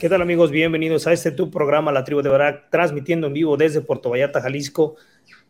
¿Qué 0.00 0.08
tal 0.08 0.22
amigos? 0.22 0.50
Bienvenidos 0.50 1.06
a 1.06 1.12
este 1.12 1.30
tu 1.30 1.50
programa 1.50 1.92
La 1.92 2.04
Tribu 2.04 2.22
de 2.22 2.30
Barak, 2.30 2.70
transmitiendo 2.70 3.26
en 3.26 3.34
vivo 3.34 3.58
desde 3.58 3.82
Puerto 3.82 4.08
Vallarta, 4.08 4.40
Jalisco, 4.40 4.96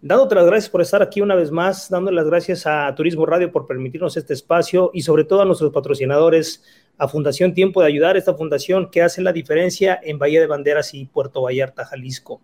Dándote 0.02 0.34
las 0.34 0.44
gracias 0.44 0.68
por 0.68 0.82
estar 0.82 1.02
aquí 1.02 1.20
una 1.20 1.36
vez 1.36 1.52
más, 1.52 1.88
dando 1.88 2.10
las 2.10 2.26
gracias 2.26 2.66
a 2.66 2.92
Turismo 2.96 3.26
Radio 3.26 3.52
por 3.52 3.68
permitirnos 3.68 4.16
este 4.16 4.32
espacio 4.34 4.90
y 4.92 5.02
sobre 5.02 5.22
todo 5.22 5.42
a 5.42 5.44
nuestros 5.44 5.72
patrocinadores, 5.72 6.64
a 6.98 7.06
Fundación 7.06 7.54
Tiempo 7.54 7.80
de 7.80 7.86
Ayudar, 7.86 8.16
esta 8.16 8.34
fundación 8.34 8.90
que 8.90 9.02
hace 9.02 9.22
la 9.22 9.32
diferencia 9.32 10.00
en 10.02 10.18
Bahía 10.18 10.40
de 10.40 10.48
Banderas 10.48 10.94
y 10.94 11.04
Puerto 11.04 11.42
Vallarta, 11.42 11.84
Jalisco. 11.84 12.42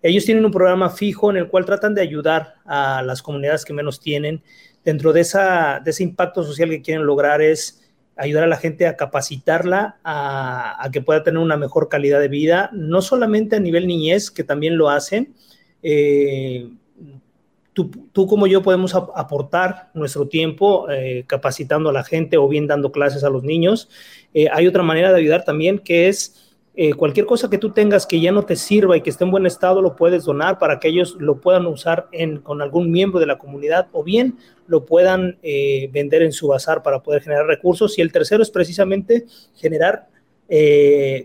Ellos 0.00 0.24
tienen 0.24 0.46
un 0.46 0.52
programa 0.52 0.88
fijo 0.88 1.30
en 1.30 1.36
el 1.36 1.48
cual 1.48 1.66
tratan 1.66 1.94
de 1.94 2.00
ayudar 2.00 2.54
a 2.64 3.02
las 3.02 3.20
comunidades 3.20 3.66
que 3.66 3.74
menos 3.74 4.00
tienen. 4.00 4.42
Dentro 4.82 5.12
de, 5.12 5.20
esa, 5.20 5.82
de 5.84 5.90
ese 5.90 6.02
impacto 6.02 6.44
social 6.44 6.70
que 6.70 6.80
quieren 6.80 7.04
lograr 7.04 7.42
es 7.42 7.81
ayudar 8.16 8.44
a 8.44 8.48
la 8.48 8.56
gente 8.56 8.86
a 8.86 8.96
capacitarla, 8.96 9.98
a, 10.04 10.88
que 10.92 11.00
pueda 11.00 11.22
tener 11.22 11.38
una 11.38 11.56
mejor 11.56 11.88
calidad 11.88 12.20
de 12.20 12.28
vida, 12.28 12.70
no 12.72 13.02
solamente 13.02 13.56
a 13.56 13.60
nivel 13.60 13.86
niñez, 13.86 14.30
que 14.30 14.44
también 14.44 14.76
lo 14.76 14.90
hacen, 14.90 15.34
eh, 15.82 16.68
tú, 17.72 18.26
como 18.26 18.46
yo 18.46 18.62
podemos 18.62 18.94
aportar 18.94 19.90
nuestro 19.94 20.28
tiempo 20.28 20.90
eh, 20.90 21.24
capacitando 21.26 21.90
a 21.90 21.92
la 21.92 22.04
gente 22.04 22.36
o 22.36 22.48
bien 22.48 22.66
dando 22.66 22.92
clases 22.92 23.24
a 23.24 23.30
los 23.30 23.42
niños. 23.42 23.88
Eh, 24.34 24.48
hay 24.52 24.66
otra 24.66 24.82
manera 24.82 25.12
de 25.12 25.18
ayudar 25.20 25.44
también 25.44 25.78
que 25.78 26.08
es 26.08 26.41
eh, 26.74 26.94
cualquier 26.94 27.26
cosa 27.26 27.50
que 27.50 27.58
tú 27.58 27.70
tengas 27.70 28.06
que 28.06 28.20
ya 28.20 28.32
no 28.32 28.44
te 28.44 28.56
sirva 28.56 28.96
y 28.96 29.02
que 29.02 29.10
esté 29.10 29.24
en 29.24 29.30
buen 29.30 29.46
estado, 29.46 29.82
lo 29.82 29.96
puedes 29.96 30.24
donar 30.24 30.58
para 30.58 30.80
que 30.80 30.88
ellos 30.88 31.16
lo 31.18 31.40
puedan 31.40 31.66
usar 31.66 32.08
con 32.42 32.62
algún 32.62 32.90
miembro 32.90 33.20
de 33.20 33.26
la 33.26 33.38
comunidad 33.38 33.88
o 33.92 34.02
bien 34.02 34.38
lo 34.66 34.86
puedan 34.86 35.38
vender 35.42 36.22
en 36.22 36.32
su 36.32 36.48
bazar 36.48 36.82
para 36.82 37.02
poder 37.02 37.22
generar 37.22 37.46
recursos. 37.46 37.98
Y 37.98 38.02
el 38.02 38.10
tercero 38.10 38.42
es 38.42 38.50
precisamente 38.50 39.26
generar 39.54 40.08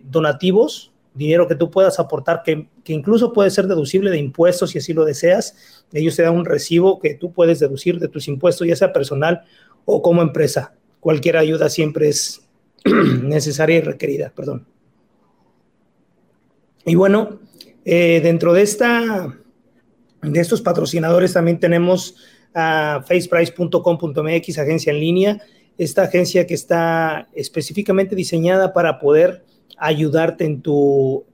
donativos 0.03 0.91
dinero 1.17 1.47
que 1.47 1.55
tú 1.55 1.69
puedas 1.71 1.99
aportar, 1.99 2.43
que, 2.43 2.67
incluso 2.85 3.33
puede 3.33 3.49
ser 3.49 3.67
deducible 3.67 4.11
de 4.11 4.17
impuestos 4.17 4.71
si 4.71 4.77
así 4.77 4.93
lo 4.93 5.03
deseas. 5.03 5.85
Ellos 5.91 6.15
te 6.15 6.23
dan 6.23 6.35
un 6.35 6.45
recibo 6.45 6.99
que 6.99 7.15
tú 7.15 7.33
puedes 7.33 7.59
deducir 7.59 7.99
de 7.99 8.07
tus 8.07 8.27
impuestos, 8.27 8.67
ya 8.67 8.75
sea 8.75 8.93
personal 8.93 9.41
o 9.85 10.01
como 10.01 10.21
empresa. 10.21 10.73
Cualquier 10.99 11.37
ayuda 11.37 11.69
siempre 11.69 12.09
es 12.09 12.47
necesaria 12.85 13.77
y 13.77 13.81
requerida, 13.81 14.31
perdón. 14.35 14.67
Y 16.87 16.95
bueno, 16.95 17.41
eh, 17.83 18.21
dentro 18.23 18.53
de, 18.53 18.61
esta, 18.61 19.37
de 20.21 20.39
estos 20.39 20.61
patrocinadores 20.61 21.33
también 21.33 21.59
tenemos 21.59 22.15
a 22.53 23.03
faceprice.com.mx, 23.05 24.57
agencia 24.57 24.93
en 24.93 24.99
línea, 25.01 25.41
esta 25.77 26.03
agencia 26.03 26.47
que 26.47 26.53
está 26.53 27.27
específicamente 27.35 28.15
diseñada 28.15 28.71
para 28.71 28.99
poder 28.99 29.43
ayudarte 29.77 30.45
en 30.45 30.61
tu 30.61 31.25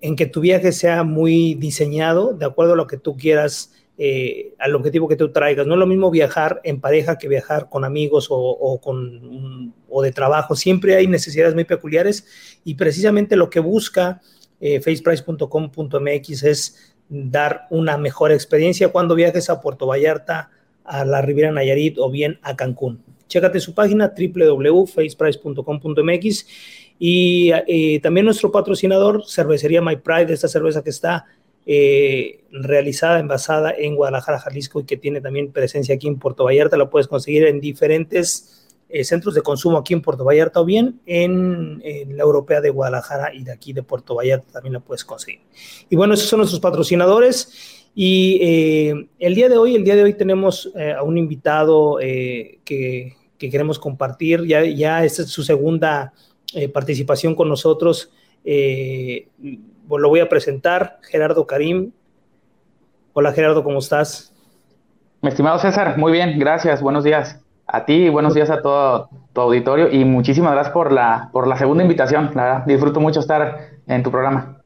en 0.00 0.14
que 0.14 0.26
tu 0.26 0.40
viaje 0.40 0.70
sea 0.70 1.02
muy 1.02 1.54
diseñado 1.54 2.32
de 2.32 2.46
acuerdo 2.46 2.74
a 2.74 2.76
lo 2.76 2.86
que 2.86 2.96
tú 2.96 3.16
quieras, 3.16 3.72
eh, 3.98 4.54
al 4.58 4.74
objetivo 4.76 5.08
que 5.08 5.16
tú 5.16 5.32
traigas. 5.32 5.66
No 5.66 5.74
es 5.74 5.80
lo 5.80 5.86
mismo 5.86 6.12
viajar 6.12 6.60
en 6.62 6.80
pareja 6.80 7.18
que 7.18 7.28
viajar 7.28 7.68
con 7.68 7.84
amigos 7.84 8.28
o, 8.30 8.80
con, 8.80 9.74
o 9.88 10.02
de 10.02 10.12
trabajo. 10.12 10.54
Siempre 10.54 10.94
hay 10.96 11.08
necesidades 11.08 11.54
muy 11.54 11.64
peculiares 11.64 12.24
y 12.64 12.74
precisamente 12.74 13.36
lo 13.36 13.50
que 13.50 13.60
busca 13.60 14.20
eh, 14.62 14.80
faceprice.com.mx 14.80 16.42
es 16.44 16.94
dar 17.08 17.66
una 17.68 17.98
mejor 17.98 18.30
experiencia 18.30 18.90
cuando 18.90 19.16
viajes 19.16 19.50
a 19.50 19.60
Puerto 19.60 19.88
Vallarta, 19.88 20.50
a 20.84 21.04
la 21.04 21.20
Riviera 21.20 21.50
Nayarit 21.50 21.98
o 21.98 22.08
bien 22.10 22.38
a 22.42 22.54
Cancún. 22.56 23.02
Chécate 23.26 23.58
su 23.60 23.74
página 23.74 24.14
www.faceprice.com.mx 24.16 26.46
y 26.98 27.50
eh, 27.66 27.98
también 28.02 28.24
nuestro 28.24 28.50
patrocinador, 28.52 29.24
Cervecería 29.26 29.82
My 29.82 29.96
Pride, 29.96 30.32
esta 30.32 30.46
cerveza 30.46 30.84
que 30.84 30.90
está 30.90 31.26
eh, 31.66 32.44
realizada, 32.52 33.18
envasada 33.18 33.74
en 33.76 33.96
Guadalajara, 33.96 34.38
Jalisco 34.38 34.78
y 34.80 34.84
que 34.84 34.96
tiene 34.96 35.20
también 35.20 35.50
presencia 35.50 35.96
aquí 35.96 36.06
en 36.06 36.20
Puerto 36.20 36.44
Vallarta, 36.44 36.76
la 36.76 36.88
puedes 36.88 37.08
conseguir 37.08 37.46
en 37.46 37.60
diferentes 37.60 38.61
eh, 38.92 39.04
centros 39.04 39.34
de 39.34 39.42
consumo 39.42 39.78
aquí 39.78 39.94
en 39.94 40.02
Puerto 40.02 40.24
Vallarta 40.24 40.60
o 40.60 40.64
bien 40.64 41.00
en, 41.06 41.82
la 42.16 42.22
Europea 42.22 42.60
de 42.60 42.70
Guadalajara 42.70 43.34
y 43.34 43.42
de 43.42 43.52
aquí 43.52 43.72
de 43.72 43.82
Puerto 43.82 44.14
Vallarta 44.14 44.52
también 44.52 44.74
la 44.74 44.80
puedes 44.80 45.04
conseguir. 45.04 45.40
Y 45.88 45.96
bueno, 45.96 46.14
esos 46.14 46.28
son 46.28 46.38
nuestros 46.38 46.60
patrocinadores. 46.60 47.88
Y 47.94 48.38
el 49.18 49.34
día 49.34 49.50
de 49.50 49.58
hoy, 49.58 49.76
el 49.76 49.84
día 49.84 49.96
de 49.96 50.02
hoy 50.02 50.14
tenemos 50.14 50.72
a 50.98 51.02
un 51.02 51.18
invitado 51.18 51.98
que, 51.98 52.58
que, 52.64 53.50
queremos 53.50 53.78
compartir. 53.78 54.46
Ya, 54.46 54.64
ya 54.64 55.04
esta 55.04 55.22
es 55.22 55.28
su 55.28 55.42
segunda 55.42 56.14
eh, 56.54 56.68
participación 56.68 57.34
con 57.34 57.48
nosotros. 57.48 58.10
Eh, 58.44 59.28
lo 59.88 60.08
voy 60.08 60.20
a 60.20 60.28
presentar, 60.28 60.98
Gerardo 61.02 61.46
Karim. 61.46 61.92
Hola 63.14 63.32
Gerardo, 63.32 63.64
¿cómo 63.64 63.78
estás? 63.78 64.34
Mi 65.22 65.28
estimado 65.28 65.58
César, 65.58 65.96
muy 65.98 66.12
bien, 66.12 66.38
gracias, 66.38 66.82
buenos 66.82 67.04
días 67.04 67.41
a 67.74 67.86
ti, 67.86 68.10
buenos 68.10 68.34
días 68.34 68.50
a 68.50 68.60
todo 68.60 69.08
tu 69.32 69.40
auditorio 69.40 69.90
y 69.90 70.04
muchísimas 70.04 70.52
gracias 70.52 70.74
por 70.74 70.92
la, 70.92 71.30
por 71.32 71.48
la 71.48 71.56
segunda 71.56 71.82
invitación. 71.82 72.30
disfruto 72.66 73.00
mucho 73.00 73.20
estar 73.20 73.70
en 73.86 74.02
tu 74.02 74.10
programa. 74.10 74.62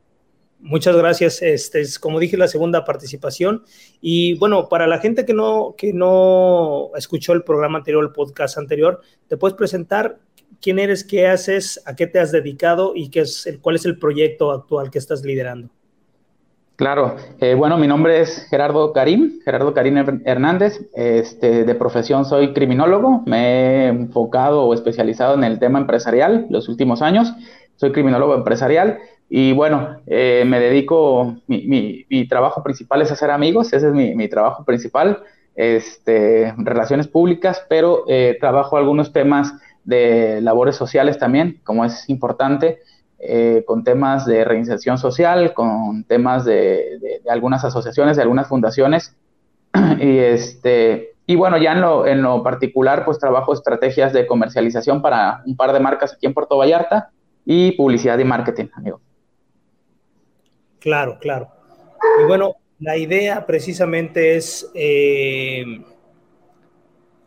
Muchas 0.58 0.96
gracias. 0.96 1.40
Este 1.40 1.82
es, 1.82 2.00
como 2.00 2.18
dije, 2.18 2.36
la 2.36 2.48
segunda 2.48 2.84
participación. 2.84 3.62
Y 4.00 4.36
bueno, 4.38 4.68
para 4.68 4.88
la 4.88 4.98
gente 4.98 5.24
que 5.24 5.34
no, 5.34 5.76
que 5.78 5.92
no 5.92 6.90
escuchó 6.96 7.32
el 7.32 7.44
programa 7.44 7.78
anterior, 7.78 8.02
el 8.02 8.10
podcast 8.10 8.58
anterior, 8.58 9.00
¿te 9.28 9.36
puedes 9.36 9.56
presentar 9.56 10.18
quién 10.60 10.80
eres, 10.80 11.04
qué 11.04 11.28
haces, 11.28 11.80
a 11.86 11.94
qué 11.94 12.08
te 12.08 12.18
has 12.18 12.32
dedicado 12.32 12.92
y 12.96 13.10
qué 13.10 13.20
es 13.20 13.46
el, 13.46 13.60
cuál 13.60 13.76
es 13.76 13.84
el 13.84 14.00
proyecto 14.00 14.50
actual 14.50 14.90
que 14.90 14.98
estás 14.98 15.22
liderando. 15.22 15.70
Claro, 16.76 17.16
eh, 17.40 17.54
bueno, 17.54 17.78
mi 17.78 17.86
nombre 17.86 18.20
es 18.20 18.46
Gerardo 18.50 18.92
Karim, 18.92 19.40
Gerardo 19.42 19.72
Karim 19.72 19.96
Hernández. 20.26 20.78
Este, 20.94 21.64
de 21.64 21.74
profesión 21.74 22.26
soy 22.26 22.52
criminólogo, 22.52 23.22
me 23.24 23.38
he 23.38 23.86
enfocado 23.88 24.64
o 24.64 24.74
especializado 24.74 25.34
en 25.34 25.44
el 25.44 25.58
tema 25.58 25.78
empresarial 25.78 26.46
los 26.50 26.68
últimos 26.68 27.00
años. 27.00 27.32
Soy 27.76 27.92
criminólogo 27.92 28.34
empresarial 28.34 28.98
y 29.30 29.54
bueno, 29.54 30.00
eh, 30.06 30.44
me 30.46 30.60
dedico, 30.60 31.36
mi, 31.46 32.04
mi, 32.10 32.28
trabajo 32.28 32.62
principal 32.62 33.00
es 33.00 33.10
hacer 33.10 33.30
amigos, 33.30 33.72
ese 33.72 33.88
es 33.88 33.92
mi, 33.94 34.14
mi 34.14 34.28
trabajo 34.28 34.64
principal, 34.64 35.22
este, 35.54 36.54
relaciones 36.58 37.08
públicas, 37.08 37.64
pero 37.70 38.04
eh, 38.06 38.36
trabajo 38.38 38.76
algunos 38.76 39.14
temas 39.14 39.54
de 39.84 40.40
labores 40.42 40.76
sociales 40.76 41.18
también, 41.18 41.60
como 41.64 41.86
es 41.86 42.08
importante, 42.10 42.80
eh, 43.18 43.64
con 43.66 43.82
temas 43.82 44.26
de 44.26 44.44
reinserción 44.44 44.98
social, 44.98 45.54
con 45.54 46.04
temas 46.04 46.44
de, 46.44 47.20
algunas 47.28 47.64
asociaciones, 47.64 48.16
de 48.16 48.22
algunas 48.22 48.48
fundaciones. 48.48 49.16
y, 50.00 50.18
este, 50.18 51.14
y 51.26 51.34
bueno, 51.34 51.58
ya 51.58 51.72
en 51.72 51.80
lo, 51.80 52.06
en 52.06 52.22
lo 52.22 52.42
particular, 52.42 53.04
pues 53.04 53.18
trabajo 53.18 53.52
estrategias 53.52 54.12
de 54.12 54.26
comercialización 54.26 55.02
para 55.02 55.42
un 55.46 55.56
par 55.56 55.72
de 55.72 55.80
marcas 55.80 56.14
aquí 56.14 56.26
en 56.26 56.34
Puerto 56.34 56.58
Vallarta 56.58 57.10
y 57.44 57.72
publicidad 57.72 58.18
y 58.18 58.24
marketing, 58.24 58.66
amigo. 58.74 59.00
Claro, 60.78 61.18
claro. 61.20 61.48
Y 62.22 62.26
bueno, 62.26 62.56
la 62.78 62.96
idea 62.96 63.46
precisamente 63.46 64.36
es 64.36 64.70
eh, 64.74 65.64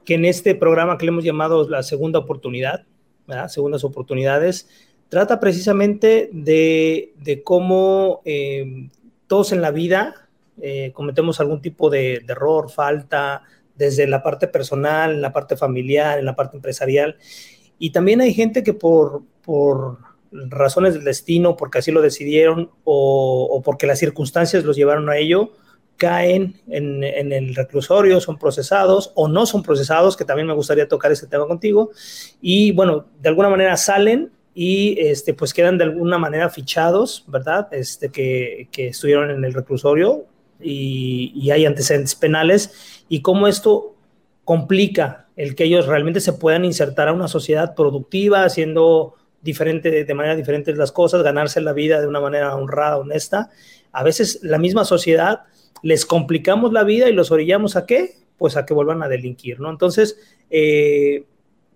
que 0.06 0.14
en 0.14 0.26
este 0.26 0.56
programa 0.56 0.98
que 0.98 1.06
le 1.06 1.10
hemos 1.12 1.24
llamado 1.24 1.68
la 1.68 1.84
segunda 1.84 2.20
oportunidad, 2.20 2.86
segundas 3.48 3.84
oportunidades, 3.84 4.70
trata 5.10 5.40
precisamente 5.40 6.30
de, 6.32 7.42
cómo 7.44 8.22
eh, 8.26 8.90
todos 9.28 9.52
en 9.52 9.62
la 9.62 9.72
vida 9.72 10.30
eh, 10.62 10.92
cometemos 10.94 11.40
algún 11.40 11.62
tipo 11.62 11.90
de, 11.90 12.24
error, 12.28 12.70
falta, 12.70 13.44
desde 13.76 14.08
la 14.08 14.22
parte 14.22 14.48
personal, 14.48 15.12
en 15.12 15.22
la 15.22 15.34
parte 15.34 15.58
familiar, 15.58 16.20
en 16.20 16.26
la 16.26 16.36
parte 16.36 16.58
empresarial. 16.58 17.18
Y 17.80 17.92
también 17.92 18.22
hay 18.22 18.34
gente 18.34 18.64
que 18.64 18.74
por, 18.74 19.24
por 19.42 19.98
razones 20.32 20.94
del 20.94 21.04
destino, 21.04 21.56
porque 21.56 21.80
así 21.80 21.92
lo 21.92 22.02
decidieron 22.02 22.70
o, 22.84 23.62
porque 23.64 23.88
las 23.88 24.00
circunstancias 24.00 24.64
los 24.64 24.76
llevaron 24.76 25.10
a 25.10 25.18
ello, 25.18 25.54
caen 25.98 26.62
en, 26.68 27.04
en, 27.04 27.34
el 27.34 27.56
reclusorio, 27.56 28.22
son 28.22 28.38
procesados 28.38 29.12
o 29.16 29.28
no 29.28 29.46
son 29.46 29.64
procesados, 29.64 30.16
que 30.16 30.24
también 30.24 30.48
me 30.48 30.54
gustaría 30.54 30.88
tocar 30.88 31.12
ese 31.12 31.28
tema 31.28 31.46
contigo, 31.46 31.92
y 32.42 32.72
bueno, 32.72 33.08
de 33.20 33.30
alguna 33.30 33.50
manera 33.50 33.76
salen 33.76 34.32
y 34.62 35.00
este, 35.00 35.34
pues 35.34 35.54
quedan 35.54 35.78
de 35.78 35.86
alguna 35.86 36.18
manera 36.18 36.50
fichados, 36.50 37.24
¿verdad? 37.28 37.70
Este, 37.72 38.10
que, 38.10 38.68
que 38.74 38.90
estuvieron 38.90 39.32
en 39.32 39.46
el 39.46 39.54
reclusorio 39.54 40.26
y, 40.60 41.32
y, 41.34 41.52
hay 41.52 41.66
antecedentes 41.66 42.14
penales 42.16 43.06
y 43.08 43.22
cómo 43.22 43.48
esto 43.48 43.96
complica 44.44 45.30
el 45.38 45.56
que 45.56 45.64
ellos 45.64 45.88
realmente 45.88 46.20
se 46.20 46.34
puedan 46.34 46.66
insertar 46.66 47.08
a 47.08 47.14
una 47.14 47.30
sociedad 47.30 47.74
productiva, 47.74 48.44
haciendo 48.44 49.16
diferente, 49.42 50.04
de 50.04 50.14
manera 50.14 50.36
diferente 50.36 50.76
las 50.76 50.92
cosas, 50.92 51.24
ganarse 51.24 51.62
la 51.62 51.72
vida 51.72 52.02
de 52.02 52.08
una 52.08 52.20
manera 52.20 52.54
honrada, 52.54 52.98
honesta. 52.98 53.52
A 53.94 54.04
veces 54.04 54.42
la 54.44 54.58
misma 54.58 54.84
sociedad 54.84 55.44
les 55.84 56.06
complicamos 56.06 56.74
la 56.74 56.84
vida 56.84 57.08
y 57.08 57.14
los 57.14 57.32
orillamos 57.32 57.78
a 57.78 57.86
qué? 57.86 58.16
Pues 58.38 58.58
a 58.58 58.66
que 58.66 58.74
vuelvan 58.74 59.04
a 59.04 59.08
delinquir, 59.08 59.62
¿no? 59.62 59.70
Entonces, 59.70 60.20
eh, 60.50 61.24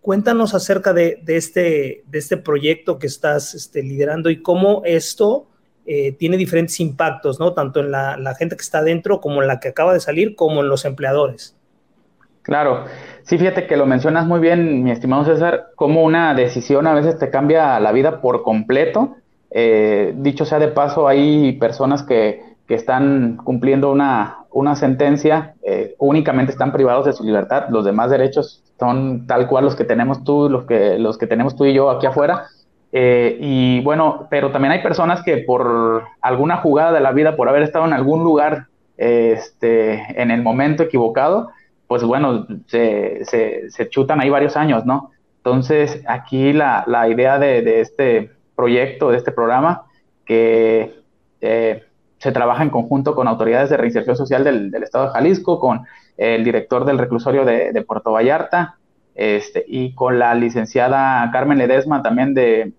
cuéntanos 0.03 0.53
acerca 0.53 0.91
de, 0.91 1.23
este, 1.27 2.03
de 2.05 2.19
este 2.19 2.35
proyecto 2.35 2.99
que 2.99 3.07
estás 3.07 3.55
este, 3.55 3.81
liderando 3.81 4.29
y 4.29 4.41
cómo 4.41 4.81
esto 4.83 5.47
eh, 5.85 6.11
tiene 6.11 6.35
diferentes 6.35 6.81
impactos, 6.81 7.39
¿no? 7.39 7.53
Tanto 7.53 7.79
en 7.79 7.89
la, 7.89 8.35
gente 8.37 8.57
que 8.57 8.61
está 8.61 8.83
dentro 8.83 9.21
como 9.21 9.41
en 9.41 9.47
la 9.47 9.61
que 9.61 9.69
acaba 9.69 9.93
de 9.93 10.01
salir, 10.01 10.35
como 10.35 10.59
en 10.59 10.67
los 10.67 10.83
empleadores. 10.83 11.55
Claro, 12.41 12.83
sí, 13.23 13.37
fíjate 13.37 13.65
que 13.65 13.77
lo 13.77 13.85
mencionas 13.85 14.27
muy 14.27 14.41
bien, 14.41 14.83
mi 14.83 14.91
estimado 14.91 15.23
César, 15.23 15.67
como 15.75 16.03
una 16.03 16.33
decisión 16.33 16.85
a 16.85 16.93
veces 16.93 17.17
te 17.17 17.29
cambia 17.29 17.79
la 17.79 17.93
vida 17.93 18.19
por 18.19 18.43
completo. 18.43 19.15
Eh, 19.51 20.13
dicho 20.17 20.43
sea 20.43 20.59
de 20.59 20.67
paso, 20.67 21.07
hay 21.07 21.53
personas 21.53 22.03
que 22.03 22.41
están 22.67 23.37
cumpliendo 23.37 23.89
una, 23.89 24.42
una 24.53 24.75
sentencia, 24.75 25.55
eh, 25.63 25.95
únicamente 25.97 26.51
están 26.51 26.71
privados 26.71 27.05
de 27.05 27.13
su 27.13 27.23
libertad, 27.23 27.65
los 27.69 27.83
demás 27.83 28.09
derechos 28.09 28.63
son 28.79 29.27
tal 29.27 29.47
cual 29.47 29.65
los 29.65 29.75
que 29.75 29.83
tenemos 29.83 30.23
tú, 30.23 30.49
los 30.49 30.65
que, 30.65 30.97
los 30.99 31.17
que 31.17 31.27
tenemos 31.27 31.55
tú 31.55 31.65
y 31.65 31.73
yo 31.73 31.89
aquí 31.89 32.05
afuera. 32.05 32.45
Eh, 32.91 33.37
y 33.39 33.81
bueno, 33.81 34.27
pero 34.29 34.51
también 34.51 34.71
hay 34.71 34.83
personas 34.83 35.23
que 35.23 35.37
por 35.37 36.03
alguna 36.21 36.57
jugada 36.57 36.91
de 36.91 36.99
la 36.99 37.11
vida, 37.11 37.35
por 37.35 37.49
haber 37.49 37.63
estado 37.63 37.85
en 37.85 37.93
algún 37.93 38.23
lugar 38.23 38.67
este, 38.97 40.21
en 40.21 40.29
el 40.29 40.43
momento 40.43 40.83
equivocado, 40.83 41.49
pues 41.87 42.03
bueno, 42.03 42.45
se, 42.67 43.25
se, 43.25 43.89
chutan 43.89 44.21
ahí 44.21 44.29
varios 44.29 44.55
años, 44.55 44.85
¿no? 44.85 45.11
Entonces, 45.37 46.03
aquí 46.07 46.53
la, 46.53 46.83
la 46.87 47.09
idea 47.09 47.39
de, 47.39 47.61
de, 47.61 47.81
este 47.81 48.31
proyecto, 48.55 49.09
de 49.11 49.17
este 49.17 49.31
programa, 49.31 49.83
que 50.25 50.93
eh, 51.41 51.83
se 52.23 52.31
trabaja 52.31 52.63
en 52.63 52.69
conjunto 52.69 53.15
con 53.15 53.27
autoridades 53.27 53.69
de 53.69 53.75
reinserción 53.75 54.15
social 54.15 54.45
del, 54.45 54.73
Estado 54.75 55.07
de 55.07 55.11
Jalisco, 55.11 55.59
con 55.59 55.81
el 56.15 56.45
director 56.45 56.85
del 56.85 56.97
reclusorio 56.97 57.43
de, 57.43 57.83
Puerto 57.85 58.13
Vallarta, 58.13 58.77
este, 59.13 59.65
y 59.67 59.93
con 59.93 60.19
la 60.19 60.33
licenciada 60.33 61.29
Carmen 61.33 61.57
Ledesma 61.57 62.01
también 62.01 62.33
de, 62.33 62.71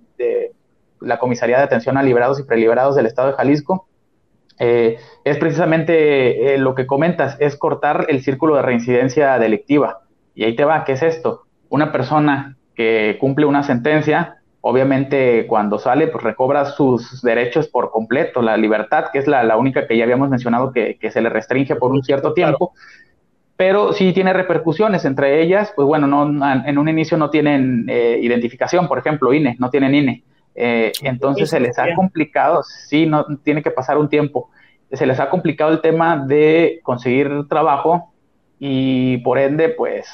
la 0.99 1.19
Comisaría 1.19 1.59
de 1.59 1.65
Atención 1.65 1.99
a 1.99 2.03
Liberados 2.03 2.41
y 2.41 2.45
Preliberados 2.45 2.97
del 2.97 3.05
Estado 3.05 3.29
de 3.29 3.35
Jalisco. 3.35 3.87
Eh, 4.59 4.97
es 5.25 5.37
precisamente 5.37 6.55
eh, 6.55 6.57
lo 6.57 6.75
que 6.75 6.87
comentas, 6.87 7.37
es 7.39 7.59
cortar 7.59 8.07
el 8.09 8.23
círculo 8.23 8.57
de 8.57 8.63
reincidencia 8.63 9.39
delictiva. 9.39 10.05
Y 10.35 10.45
ahí 10.45 10.57
te 10.57 10.65
va, 10.65 10.85
¿qué 10.85 10.93
es 10.93 11.03
esto? 11.03 11.43
Una 11.69 11.93
persona 11.93 12.57
que 12.75 13.19
cumple 13.21 13.45
una 13.45 13.63
sentencia, 13.63 14.39
obviamente 14.67 15.47
cuando 15.47 15.79
sale, 15.79 16.07
pues 16.09 16.25
recobra 16.25 16.65
sus 16.65 17.21
derechos 17.21 17.69
por 17.69 17.91
completo, 17.91 18.41
la 18.41 18.57
libertad, 18.57 19.11
que 19.13 19.19
es 19.19 19.27
la, 19.27 19.57
única 19.59 19.87
que 19.87 19.95
ya 19.95 20.05
habíamos 20.05 20.31
mencionado 20.31 20.73
que, 20.73 20.99
se 21.11 21.21
le 21.21 21.29
restringe 21.29 21.77
por 21.77 21.93
un 21.93 22.03
cierto 22.03 22.33
tiempo, 22.33 22.73
pero 23.59 23.93
sí 23.93 24.15
tiene 24.15 24.33
repercusiones, 24.33 25.05
entre 25.05 25.43
ellas, 25.43 25.71
pues 25.77 25.87
bueno, 25.87 26.07
no, 26.07 26.25
en 26.65 26.79
un 26.79 26.89
inicio 26.89 27.19
no 27.19 27.29
tienen 27.29 27.85
eh, 27.91 28.19
identificación, 28.23 28.89
por 28.89 28.99
ejemplo, 28.99 29.35
INE, 29.35 29.55
no 29.59 29.69
tienen 29.69 29.95
INE. 29.95 30.25
Eh, 30.55 30.93
entonces 31.03 31.51
se 31.51 31.61
les 31.61 31.79
ha 31.79 31.95
complicado, 31.95 32.63
sí, 32.63 33.05
no 33.05 33.27
tiene 33.43 33.63
que 33.63 33.71
pasar 33.71 33.99
un 33.99 34.09
tiempo, 34.09 34.49
se 34.91 35.05
les 35.05 35.21
ha 35.21 35.29
complicado 35.29 35.73
el 35.73 35.83
tema 35.83 36.17
de 36.17 36.81
conseguir 36.83 37.49
trabajo 37.51 38.15
y 38.59 39.19
por 39.19 39.39
ende, 39.39 39.69
pues, 39.69 40.09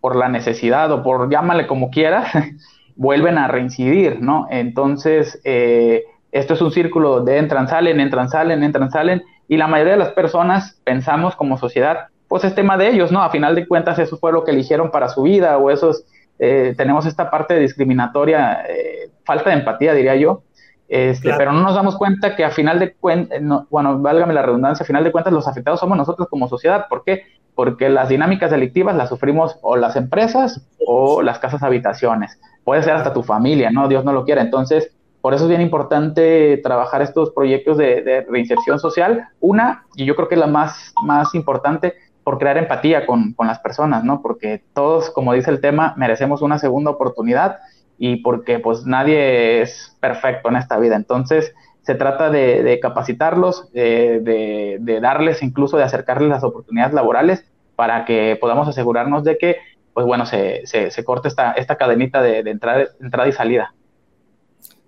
por 0.00 0.16
la 0.16 0.30
necesidad 0.30 0.90
o 0.90 1.02
por 1.02 1.30
llámale 1.30 1.66
como 1.66 1.90
quieras, 1.90 2.32
vuelven 2.96 3.38
a 3.38 3.48
reincidir, 3.48 4.20
¿no? 4.20 4.46
Entonces, 4.50 5.40
eh, 5.44 6.04
esto 6.32 6.54
es 6.54 6.62
un 6.62 6.72
círculo 6.72 7.16
donde 7.16 7.38
entran, 7.38 7.68
salen, 7.68 8.00
entran, 8.00 8.28
salen, 8.28 8.62
entran, 8.62 8.90
salen, 8.90 9.22
y 9.48 9.56
la 9.56 9.66
mayoría 9.66 9.92
de 9.92 9.98
las 9.98 10.12
personas 10.12 10.80
pensamos 10.84 11.36
como 11.36 11.58
sociedad, 11.58 12.08
pues 12.28 12.44
es 12.44 12.54
tema 12.54 12.76
de 12.76 12.88
ellos, 12.88 13.12
¿no? 13.12 13.22
A 13.22 13.30
final 13.30 13.54
de 13.54 13.66
cuentas 13.66 13.98
eso 13.98 14.16
fue 14.16 14.32
lo 14.32 14.44
que 14.44 14.50
eligieron 14.50 14.90
para 14.90 15.08
su 15.08 15.22
vida 15.22 15.58
o 15.58 15.70
esos, 15.70 16.04
eh, 16.38 16.74
tenemos 16.76 17.06
esta 17.06 17.30
parte 17.30 17.58
discriminatoria, 17.58 18.64
eh, 18.68 19.10
falta 19.24 19.50
de 19.50 19.56
empatía, 19.56 19.94
diría 19.94 20.16
yo, 20.16 20.42
este, 20.88 21.32
pero 21.36 21.52
no 21.52 21.62
nos 21.62 21.74
damos 21.74 21.96
cuenta 21.96 22.36
que 22.36 22.44
a 22.44 22.50
final 22.50 22.78
de 22.78 22.92
cuentas, 22.94 23.40
bueno, 23.70 23.98
válgame 23.98 24.34
la 24.34 24.42
redundancia, 24.42 24.84
a 24.84 24.86
final 24.86 25.02
de 25.02 25.12
cuentas 25.12 25.32
los 25.32 25.48
afectados 25.48 25.80
somos 25.80 25.96
nosotros 25.96 26.28
como 26.28 26.48
sociedad. 26.48 26.86
¿Por 26.88 27.04
qué? 27.04 27.22
Porque 27.54 27.88
las 27.88 28.08
dinámicas 28.08 28.50
delictivas 28.50 28.94
las 28.94 29.08
sufrimos 29.08 29.58
o 29.62 29.76
las 29.76 29.96
empresas 29.96 30.66
o 30.86 31.22
las 31.22 31.38
casas 31.38 31.62
habitaciones. 31.62 32.38
Puede 32.64 32.82
ser 32.82 32.94
hasta 32.94 33.12
tu 33.12 33.22
familia, 33.22 33.70
¿no? 33.70 33.88
Dios 33.88 34.04
no 34.04 34.12
lo 34.12 34.24
quiera. 34.24 34.42
Entonces, 34.42 34.90
por 35.20 35.34
eso 35.34 35.44
es 35.44 35.48
bien 35.48 35.60
importante 35.60 36.58
trabajar 36.62 37.02
estos 37.02 37.30
proyectos 37.30 37.76
de, 37.76 38.02
de 38.02 38.22
reinserción 38.22 38.78
social. 38.78 39.28
Una, 39.40 39.84
y 39.96 40.04
yo 40.04 40.16
creo 40.16 40.28
que 40.28 40.34
es 40.34 40.40
la 40.40 40.46
más, 40.46 40.92
más 41.02 41.34
importante, 41.34 41.94
por 42.24 42.38
crear 42.38 42.56
empatía 42.56 43.06
con, 43.06 43.36
las 43.38 43.58
personas, 43.60 44.02
¿no? 44.02 44.22
Porque 44.22 44.62
todos, 44.72 45.10
como 45.10 45.34
dice 45.34 45.50
el 45.50 45.60
tema, 45.60 45.94
merecemos 45.96 46.40
una 46.42 46.58
segunda 46.58 46.90
oportunidad 46.90 47.58
y 47.98 48.16
porque 48.16 48.58
pues 48.58 48.86
nadie 48.86 49.60
es 49.60 49.96
perfecto 50.00 50.48
en 50.48 50.56
esta 50.56 50.78
vida. 50.78 50.96
Entonces, 50.96 51.54
se 51.82 51.94
trata 51.94 52.30
de, 52.30 52.78
capacitarlos, 52.80 53.70
de, 53.72 54.98
darles, 55.02 55.42
incluso 55.42 55.76
de 55.76 55.84
acercarles 55.84 56.30
las 56.30 56.42
oportunidades 56.42 56.94
laborales 56.94 57.44
para 57.76 58.06
que 58.06 58.38
podamos 58.40 58.66
asegurarnos 58.68 59.22
de 59.22 59.36
que, 59.36 59.56
pues 59.94 60.06
bueno, 60.06 60.26
se, 60.26 60.64
corte 61.04 61.28
esta, 61.28 61.52
esta 61.52 61.76
cadenita 61.76 62.20
de, 62.20 62.40
entrada, 62.40 62.88
entrada 63.00 63.28
y 63.28 63.32
salida. 63.32 63.74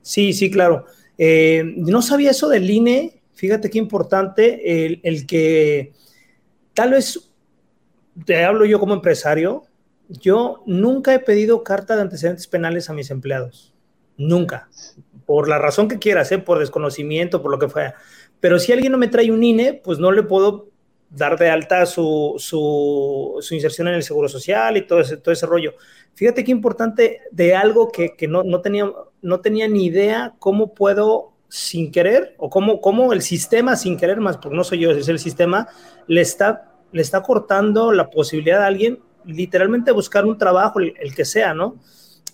Sí, 0.02 0.32
sí, 0.32 0.50
claro. 0.50 0.84
Eh, 1.16 1.62
no 1.76 2.02
sabía 2.02 2.32
eso 2.32 2.48
del 2.48 2.68
INE, 2.68 3.22
fíjate 3.32 3.70
qué 3.70 3.78
importante 3.78 4.84
el, 4.84 5.00
el 5.02 5.26
que 5.26 5.92
tal 6.75 6.90
vez 6.90 7.32
te 8.25 8.44
hablo 8.44 8.64
yo 8.64 8.80
como 8.80 8.94
empresario, 8.94 9.64
yo 10.08 10.62
nunca 10.66 11.14
he 11.14 11.18
pedido 11.18 11.64
carta 11.64 11.96
de 11.96 12.02
antecedentes 12.02 12.46
penales 12.46 12.90
a 12.90 12.92
mis 12.92 13.10
empleados. 13.10 13.75
Nunca. 14.16 14.68
Por 15.25 15.48
la 15.48 15.58
razón 15.58 15.88
que 15.88 15.98
quieras, 15.98 16.30
¿eh? 16.32 16.38
por 16.38 16.58
desconocimiento, 16.58 17.42
por 17.42 17.50
lo 17.50 17.58
que 17.58 17.68
fuera. 17.68 17.94
Pero 18.40 18.58
si 18.58 18.72
alguien 18.72 18.92
no 18.92 18.98
me 18.98 19.08
trae 19.08 19.30
un 19.30 19.42
INE, 19.42 19.75
pues 19.75 19.98
no 19.98 20.12
le 20.12 20.22
puedo 20.22 20.68
dar 21.16 21.38
de 21.38 21.50
alta 21.50 21.87
su, 21.87 22.35
su, 22.38 23.54
inserción 23.54 23.88
en 23.88 23.94
el 23.94 24.02
Seguro 24.02 24.28
Social 24.28 24.76
y 24.76 24.87
todo 24.87 25.00
ese, 25.00 25.16
todo 25.16 25.32
ese 25.32 25.46
rollo. 25.46 25.75
Fíjate 26.14 26.44
qué 26.44 26.52
importante 26.52 27.23
de 27.30 27.54
algo 27.54 27.90
que, 27.90 28.14
no, 28.28 28.42
no, 28.42 28.61
tenía, 28.61 28.90
no 29.23 29.40
tenía 29.40 29.68
ni 29.68 29.87
idea 29.87 30.35
cómo 30.38 30.75
puedo 30.75 31.32
sin 31.49 31.90
querer 31.90 32.35
o 32.38 32.50
cómo, 32.50 32.80
cómo 32.80 33.12
el 33.12 33.23
sistema 33.23 33.76
sin 33.76 33.96
querer 33.96 34.20
más, 34.20 34.37
porque 34.37 34.56
no 34.56 34.64
soy 34.64 34.80
yo, 34.80 34.90
es 34.90 35.08
el 35.08 35.18
sistema, 35.18 35.68
le 36.06 36.20
está 36.20 36.73
le 36.92 37.02
está 37.02 37.23
cortando 37.23 37.92
la 37.92 38.08
posibilidad 38.11 38.62
a 38.62 38.66
alguien 38.66 39.00
literalmente 39.25 39.92
buscar 39.92 40.25
un 40.25 40.38
trabajo, 40.38 40.80
el, 40.80 41.14
que 41.14 41.25
sea, 41.25 41.52
¿no? 41.52 41.76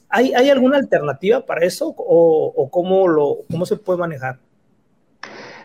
¿Hay, 0.09 0.35
¿Hay, 0.35 0.51
alguna 0.51 0.77
alternativa 0.77 1.45
para 1.45 1.65
eso 1.65 1.95
o, 1.97 2.69
cómo, 2.71 3.09
lo, 3.09 3.39
cómo 3.51 3.65
se 3.65 3.77
puede 3.77 3.99
manejar? 3.99 4.39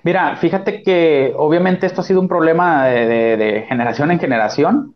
Mira, 0.07 0.37
fíjate 0.37 0.83
que 0.83 1.33
obviamente 1.35 1.85
esto 1.85 1.99
ha 1.99 2.03
sido 2.05 2.21
un 2.21 2.29
problema 2.29 2.85
de, 2.85 3.65
generación 3.67 4.09
en 4.09 4.21
generación. 4.21 4.95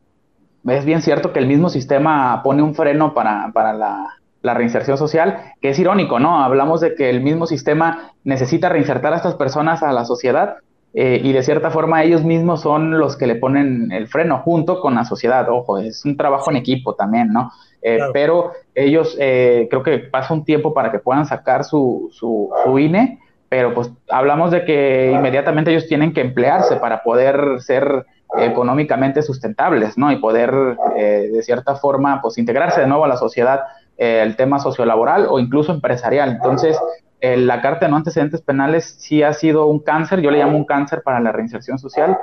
Es 0.65 0.85
bien 0.85 1.01
cierto 1.01 1.33
que 1.33 1.39
el 1.39 1.47
mismo 1.47 1.67
sistema 1.67 2.41
pone 2.45 2.63
un 2.63 2.73
freno 2.75 3.13
para, 3.13 3.51
la, 3.73 4.53
reinserción 4.53 4.97
social, 4.97 5.51
que 5.59 5.71
es 5.71 5.79
irónico, 5.79 6.17
¿no? 6.17 6.41
Hablamos 6.41 6.79
de 6.79 6.95
que 6.95 7.09
el 7.09 7.19
mismo 7.19 7.45
sistema 7.45 8.13
necesita 8.23 8.69
reinsertar 8.69 9.11
a 9.11 9.17
estas 9.17 9.35
personas 9.35 9.83
a 9.83 9.91
la 9.91 10.05
sociedad 10.05 10.59
eh, 10.93 11.19
y 11.21 11.33
de 11.33 11.43
cierta 11.43 11.71
forma 11.71 12.05
ellos 12.05 12.23
mismos 12.23 12.61
son 12.61 12.97
los 12.97 13.17
que 13.17 13.27
le 13.27 13.35
ponen 13.35 13.91
el 13.91 14.07
freno 14.07 14.37
junto 14.37 14.79
con 14.79 14.95
la 14.95 15.03
sociedad. 15.03 15.45
Ojo, 15.49 15.77
es 15.77 16.05
un 16.05 16.15
trabajo 16.15 16.51
en 16.51 16.55
equipo 16.55 16.95
también, 16.95 17.33
¿no? 17.33 17.51
Eh, 17.81 17.99
pero 18.13 18.53
ellos 18.73 19.17
eh, 19.19 19.67
creo 19.69 19.83
que 19.83 19.97
pasa 19.99 20.33
un 20.33 20.45
tiempo 20.45 20.73
para 20.73 20.89
que 20.89 20.99
puedan 20.99 21.25
sacar 21.25 21.65
su, 21.65 22.07
su, 22.13 22.49
su 22.63 22.79
INE 22.79 23.19
pero 23.51 23.73
pues 23.73 23.91
hablamos 24.09 24.49
de 24.49 24.63
que 24.63 25.11
inmediatamente 25.13 25.71
ellos 25.71 25.85
tienen 25.85 26.13
que 26.13 26.21
emplearse 26.21 26.77
para 26.77 27.03
poder 27.03 27.59
ser 27.59 28.05
económicamente 28.37 29.21
sustentables, 29.21 29.97
¿no? 29.97 30.09
Y 30.09 30.19
poder, 30.19 30.77
eh, 30.95 31.29
de 31.33 31.43
cierta 31.43 31.75
forma, 31.75 32.21
pues 32.21 32.37
integrarse 32.37 32.79
de 32.79 32.87
nuevo 32.87 33.03
a 33.03 33.09
la 33.09 33.17
sociedad, 33.17 33.63
eh, 33.97 34.21
el 34.23 34.37
tema 34.37 34.59
sociolaboral 34.59 35.27
o 35.29 35.37
incluso 35.37 35.73
empresarial. 35.73 36.29
Entonces, 36.29 36.79
eh, 37.19 37.35
la 37.35 37.61
Carta 37.61 37.87
de 37.87 37.91
No 37.91 37.97
Antecedentes 37.97 38.41
Penales 38.41 38.95
sí 38.99 39.21
ha 39.21 39.33
sido 39.33 39.65
un 39.65 39.79
cáncer, 39.79 40.21
yo 40.21 40.31
le 40.31 40.37
llamo 40.37 40.55
un 40.57 40.63
cáncer 40.63 41.03
para 41.03 41.19
la 41.19 41.33
reinserción 41.33 41.77
social, 41.77 42.17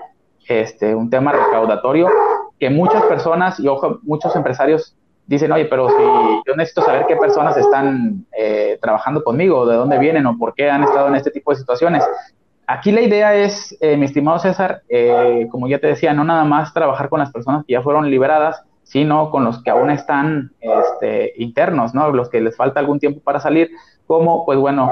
este, 0.49 0.95
un 0.95 1.11
tema 1.11 1.33
recaudatorio 1.33 2.09
que 2.59 2.71
muchas 2.71 3.03
personas 3.03 3.61
y 3.61 3.69
ojo, 3.69 3.99
muchos 4.03 4.35
empresarios 4.35 4.97
dicen, 5.29 5.53
oye, 5.53 5.67
pero 5.67 5.89
si 5.91 6.03
yo 6.47 6.57
necesito 6.57 6.83
saber 6.83 7.05
qué 7.07 7.15
personas 7.15 7.57
están 7.57 8.25
eh, 8.37 8.79
trabajando 8.81 9.23
conmigo, 9.23 9.67
de 9.67 9.77
dónde 9.77 9.99
vienen 9.99 10.27
o 10.27 10.39
por 10.39 10.55
qué 10.55 10.71
han 10.71 10.83
estado 10.83 11.09
en 11.09 11.17
este 11.17 11.31
tipo 11.31 11.53
de 11.53 11.59
situaciones. 11.59 12.03
Aquí 12.67 12.91
la 12.93 13.03
idea 13.03 13.35
es, 13.35 13.77
eh, 13.81 13.97
mi 13.99 14.07
estimado 14.07 14.39
César, 14.39 14.83
eh, 14.89 15.47
como 15.51 15.69
ya 15.69 15.79
te 15.79 15.87
decía, 15.87 16.15
no 16.15 16.25
nada 16.25 16.45
más 16.45 16.73
trabajar 16.73 17.11
con 17.11 17.21
las 17.21 17.31
personas 17.31 17.65
que 17.67 17.75
ya 17.75 17.83
fueron 17.83 18.11
liberadas, 18.11 18.63
sino 18.85 19.31
con 19.31 19.45
los 19.45 19.63
que 19.63 19.71
aún 19.71 19.91
están 19.91 20.53
este, 20.61 21.35
internos, 21.37 21.95
¿no? 21.95 22.11
Los 22.11 22.31
que 22.31 22.41
les 22.41 22.57
falta 22.57 22.81
algún 22.81 22.99
tiempo 22.99 23.21
para 23.21 23.39
salir, 23.39 23.71
como, 24.07 24.47
pues 24.47 24.59
bueno, 24.59 24.91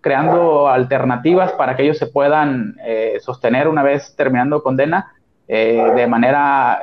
creando 0.00 0.68
alternativas 0.68 1.50
para 1.52 1.74
que 1.74 1.82
ellos 1.82 1.98
se 1.98 2.06
puedan 2.06 2.76
sostener 3.18 3.66
una 3.66 3.82
vez 3.82 4.14
terminando 4.14 4.62
condena 4.62 5.12
de 5.48 6.06
manera 6.06 6.80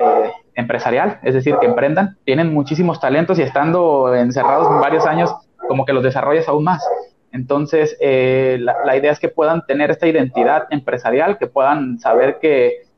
empresarial, 0.55 1.19
es 1.23 1.33
decir, 1.33 1.55
que 1.59 1.67
emprendan, 1.67 2.17
tienen 2.25 2.53
muchísimos 2.53 2.99
talentos 2.99 3.39
y 3.39 3.41
estando 3.41 4.13
encerrados 4.13 4.69
varios 4.81 5.05
años, 5.05 5.33
como 5.67 5.85
que 5.85 5.93
los 5.93 6.03
desarrollas 6.03 6.47
aún 6.47 6.65
más. 6.65 6.83
Entonces, 7.31 7.97
eh, 8.01 8.57
la, 8.59 8.95
idea 8.97 9.11
es 9.11 9.19
que 9.19 9.29
puedan 9.29 9.65
tener 9.65 9.89
esta 9.89 10.07
identidad 10.07 10.67
empresarial, 10.69 11.37
que 11.37 11.47
puedan 11.47 11.99
saber 11.99 12.39
que, 12.39 12.89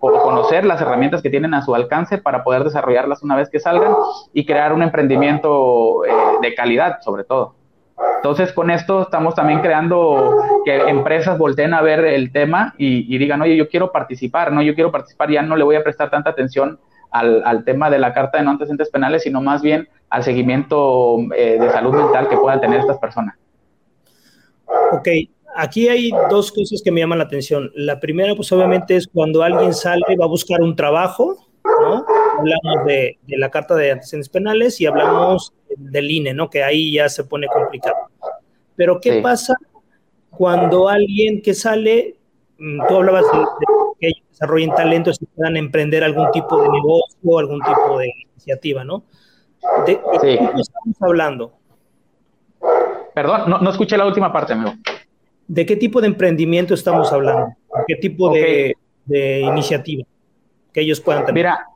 conocer 0.00 0.64
las 0.64 0.80
herramientas 0.80 1.22
que 1.22 1.30
tienen 1.30 1.54
a 1.54 1.62
su 1.62 1.74
alcance 1.74 2.18
para 2.18 2.42
poder 2.42 2.64
desarrollarlas 2.64 3.22
una 3.22 3.36
vez 3.36 3.48
que 3.48 3.60
salgan 3.60 3.94
y 4.32 4.44
crear 4.44 4.72
un 4.72 4.82
emprendimiento 4.82 6.04
eh, 6.04 6.10
de 6.40 6.54
calidad, 6.54 7.00
sobre 7.00 7.24
todo. 7.24 7.54
Entonces, 8.16 8.52
con 8.52 8.70
esto 8.70 9.02
estamos 9.02 9.34
también 9.34 9.60
creando 9.60 10.36
que 10.64 10.76
empresas 10.76 11.36
volteen 11.38 11.74
a 11.74 11.82
ver 11.82 12.04
el 12.04 12.30
tema 12.30 12.74
y, 12.78 13.18
digan, 13.18 13.42
oye, 13.42 13.56
yo 13.56 13.68
quiero 13.68 13.90
participar, 13.90 14.52
no, 14.52 14.62
yo 14.62 14.74
quiero 14.74 14.92
participar, 14.92 15.30
ya 15.30 15.42
no 15.42 15.56
le 15.56 15.64
voy 15.64 15.76
a 15.76 15.82
prestar 15.82 16.08
tanta 16.08 16.30
atención 16.30 16.78
al, 17.10 17.64
tema 17.64 17.90
de 17.90 17.98
la 17.98 18.14
carta 18.14 18.38
de 18.38 18.44
no 18.44 18.52
antecedentes 18.52 18.90
penales, 18.90 19.24
sino 19.24 19.40
más 19.40 19.60
bien 19.60 19.88
al 20.08 20.22
seguimiento 20.22 21.18
eh, 21.36 21.58
de 21.60 21.70
salud 21.70 21.94
mental 21.94 22.28
que 22.28 22.36
puedan 22.36 22.60
tener 22.60 22.80
estas 22.80 22.98
personas. 22.98 23.36
Ok, 24.92 25.08
aquí 25.56 25.88
hay 25.88 26.10
dos 26.30 26.52
cosas 26.52 26.80
que 26.82 26.92
me 26.92 27.00
llaman 27.00 27.18
la 27.18 27.24
atención. 27.24 27.70
La 27.74 27.98
primera, 27.98 28.34
pues 28.34 28.52
obviamente 28.52 28.96
es 28.96 29.08
cuando 29.08 29.42
alguien 29.42 29.74
sale, 29.74 30.04
va 30.18 30.26
a 30.26 30.28
buscar 30.28 30.62
un 30.62 30.76
trabajo, 30.76 31.48
¿no? 31.64 32.04
Hablamos 32.38 32.86
de, 32.86 33.18
de 33.22 33.38
la 33.38 33.50
carta 33.50 33.74
de 33.74 33.92
antecedentes 33.92 34.28
penales 34.28 34.80
y 34.80 34.86
hablamos 34.86 35.52
del 35.76 36.10
INE, 36.10 36.34
¿no? 36.34 36.50
Que 36.50 36.62
ahí 36.62 36.92
ya 36.92 37.08
se 37.08 37.24
pone 37.24 37.46
complicado. 37.46 37.96
Pero 38.76 39.00
¿qué 39.00 39.20
pasa 39.20 39.54
cuando 40.30 40.88
alguien 40.88 41.42
que 41.42 41.54
sale, 41.54 42.16
mm, 42.58 42.88
tú 42.88 42.96
hablabas 42.96 43.24
de, 43.24 43.38
que 44.00 44.06
ellos 44.08 44.28
desarrollen 44.30 44.74
talentos 44.74 45.20
y 45.20 45.26
puedan 45.26 45.56
emprender 45.56 46.02
algún 46.02 46.30
tipo 46.30 46.60
de 46.60 46.68
negocio, 46.68 47.38
algún 47.38 47.60
tipo 47.60 47.98
de 47.98 48.12
iniciativa, 48.32 48.84
¿no? 48.84 49.04
¿De, 49.86 50.00
qué 50.20 50.34
estamos 50.34 50.96
hablando? 51.00 51.52
Perdón, 53.14 53.50
no, 53.62 53.70
escuché 53.70 53.96
la 53.96 54.06
última 54.06 54.32
parte, 54.32 54.54
amigo. 54.54 54.72
¿De 55.46 55.66
qué 55.66 55.76
tipo 55.76 56.00
de 56.00 56.06
emprendimiento 56.06 56.74
estamos 56.74 57.12
hablando? 57.12 57.54
¿Qué 57.86 57.96
tipo 57.96 58.32
de, 58.32 58.74
de, 59.04 59.40
iniciativa 59.40 60.04
que 60.72 60.80
ellos 60.80 61.00
puedan 61.00 61.24
tener? 61.24 61.44
Mira, 61.44 61.66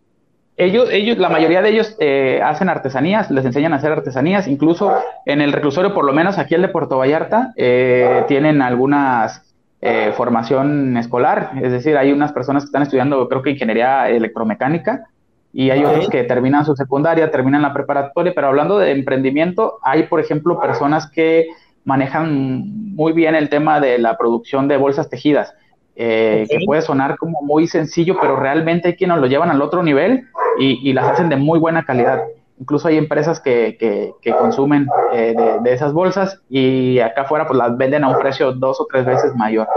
ellos, 0.57 0.89
ellos, 0.91 1.19
la 1.19 1.29
mayoría 1.29 1.61
de 1.61 1.69
ellos 1.69 1.97
eh, 2.01 2.41
hacen 2.43 2.69
artesanías, 2.69 3.31
les 3.31 3.45
enseñan 3.45 3.75
a 3.75 3.77
hacer 3.77 3.93
artesanías, 3.93 4.49
incluso 4.49 4.95
en 5.27 5.41
el 5.41 5.53
reclusorio, 5.53 5.93
por 5.93 6.05
lo 6.05 6.13
menos 6.13 6.39
aquí 6.39 6.55
el 6.55 6.63
de 6.63 6.69
Puerto 6.69 6.97
Vallarta, 6.97 7.53
eh, 7.57 8.25
tienen 8.27 8.63
algunas 8.63 9.43
eh, 9.83 10.13
formación 10.17 10.97
escolar, 10.97 11.53
es 11.63 11.73
decir, 11.73 11.99
hay 11.99 12.11
unas 12.11 12.33
personas 12.33 12.63
que 12.63 12.69
están 12.69 12.83
estudiando, 12.83 13.29
creo 13.29 13.43
que 13.43 13.51
ingeniería 13.51 14.09
electromecánica, 14.09 15.05
y 15.53 15.71
hay 15.71 15.85
otros 15.85 16.09
que 16.09 16.25
terminan 16.25 16.65
su 16.65 16.75
secundaria, 16.75 17.31
terminan 17.31 17.63
la 17.63 17.73
preparatoria, 17.73 18.33
pero 18.35 18.47
hablando 18.49 18.79
de 18.79 18.93
emprendimiento, 18.93 19.79
hay, 19.83 20.05
por 20.05 20.21
ejemplo, 20.21 20.59
personas 20.61 21.11
que 21.11 21.47
manejan 21.85 22.95
muy 22.95 23.13
bien 23.13 23.35
el 23.35 23.49
tema 23.49 23.81
de 23.81 23.99
la 23.99 24.19
producción 24.19 24.69
de 24.69 24.77
bolsas 24.77 25.09
tejidas. 25.09 25.55
Que 25.97 26.59
puede 26.67 26.83
sonar 26.83 27.17
como 27.17 27.41
muy 27.43 27.67
sencillo, 27.67 28.19
pero 28.21 28.37
realmente 28.37 28.89
hay 28.89 28.97
quienes 28.97 29.19
lo 29.19 29.27
llevan 29.27 29.51
al 29.51 29.63
otro 29.63 29.83
nivel 29.83 30.29
y, 30.59 30.93
las 30.93 31.13
hacen 31.13 31.29
de 31.29 31.37
muy 31.37 31.59
buena 31.59 31.85
calidad. 31.85 32.23
Incluso 32.59 32.89
hay 32.89 32.97
empresas 32.97 33.41
que, 33.41 33.77
que, 33.79 34.33
consumen 34.33 34.87
eh, 35.13 35.35
de, 35.63 35.73
esas 35.73 35.93
bolsas 35.93 36.41
y 36.49 36.99
acá 37.01 37.23
afuera 37.23 37.47
pues 37.47 37.59
las 37.59 37.77
venden 37.77 38.05
a 38.05 38.09
un 38.09 38.19
precio 38.19 38.53
dos 38.53 38.81
o 38.81 38.87
tres 38.91 39.05
veces 39.05 39.35
mayor. 39.35 39.69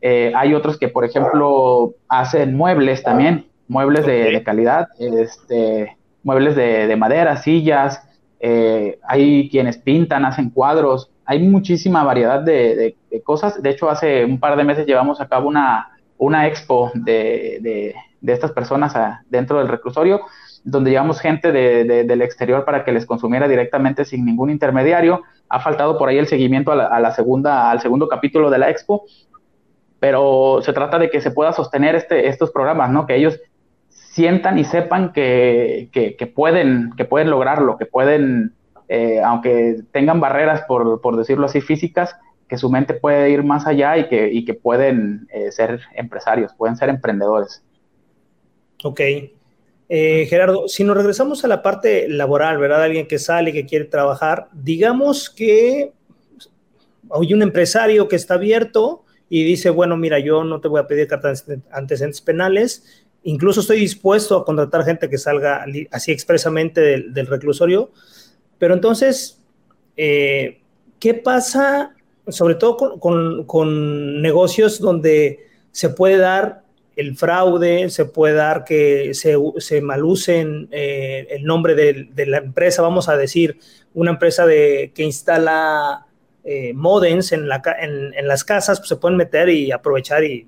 Eh, 0.00 0.32
hay 0.34 0.54
otros 0.54 0.78
que, 0.78 0.88
por 0.88 1.04
ejemplo, 1.04 1.94
hacen 2.08 2.56
muebles 2.56 3.02
también, 3.02 3.46
muebles 3.68 4.06
de, 4.06 4.42
calidad, 4.44 4.88
este, 4.98 5.96
muebles 6.22 6.56
de, 6.56 6.94
madera, 6.96 7.36
sillas, 7.36 8.02
eh, 8.40 8.98
hay 9.06 9.48
quienes 9.50 9.78
pintan, 9.78 10.24
hacen 10.24 10.50
cuadros, 10.50 11.10
hay 11.24 11.40
muchísima 11.40 12.04
variedad 12.04 12.40
de, 12.40 12.96
cosas. 13.22 13.62
De 13.62 13.70
hecho, 13.70 13.90
hace 13.90 14.24
un 14.24 14.40
par 14.40 14.56
de 14.56 14.64
meses 14.64 14.86
llevamos 14.86 15.20
a 15.20 15.28
cabo 15.28 15.48
una, 15.48 15.90
una 16.18 16.46
expo 16.46 16.90
de, 16.94 17.94
de 18.24 18.32
estas 18.32 18.52
personas 18.52 18.94
dentro 19.28 19.58
del 19.58 19.68
reclusorio, 19.68 20.22
donde 20.64 20.90
llevamos 20.90 21.20
gente 21.20 21.52
del 21.52 22.22
exterior 22.22 22.64
para 22.64 22.82
que 22.82 22.90
les 22.90 23.04
consumiera 23.04 23.46
directamente 23.46 24.06
sin 24.06 24.24
ningún 24.24 24.48
intermediario. 24.48 25.22
Ha 25.50 25.60
faltado 25.60 25.98
por 25.98 26.08
ahí 26.08 26.16
el 26.16 26.26
seguimiento 26.26 26.72
a 26.72 27.00
la, 27.00 27.10
segunda, 27.12 27.70
al 27.70 27.80
segundo 27.80 28.08
capítulo 28.08 28.48
de 28.48 28.58
la 28.58 28.70
expo, 28.70 29.04
pero 30.00 30.60
se 30.62 30.72
trata 30.72 30.98
de 30.98 31.10
que 31.10 31.20
se 31.20 31.32
pueda 31.32 31.52
sostener 31.52 31.94
este, 31.96 32.28
estos 32.28 32.50
programas, 32.50 32.90
¿no? 32.90 33.06
Que 33.06 33.16
ellos 33.16 33.38
sientan 33.90 34.56
y 34.56 34.64
sepan 34.64 35.12
que, 35.12 35.90
pueden, 36.34 36.92
que 36.96 37.04
pueden 37.04 37.28
lograrlo, 37.28 37.76
que 37.76 37.84
pueden, 37.84 38.54
eh, 38.88 39.20
aunque 39.22 39.82
tengan 39.92 40.18
barreras, 40.18 40.62
por, 40.62 41.02
por, 41.02 41.16
decirlo 41.16 41.44
así, 41.44 41.60
físicas, 41.60 42.16
que 42.48 42.58
su 42.58 42.70
mente 42.70 42.94
puede 42.94 43.30
ir 43.30 43.42
más 43.42 43.66
allá 43.66 43.96
y 43.98 44.08
que, 44.08 44.32
y 44.32 44.44
que 44.44 44.54
pueden 44.54 45.26
eh, 45.32 45.50
ser 45.50 45.80
empresarios, 45.94 46.52
pueden 46.54 46.76
ser 46.76 46.88
emprendedores. 46.88 47.62
Ok. 48.82 49.00
Eh, 49.88 50.26
Gerardo, 50.28 50.66
si 50.68 50.82
nos 50.84 50.96
regresamos 50.96 51.44
a 51.44 51.48
la 51.48 51.62
parte 51.62 52.08
laboral, 52.08 52.58
¿verdad? 52.58 52.82
Alguien 52.82 53.06
que 53.06 53.18
sale, 53.18 53.52
que 53.52 53.66
quiere 53.66 53.84
trabajar, 53.84 54.48
digamos 54.52 55.28
que 55.30 55.92
hay 57.10 57.34
un 57.34 57.42
empresario 57.42 58.08
que 58.08 58.16
está 58.16 58.34
abierto 58.34 59.04
y 59.28 59.44
dice, 59.44 59.70
bueno, 59.70 59.96
mira, 59.96 60.18
yo 60.18 60.44
no 60.44 60.60
te 60.60 60.68
voy 60.68 60.80
a 60.80 60.86
pedir 60.86 61.06
cartas 61.06 61.44
antecedentes 61.70 62.20
penales, 62.20 63.04
incluso 63.24 63.60
estoy 63.60 63.80
dispuesto 63.80 64.36
a 64.36 64.44
contratar 64.44 64.84
gente 64.84 65.08
que 65.08 65.18
salga 65.18 65.64
así 65.90 66.12
expresamente 66.12 66.80
del, 66.80 67.26
reclusorio, 67.26 67.90
pero 68.58 68.74
entonces, 68.74 69.42
eh, 69.96 70.60
¿qué 70.98 71.14
pasa, 71.14 71.94
sobre 72.28 72.54
todo 72.54 72.98
con 72.98 74.22
negocios 74.22 74.80
donde 74.80 75.46
se 75.72 75.88
puede 75.90 76.18
dar 76.18 76.64
el 76.96 77.16
fraude, 77.16 77.90
se 77.90 78.04
puede 78.04 78.34
dar 78.34 78.64
que 78.64 79.14
se, 79.14 79.36
se 79.58 79.80
malucen 79.80 80.68
eh, 80.70 81.26
el 81.30 81.44
nombre 81.44 81.74
de, 81.74 82.26
la 82.26 82.38
empresa, 82.38 82.82
vamos 82.82 83.08
a 83.08 83.16
decir, 83.16 83.58
una 83.94 84.12
empresa 84.12 84.46
de, 84.46 84.92
que 84.94 85.02
instala 85.02 86.06
eh, 86.44 86.72
modems 86.74 87.32
en, 87.32 87.48
la, 87.48 87.62
en, 87.80 88.28
las 88.28 88.44
casas, 88.44 88.78
pues 88.78 88.88
se 88.88 88.96
pueden 88.96 89.16
meter 89.16 89.48
y 89.48 89.72
aprovechar 89.72 90.24
y 90.24 90.46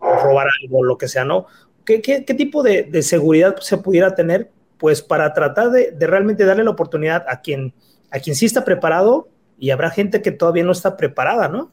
robar 0.00 0.48
algo, 0.62 0.82
lo 0.82 0.98
que 0.98 1.08
sea, 1.08 1.24
¿no? 1.24 1.46
¿Qué, 1.84 2.00
qué, 2.02 2.22
tipo 2.34 2.62
de, 2.62 3.02
seguridad 3.02 3.56
se 3.60 3.76
pudiera 3.78 4.14
tener 4.14 4.50
pues 4.78 5.02
para 5.02 5.32
tratar 5.34 5.70
de, 5.70 5.94
realmente 6.00 6.44
darle 6.44 6.64
la 6.64 6.70
oportunidad 6.70 7.24
a 7.28 7.40
quien, 7.40 7.74
a 8.10 8.18
quien 8.18 8.34
sí 8.34 8.46
está 8.46 8.64
preparado 8.64 9.28
y 9.60 9.70
habrá 9.70 9.90
gente 9.90 10.22
que 10.22 10.32
todavía 10.32 10.64
no 10.64 10.72
está 10.72 10.96
preparada, 10.96 11.48
¿no? 11.48 11.70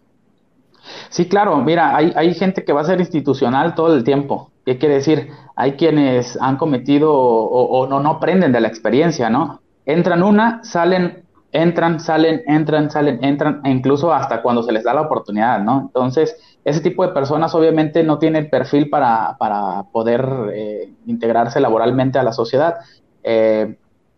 Sí, 1.09 1.27
claro, 1.27 1.57
mira, 1.57 1.95
hay, 1.95 2.13
hay 2.15 2.33
gente 2.33 2.63
que 2.63 2.73
va 2.73 2.81
a 2.81 2.85
ser 2.85 2.99
institucional 2.99 3.75
todo 3.75 3.95
el 3.95 4.03
tiempo. 4.03 4.51
¿Qué 4.65 4.77
quiere 4.77 4.95
decir? 4.95 5.29
Hay 5.55 5.73
quienes 5.73 6.37
han 6.41 6.57
cometido 6.57 7.13
o, 7.13 7.87
no, 7.87 8.01
no 8.01 8.11
aprenden 8.11 8.51
de 8.51 8.59
la 8.59 8.67
experiencia, 8.67 9.29
¿no? 9.29 9.61
Entran 9.85 10.21
una, 10.21 10.61
salen, 10.63 11.23
entran, 11.53 12.01
salen, 12.01 12.43
entran, 12.45 12.91
salen, 12.91 13.23
entran, 13.23 13.61
e 13.63 13.69
incluso 13.69 14.13
hasta 14.13 14.41
cuando 14.41 14.63
se 14.63 14.73
les 14.73 14.83
da 14.83 14.93
la 14.93 15.01
oportunidad, 15.01 15.61
¿no? 15.61 15.83
Entonces, 15.87 16.37
ese 16.65 16.81
tipo 16.81 17.07
de 17.07 17.13
personas 17.13 17.55
obviamente 17.55 18.03
no 18.03 18.19
tiene 18.19 18.39
el 18.39 18.49
perfil 18.49 18.89
para, 18.89 19.37
para 19.39 19.83
poder 19.83 20.27
eh, 20.53 20.91
integrarse 21.05 21.61
laboralmente 21.61 22.19
a 22.19 22.23
la 22.23 22.33
sociedad. 22.33 22.75
Eh, 23.23 23.77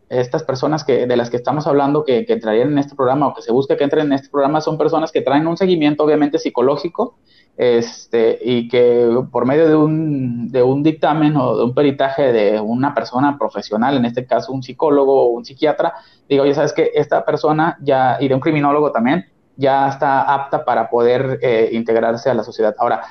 estas 0.10 0.44
personas 0.44 0.84
que, 0.84 1.06
de 1.06 1.16
las 1.16 1.30
que 1.30 1.38
estamos 1.38 1.68
hablando 1.68 2.04
que, 2.04 2.26
que, 2.26 2.34
entrarían 2.34 2.72
en 2.72 2.80
este 2.80 2.96
programa 2.96 3.28
o 3.28 3.34
que 3.34 3.42
se 3.42 3.52
busca 3.52 3.78
que 3.78 3.84
entren 3.84 4.08
en 4.08 4.14
este 4.14 4.30
programa 4.30 4.60
son 4.60 4.78
personas 4.78 5.12
que 5.12 5.22
traen 5.22 5.48
un 5.48 5.56
seguimiento 5.56 6.04
obviamente 6.04 6.40
psicológico 6.40 7.16
este, 7.60 8.40
y 8.42 8.70
que 8.70 9.22
por 9.30 9.46
medio 9.46 9.68
de 9.68 9.76
un, 9.76 10.50
de 10.50 10.64
un 10.64 10.82
dictamen 10.82 11.36
o 11.36 11.58
de 11.58 11.64
un 11.66 11.74
peritaje 11.74 12.32
de 12.32 12.58
una 12.58 12.94
persona 12.94 13.38
profesional, 13.38 13.98
en 13.98 14.06
este 14.06 14.26
caso 14.26 14.54
un 14.54 14.64
psicólogo 14.64 15.24
o 15.24 15.28
un 15.32 15.44
psiquiatra, 15.44 15.94
digo, 16.30 16.46
ya 16.46 16.56
sabes 16.56 16.72
que 16.72 16.92
esta 16.96 17.26
persona 17.26 17.78
ya, 17.82 18.16
y 18.22 18.30
de 18.30 18.34
un 18.34 18.40
criminólogo 18.40 18.94
también, 18.94 19.26
ya 19.58 19.90
está 19.90 20.22
apta 20.22 20.64
para 20.64 20.90
poder 20.90 21.38
eh, 21.42 21.72
integrarse 21.74 22.30
a 22.30 22.34
la 22.34 22.44
sociedad. 22.44 22.74
Ahora, 22.80 23.02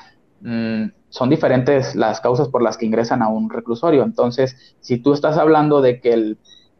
mm, 0.41 0.85
son 1.09 1.29
diferentes 1.29 1.95
las 1.95 2.19
causas 2.19 2.47
por 2.47 2.63
las 2.63 2.75
que 2.75 2.87
ingresan 2.87 3.21
a 3.21 3.27
un 3.27 3.51
reclusorio. 3.51 4.01
Entonces, 4.01 4.75
si 4.79 4.97
tú 4.97 5.13
estás 5.13 5.37
hablando 5.37 5.79
de 5.83 6.01
que 6.01 6.11
el 6.11 6.39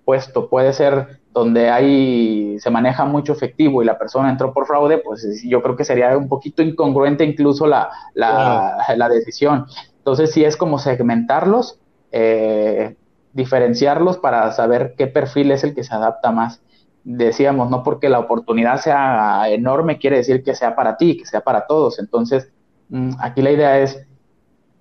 puesto 0.09 0.49
puede 0.49 0.73
ser 0.73 1.19
donde 1.31 1.69
hay, 1.69 2.57
se 2.57 2.71
maneja 2.71 3.05
mucho 3.05 3.31
efectivo 3.31 3.83
y 3.83 3.85
la 3.85 3.99
persona 3.99 4.31
entró 4.31 4.51
por 4.51 4.65
fraude, 4.65 4.97
pues 4.97 5.43
yo 5.43 5.61
creo 5.61 5.75
que 5.75 5.85
sería 5.85 6.17
un 6.17 6.27
poquito 6.27 6.63
incongruente 6.63 7.23
incluso 7.23 7.67
la, 7.67 7.91
la, 8.15 9.07
decisión. 9.07 9.67
Entonces, 9.99 10.31
sí 10.31 10.43
es 10.43 10.57
como 10.57 10.79
segmentarlos, 10.79 11.79
eh, 12.11 12.95
diferenciarlos 13.33 14.17
para 14.17 14.51
saber 14.51 14.95
qué 14.97 15.05
perfil 15.05 15.51
es 15.51 15.63
el 15.63 15.75
que 15.75 15.83
se 15.83 15.93
adapta 15.93 16.31
más 16.31 16.59
decíamos, 17.03 17.69
no 17.69 17.83
porque 17.83 18.09
la 18.09 18.17
oportunidad 18.17 18.81
sea 18.81 19.47
enorme 19.49 19.99
quiere 19.99 20.17
decir 20.17 20.43
que 20.43 20.55
sea 20.55 20.75
para 20.75 20.97
ti, 20.97 21.17
que 21.17 21.27
sea 21.27 21.41
para 21.41 21.67
todos. 21.67 21.99
Entonces, 21.99 22.51
mm, 22.89 23.11
aquí 23.19 23.43
la 23.43 23.51
idea 23.51 23.77
es 23.77 24.07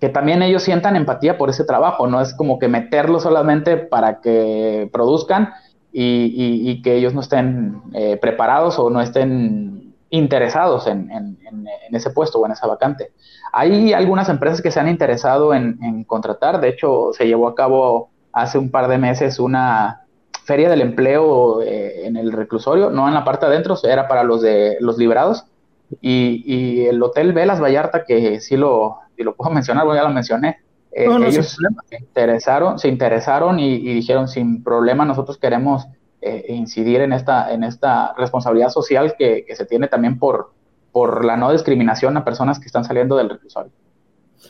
que 0.01 0.09
también 0.09 0.43
ellos 0.43 0.63
sientan 0.63 0.97
empatía 0.97 1.39
por 1.39 1.51
ese 1.51 1.65
trabajo, 1.65 2.07
no 2.07 2.21
es 2.21 2.35
como 2.35 2.59
que 2.59 2.69
meterlo 2.69 3.21
solamente 3.21 3.77
para 3.77 4.21
que 4.21 4.89
produzcan 4.93 5.53
y, 5.93 6.81
que 6.83 6.95
ellos 6.95 7.15
no 7.15 7.21
estén 7.21 7.83
eh, 7.95 8.17
preparados 8.21 8.79
o 8.79 8.91
no 8.91 9.01
estén 9.01 9.95
interesados 10.11 10.87
en, 10.87 11.37
ese 11.91 12.11
puesto 12.11 12.39
o 12.39 12.47
en 12.47 12.53
esa 12.53 12.67
vacante. 12.67 13.13
Hay 13.53 13.93
algunas 13.93 14.29
empresas 14.29 14.63
que 14.63 14.71
se 14.71 14.79
han 14.79 14.89
interesado 14.89 15.55
en 15.55 16.05
contratar, 16.05 16.61
de 16.61 16.69
hecho 16.69 17.11
se 17.13 17.27
llevó 17.27 17.49
a 17.49 17.55
cabo 17.55 18.11
hace 18.33 18.59
un 18.59 18.71
par 18.71 18.89
de 18.89 18.99
meses 18.99 19.41
una, 19.41 20.07
feria 20.49 20.71
del 20.71 20.81
empleo 20.81 21.61
eh, 21.61 22.07
en 22.07 22.17
el 22.17 22.33
reclusorio, 22.33 22.89
no 22.89 23.07
en 23.07 23.13
la 23.13 23.23
parte 23.23 23.45
adentro, 23.45 23.77
era 23.85 24.09
para 24.09 24.25
los 24.25 24.41
de 24.41 24.79
los 24.81 24.97
liberados. 24.97 25.45
Y, 26.01 26.87
el 26.87 27.03
Hotel 27.03 27.35
Velas 27.35 27.61
Vallarta, 27.61 28.05
que 28.07 28.41
sí 28.41 28.57
lo, 28.57 28.97
lo 29.25 29.35
puedo 29.35 29.51
mencionar, 29.55 29.87
ya 29.95 30.03
lo 30.03 30.11
mencioné, 30.11 30.59
eh, 30.93 31.07
ellos 31.27 31.57
se 31.89 31.97
interesaron, 31.97 32.79
se 32.79 32.89
interesaron 32.89 33.61
y, 33.61 33.79
dijeron 33.95 34.27
sin 34.27 34.63
problema 34.65 35.05
nosotros 35.05 35.39
queremos 35.39 35.87
eh, 36.21 36.47
incidir 36.49 37.03
en 37.03 37.13
esta, 37.13 37.53
en 37.53 37.63
esta 37.63 38.15
responsabilidad 38.17 38.71
social 38.71 39.15
que, 39.17 39.45
se 39.55 39.67
tiene 39.67 39.89
también 39.89 40.19
por, 40.19 40.53
por 40.91 41.25
la 41.25 41.37
no 41.37 41.53
discriminación 41.53 42.17
a 42.17 42.25
personas 42.25 42.59
que 42.59 42.67
están 42.67 42.85
saliendo 42.85 43.17
del 43.17 43.29
reclusorio. 43.29 43.71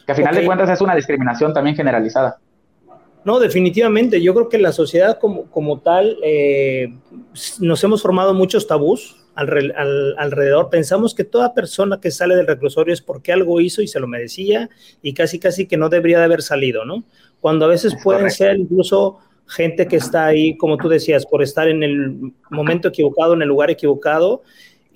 Que 0.06 0.12
a 0.12 0.14
final 0.14 0.34
de 0.34 0.46
cuentas 0.46 0.70
es 0.70 0.80
una 0.80 0.94
discriminación 0.94 1.52
también 1.52 1.76
generalizada. 1.76 2.38
No, 3.24 3.38
definitivamente. 3.38 4.22
Yo 4.22 4.32
creo 4.32 4.48
que 4.48 4.58
la 4.58 4.72
sociedad 4.72 5.18
como, 5.18 5.50
como 5.50 5.80
tal 5.80 6.16
eh, 6.22 6.94
nos 7.60 7.82
hemos 7.84 8.00
formado 8.00 8.32
muchos 8.32 8.66
tabús 8.66 9.17
alrededor. 9.38 10.68
Pensamos 10.70 11.14
que 11.14 11.24
toda 11.24 11.54
persona 11.54 12.00
que 12.00 12.10
sale 12.10 12.34
del 12.36 12.46
reclusorio 12.46 12.92
es 12.92 13.00
porque 13.00 13.32
algo 13.32 13.60
hizo 13.60 13.82
y 13.82 13.88
se 13.88 14.00
lo 14.00 14.06
merecía 14.06 14.68
y 15.02 15.14
casi 15.14 15.38
casi 15.38 15.66
que 15.66 15.76
no 15.76 15.88
debería 15.88 16.18
de 16.18 16.24
haber 16.24 16.42
salido, 16.42 16.84
¿no? 16.84 17.04
Cuando 17.40 17.66
a 17.66 17.68
veces 17.68 17.96
pueden 18.02 18.30
ser 18.30 18.58
incluso 18.58 19.18
gente 19.46 19.86
que 19.86 19.96
está 19.96 20.26
ahí, 20.26 20.56
como 20.56 20.76
tú 20.76 20.88
decías, 20.88 21.24
por 21.24 21.42
estar 21.42 21.68
en 21.68 21.82
el 21.82 22.32
momento 22.50 22.88
equivocado, 22.88 23.34
en 23.34 23.42
el 23.42 23.48
lugar 23.48 23.70
equivocado, 23.70 24.42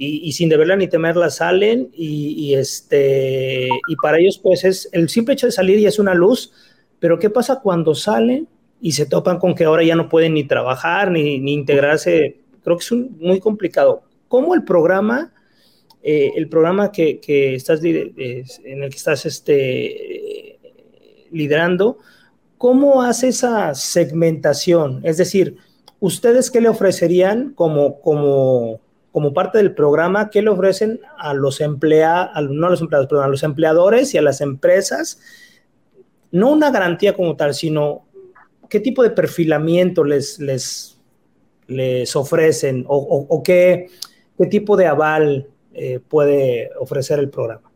y, 0.05 0.33
sin 0.33 0.49
deberla 0.49 0.75
ni 0.75 0.89
temerla 0.89 1.31
salen, 1.31 1.89
y, 1.95 2.35
y, 2.37 2.55
este, 2.55 3.69
y 3.87 3.97
para 4.03 4.19
ellos, 4.19 4.41
pues 4.43 4.65
es 4.65 4.89
el 4.91 5.09
simple 5.09 5.35
hecho 5.35 5.47
de 5.47 5.53
salir 5.53 5.79
y 5.79 5.87
es 5.87 6.01
una 6.01 6.13
luz, 6.13 6.53
pero 6.99 7.19
¿qué 7.19 7.31
pasa 7.31 7.61
cuando 7.61 7.95
salen 7.95 8.49
y 8.81 8.93
se 8.93 9.07
topan 9.07 9.39
con 9.39 9.55
que 9.55 9.65
ahora 9.65 9.85
ya 9.85 9.95
no 9.95 10.09
pueden 10.09 10.35
ni 10.35 10.45
trabajar 10.45 11.11
ni, 11.11 11.35
integrarse? 11.53 12.37
Creo 12.63 12.77
que 12.77 12.85
es 12.85 12.93
muy 12.93 13.41
complicado. 13.41 14.03
¿Cómo 14.33 14.55
el 14.55 14.65
programa, 14.65 15.31
eh, 16.03 16.33
el 16.37 16.49
programa 16.49 16.91
que, 16.91 17.21
estás, 17.55 17.85
en 17.85 18.83
el 18.83 18.89
que 18.89 18.97
estás 18.97 19.27
este, 19.27 20.59
liderando, 21.31 21.99
cómo 22.57 23.03
hace 23.03 23.29
esa 23.29 23.75
segmentación? 23.75 25.03
Es 25.05 25.19
decir, 25.19 25.59
¿ustedes 26.01 26.51
qué 26.51 26.63
le 26.63 26.71
ofrecerían 26.71 27.53
como, 27.53 28.01
como, 28.01 28.81
como 29.13 29.35
parte 29.35 29.59
del 29.59 29.75
programa? 29.75 30.31
¿Qué 30.31 30.41
le 30.41 30.49
ofrecen 30.49 31.01
a 31.19 31.35
los 31.35 31.61
empleados, 31.61 32.31
no 32.51 32.69
a 32.69 32.71
los 32.71 32.81
empleados, 32.81 33.09
perdón, 33.09 33.27
a 33.27 33.29
los 33.29 33.43
empleadores 33.43 34.15
y 34.15 34.17
a 34.17 34.23
las 34.23 34.41
empresas? 34.41 35.21
no 36.31 36.51
una 36.51 36.71
garantía 36.71 37.13
como 37.13 37.37
tal, 37.37 37.53
sino 37.53 38.07
qué 38.71 38.81
tipo 38.81 39.03
de 39.03 39.11
perfilamiento 39.11 40.05
les, 40.05 40.39
les, 40.39 40.99
les 41.67 42.17
ofrecen 42.17 42.87
o, 42.89 43.43
qué, 43.45 43.89
qué, 44.39 44.47
tipo 44.47 44.77
de 44.77 44.87
aval 44.87 45.49
eh, 45.75 46.01
puede 46.09 46.71
ofrecer 46.79 47.19
el 47.19 47.31
programa. 47.31 47.71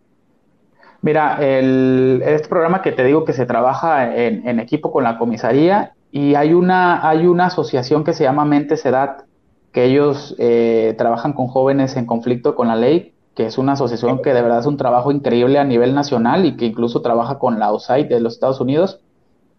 Mira, 1.03 1.39
este 1.41 2.49
programa 2.49 2.83
que 2.83 2.91
te 2.91 3.05
digo 3.05 3.25
que 3.25 3.33
se 3.33 3.47
trabaja 3.47 4.17
en, 4.17 4.59
equipo 4.59 4.91
con 4.91 5.05
la 5.05 5.19
comisaría 5.19 5.93
y 6.11 6.35
hay 6.35 6.53
una, 6.53 7.09
hay 7.09 7.27
una 7.27 7.47
asociación 7.47 8.03
que 8.03 8.13
se 8.13 8.25
llama 8.25 8.45
Mente 8.45 8.77
Sedat, 8.77 9.23
que 9.71 9.85
ellos 9.85 10.35
eh, 10.39 10.95
trabajan 10.99 11.33
con 11.33 11.47
jóvenes 11.47 11.97
en 11.97 12.07
conflicto 12.07 12.57
con 12.57 12.67
la 12.67 12.77
ley 12.77 13.15
que 13.37 13.45
es 13.45 13.59
una 13.59 13.73
asociación 13.73 14.23
que 14.23 14.33
de 14.33 14.41
verdad 14.41 14.61
es 14.61 14.67
un 14.67 14.79
trabajo 14.79 15.13
increíble 15.13 15.59
a 15.59 15.65
nivel 15.65 15.95
nacional 15.95 16.47
y 16.47 16.57
que 16.57 16.65
incluso 16.65 17.03
trabaja 17.03 17.39
con 17.39 17.59
la 17.59 17.71
USAID 17.71 18.07
de 18.07 18.19
los 18.19 18.33
Estados 18.33 18.61
Unidos. 18.63 19.01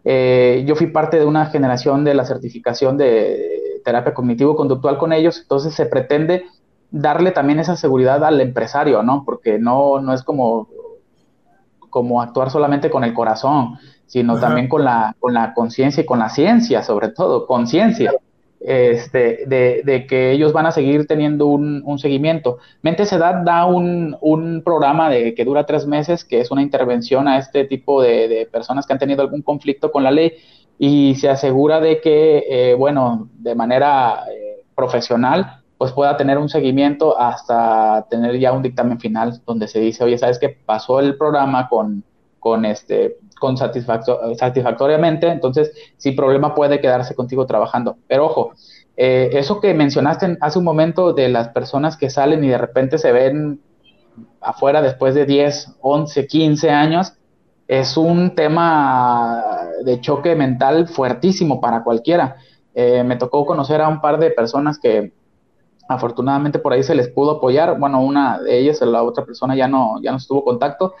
Eh, 0.04 0.64
yo 0.66 0.74
fui 0.74 0.88
parte 0.88 1.18
de 1.18 1.24
una 1.24 1.46
generación 1.46 2.02
de 2.02 2.14
la 2.14 2.24
certificación 2.24 2.96
de 2.98 3.80
terapia 3.84 4.14
cognitivo-conductual 4.14 4.98
con 4.98 5.12
ellos, 5.12 5.38
entonces 5.40 5.74
se 5.74 5.86
pretende 5.86 6.44
darle 6.90 7.32
también 7.32 7.58
esa 7.60 7.76
seguridad 7.76 8.24
al 8.24 8.40
empresario, 8.40 9.02
¿no? 9.02 9.24
Porque 9.24 9.58
no, 9.58 10.00
no 10.00 10.12
es 10.12 10.22
como, 10.22 10.68
como 11.90 12.22
actuar 12.22 12.50
solamente 12.50 12.90
con 12.90 13.04
el 13.04 13.14
corazón, 13.14 13.78
sino 14.06 14.38
también 14.38 14.68
con 14.68 14.84
la 14.84 15.14
con 15.18 15.34
la 15.34 15.52
conciencia 15.54 16.02
y 16.02 16.06
con 16.06 16.18
la 16.18 16.30
ciencia, 16.30 16.82
sobre 16.82 17.08
todo, 17.08 17.46
conciencia 17.46 18.12
este, 18.60 19.44
de, 19.46 20.06
que 20.08 20.32
ellos 20.32 20.52
van 20.52 20.66
a 20.66 20.72
seguir 20.72 21.06
teniendo 21.06 21.46
un, 21.46 21.98
seguimiento. 21.98 22.58
Mente 22.82 23.06
Sedad 23.06 23.44
da 23.44 23.66
un, 23.66 24.16
un, 24.20 24.62
programa 24.62 25.08
de, 25.10 25.34
que 25.34 25.44
dura 25.44 25.66
tres 25.66 25.86
meses, 25.86 26.24
que 26.24 26.40
es 26.40 26.50
una 26.50 26.62
intervención 26.62 27.28
a 27.28 27.38
este 27.38 27.64
tipo 27.64 28.02
de, 28.02 28.48
personas 28.50 28.86
que 28.86 28.92
han 28.92 28.98
tenido 28.98 29.22
algún 29.22 29.42
conflicto 29.42 29.90
con 29.92 30.02
la 30.02 30.10
ley 30.10 30.32
y 30.78 31.14
se 31.16 31.28
asegura 31.28 31.80
de 31.80 32.00
que, 32.00 32.44
eh, 32.48 32.74
bueno, 32.74 33.28
de 33.38 33.54
manera 33.54 34.24
eh, 34.30 34.64
profesional, 34.74 35.57
pues 35.78 35.92
pueda 35.92 36.16
tener 36.16 36.38
un 36.38 36.48
seguimiento 36.48 37.18
hasta 37.18 38.06
tener 38.10 38.38
ya 38.38 38.52
un 38.52 38.62
dictamen 38.62 38.98
final 39.00 39.40
donde 39.46 39.68
se 39.68 39.78
dice, 39.78 40.04
oye, 40.04 40.18
¿sabes 40.18 40.38
qué 40.38 40.48
pasó 40.48 41.00
el 41.00 41.16
programa 41.16 41.68
con, 41.68 42.04
con 42.40 42.64
este 42.64 43.16
con 43.38 43.56
satisfactoriamente, 43.56 45.28
entonces 45.28 45.72
sin 45.96 46.16
problema 46.16 46.54
puede 46.56 46.80
quedarse 46.80 47.14
contigo 47.14 47.46
trabajando. 47.46 47.96
Pero 48.08 48.26
ojo, 48.26 48.52
eh, 48.96 49.30
eso 49.32 49.60
que 49.60 49.74
mencionaste 49.74 50.36
hace 50.40 50.58
un 50.58 50.64
momento 50.64 51.12
de 51.12 51.28
las 51.28 51.50
personas 51.50 51.96
que 51.96 52.10
salen 52.10 52.42
y 52.42 52.48
de 52.48 52.58
repente 52.58 52.98
se 52.98 53.12
ven 53.12 53.60
afuera 54.40 54.82
después 54.82 55.14
de 55.14 55.24
10, 55.24 55.76
11, 55.80 56.26
15 56.26 56.70
años, 56.70 57.12
es 57.68 57.96
un 57.96 58.34
tema 58.34 59.44
de 59.84 60.00
choque 60.00 60.34
mental 60.34 60.88
fuertísimo 60.88 61.60
para 61.60 61.84
cualquiera. 61.84 62.36
Eh, 62.74 63.04
me 63.04 63.16
tocó 63.16 63.46
conocer 63.46 63.80
a 63.80 63.88
un 63.88 64.00
par 64.00 64.18
de 64.18 64.30
personas 64.30 64.78
que 64.78 65.12
afortunadamente 65.88 66.58
por 66.58 66.72
ahí 66.72 66.82
se 66.82 66.94
les 66.94 67.08
pudo 67.08 67.32
apoyar. 67.32 67.78
Bueno, 67.78 68.00
una 68.00 68.38
de 68.38 68.58
ellas, 68.58 68.80
la 68.82 69.02
otra 69.02 69.24
persona 69.24 69.56
ya 69.56 69.66
no, 69.66 70.00
ya 70.02 70.12
no 70.12 70.18
estuvo 70.18 70.44
contacto, 70.44 70.94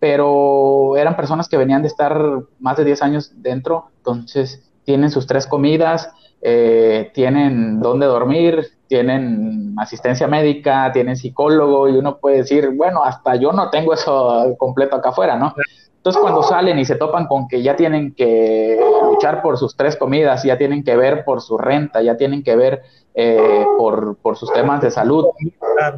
pero 0.00 0.96
eran 0.96 1.14
personas 1.14 1.48
que 1.48 1.56
venían 1.56 1.82
de 1.82 1.88
estar 1.88 2.42
más 2.58 2.76
de 2.76 2.84
10 2.84 3.02
años 3.02 3.32
dentro, 3.36 3.86
entonces 3.98 4.68
tienen 4.84 5.10
sus 5.10 5.26
tres 5.26 5.46
comidas, 5.46 6.10
eh, 6.40 7.12
tienen 7.14 7.80
dónde 7.80 8.06
dormir, 8.06 8.66
tienen 8.88 9.76
asistencia 9.78 10.26
médica, 10.26 10.90
tienen 10.92 11.16
psicólogo 11.16 11.88
y 11.88 11.92
uno 11.92 12.18
puede 12.18 12.38
decir, 12.38 12.70
bueno, 12.74 13.04
hasta 13.04 13.36
yo 13.36 13.52
no 13.52 13.70
tengo 13.70 13.94
eso 13.94 14.56
completo 14.58 14.96
acá 14.96 15.10
afuera, 15.10 15.36
¿no? 15.36 15.54
Entonces 16.02 16.20
cuando 16.20 16.42
salen 16.42 16.80
y 16.80 16.84
se 16.84 16.96
topan 16.96 17.28
con 17.28 17.46
que 17.46 17.62
ya 17.62 17.76
tienen 17.76 18.12
que 18.12 18.76
luchar 19.04 19.40
por 19.40 19.56
sus 19.56 19.76
tres 19.76 19.94
comidas, 19.94 20.42
ya 20.42 20.58
tienen 20.58 20.82
que 20.82 20.96
ver 20.96 21.24
por 21.24 21.40
su 21.40 21.56
renta, 21.56 22.02
ya 22.02 22.16
tienen 22.16 22.42
que 22.42 22.56
ver 22.56 22.82
eh, 23.14 23.64
por, 23.78 24.16
por, 24.16 24.36
sus 24.36 24.52
temas 24.52 24.80
de 24.80 24.90
salud 24.90 25.26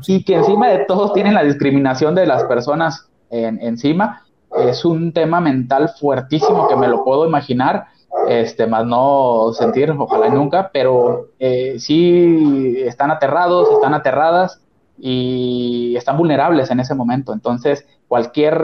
y 0.07 0.23
que 0.25 0.35
encima 0.35 0.69
de 0.69 0.81
todo 0.81 1.15
tienen 1.15 1.33
la 1.33 1.43
discriminación 1.43 2.15
de 2.15 2.27
las 2.27 2.45
personas 2.45 3.09
en, 3.31 3.59
encima, 3.63 4.27
es 4.59 4.85
un 4.85 5.15
tema 5.15 5.41
mental 5.41 5.89
fuertísimo 5.99 6.69
que 6.69 6.77
me 6.77 6.89
lo 6.89 7.03
puedo 7.03 7.27
imaginar, 7.27 7.87
este, 8.29 8.67
más 8.67 8.85
no 8.85 9.53
sentir, 9.55 9.91
ojalá 9.91 10.29
nunca, 10.29 10.69
pero 10.71 11.29
eh, 11.39 11.77
sí 11.79 12.77
están 12.81 13.11
aterrados, 13.11 13.71
están 13.71 13.95
aterradas 13.95 14.61
y 14.99 15.95
están 15.97 16.19
vulnerables 16.19 16.71
en 16.71 16.81
ese 16.81 16.95
momento. 16.95 17.33
Entonces, 17.33 17.87
cualquier 18.07 18.55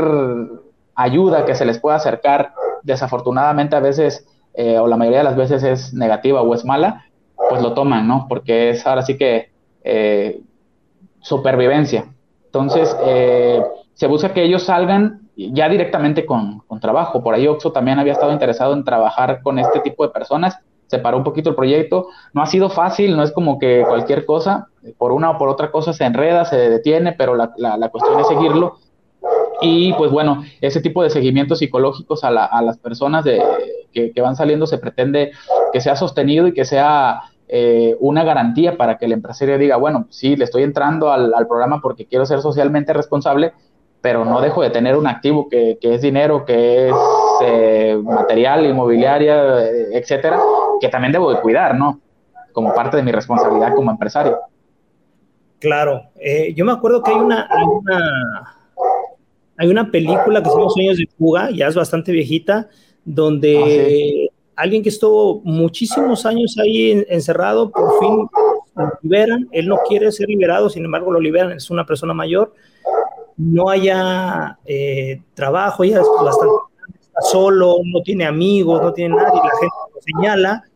ayuda 1.02 1.44
que 1.44 1.54
se 1.54 1.64
les 1.64 1.78
pueda 1.78 1.96
acercar, 1.96 2.52
desafortunadamente 2.82 3.76
a 3.76 3.80
veces, 3.80 4.26
eh, 4.54 4.78
o 4.78 4.86
la 4.86 4.96
mayoría 4.96 5.18
de 5.18 5.24
las 5.24 5.36
veces 5.36 5.62
es 5.62 5.94
negativa 5.94 6.42
o 6.42 6.54
es 6.54 6.64
mala, 6.64 7.06
pues 7.48 7.62
lo 7.62 7.72
toman, 7.72 8.06
¿no? 8.06 8.26
Porque 8.28 8.70
es 8.70 8.86
ahora 8.86 9.02
sí 9.02 9.16
que 9.16 9.50
eh, 9.82 10.40
supervivencia. 11.20 12.06
Entonces, 12.46 12.96
eh, 13.04 13.62
se 13.94 14.06
busca 14.06 14.32
que 14.32 14.42
ellos 14.42 14.64
salgan 14.64 15.28
ya 15.36 15.68
directamente 15.68 16.26
con, 16.26 16.62
trabajo. 16.80 17.22
Por 17.22 17.34
ahí 17.34 17.46
Oxo 17.46 17.72
también 17.72 17.98
había 17.98 18.12
estado 18.12 18.32
interesado 18.32 18.72
en 18.72 18.84
trabajar 18.84 19.42
con 19.42 19.58
este 19.58 19.80
tipo 19.80 20.04
de 20.04 20.12
personas. 20.12 20.58
Se 20.86 20.98
paró 20.98 21.18
un 21.18 21.24
poquito 21.24 21.50
el 21.50 21.56
proyecto. 21.56 22.08
No 22.32 22.42
ha 22.42 22.46
sido 22.46 22.68
fácil, 22.68 23.16
no 23.16 23.22
es 23.22 23.32
como 23.32 23.58
que 23.58 23.84
cualquier 23.86 24.26
cosa, 24.26 24.68
por 24.98 25.12
una 25.12 25.30
o 25.30 25.38
por 25.38 25.48
otra 25.48 25.70
cosa 25.70 25.92
se 25.92 26.04
enreda, 26.04 26.44
se 26.44 26.56
detiene, 26.56 27.12
pero 27.12 27.34
la, 27.36 27.52
la 27.56 27.88
cuestión 27.90 28.18
es 28.18 28.28
seguirlo 28.28 28.78
y 29.60 29.92
pues 29.94 30.10
bueno, 30.10 30.44
ese 30.60 30.80
tipo 30.80 31.02
de 31.02 31.10
seguimientos 31.10 31.58
psicológicos 31.58 32.24
a, 32.24 32.30
las 32.30 32.78
personas 32.78 33.24
que, 33.24 34.12
van 34.20 34.36
saliendo 34.36 34.66
se 34.66 34.78
pretende 34.78 35.32
que 35.72 35.80
sea 35.80 35.96
sostenido 35.96 36.46
y 36.46 36.54
que 36.54 36.64
sea 36.64 37.22
eh, 37.48 37.96
una 38.00 38.24
garantía 38.24 38.76
para 38.76 38.98
que 38.98 39.06
el 39.06 39.12
empresario 39.12 39.58
diga, 39.58 39.76
bueno, 39.76 40.06
sí, 40.10 40.36
le 40.36 40.44
estoy 40.44 40.62
entrando 40.62 41.12
al, 41.12 41.32
programa 41.48 41.80
porque 41.82 42.06
quiero 42.06 42.24
ser 42.26 42.40
socialmente 42.40 42.92
responsable, 42.92 43.52
pero 44.00 44.24
no 44.24 44.40
dejo 44.40 44.62
de 44.62 44.70
tener 44.70 44.96
un 44.96 45.06
activo 45.06 45.48
que, 45.48 45.78
es 45.80 46.00
dinero, 46.00 46.44
que 46.44 46.88
es 46.88 46.94
eh, 47.42 47.98
material, 48.02 48.66
inmobiliaria, 48.66 49.66
etcétera, 49.92 50.38
que 50.80 50.88
también 50.88 51.12
debo 51.12 51.32
de 51.32 51.40
cuidar, 51.40 51.74
¿no? 51.74 52.00
Como 52.52 52.74
parte 52.74 52.96
de 52.96 53.02
mi 53.02 53.12
responsabilidad 53.12 53.74
como 53.74 53.90
empresario. 53.90 54.38
Claro, 55.58 56.04
eh, 56.16 56.54
yo 56.54 56.64
me 56.64 56.72
acuerdo 56.72 57.02
que 57.02 57.10
hay 57.10 57.18
una 57.18 57.46
película 59.90 60.42
que 60.42 60.50
se 60.50 60.56
llama 60.56 60.70
Sueños 60.70 60.96
de 60.96 61.08
Fuga, 61.18 61.50
ya 61.50 61.68
es 61.68 61.74
bastante 61.74 62.12
viejita, 62.12 62.68
donde 63.04 64.30
ah, 64.30 64.62
alguien 64.62 64.82
que 64.82 64.88
estuvo 64.88 65.40
muchísimos 65.44 66.26
años 66.26 66.56
ahí 66.58 67.04
encerrado, 67.08 67.70
por 67.70 67.98
fin 67.98 68.28
lo 68.76 68.92
liberan. 69.02 69.48
Él 69.52 69.68
no 69.68 69.78
quiere 69.88 70.10
ser 70.12 70.28
liberado, 70.28 70.70
sin 70.70 70.84
embargo 70.84 71.12
lo 71.12 71.20
liberan, 71.20 71.52
es 71.52 71.70
una 71.70 71.84
persona 71.84 72.14
mayor. 72.14 72.54
No 73.36 73.70
haya 73.70 74.58
eh, 74.66 75.22
trabajo, 75.34 75.84
ya 75.84 76.00
es 76.00 76.06
bastante 76.22 76.54
está 77.00 77.20
solo, 77.22 77.76
no 77.84 78.02
tiene 78.02 78.26
amigos, 78.26 78.82
no 78.82 78.92
tiene 78.92 79.16
nadie, 79.16 79.40
la 79.42 79.58
gente 79.58 79.76
lo 79.94 80.00
señala 80.00 80.69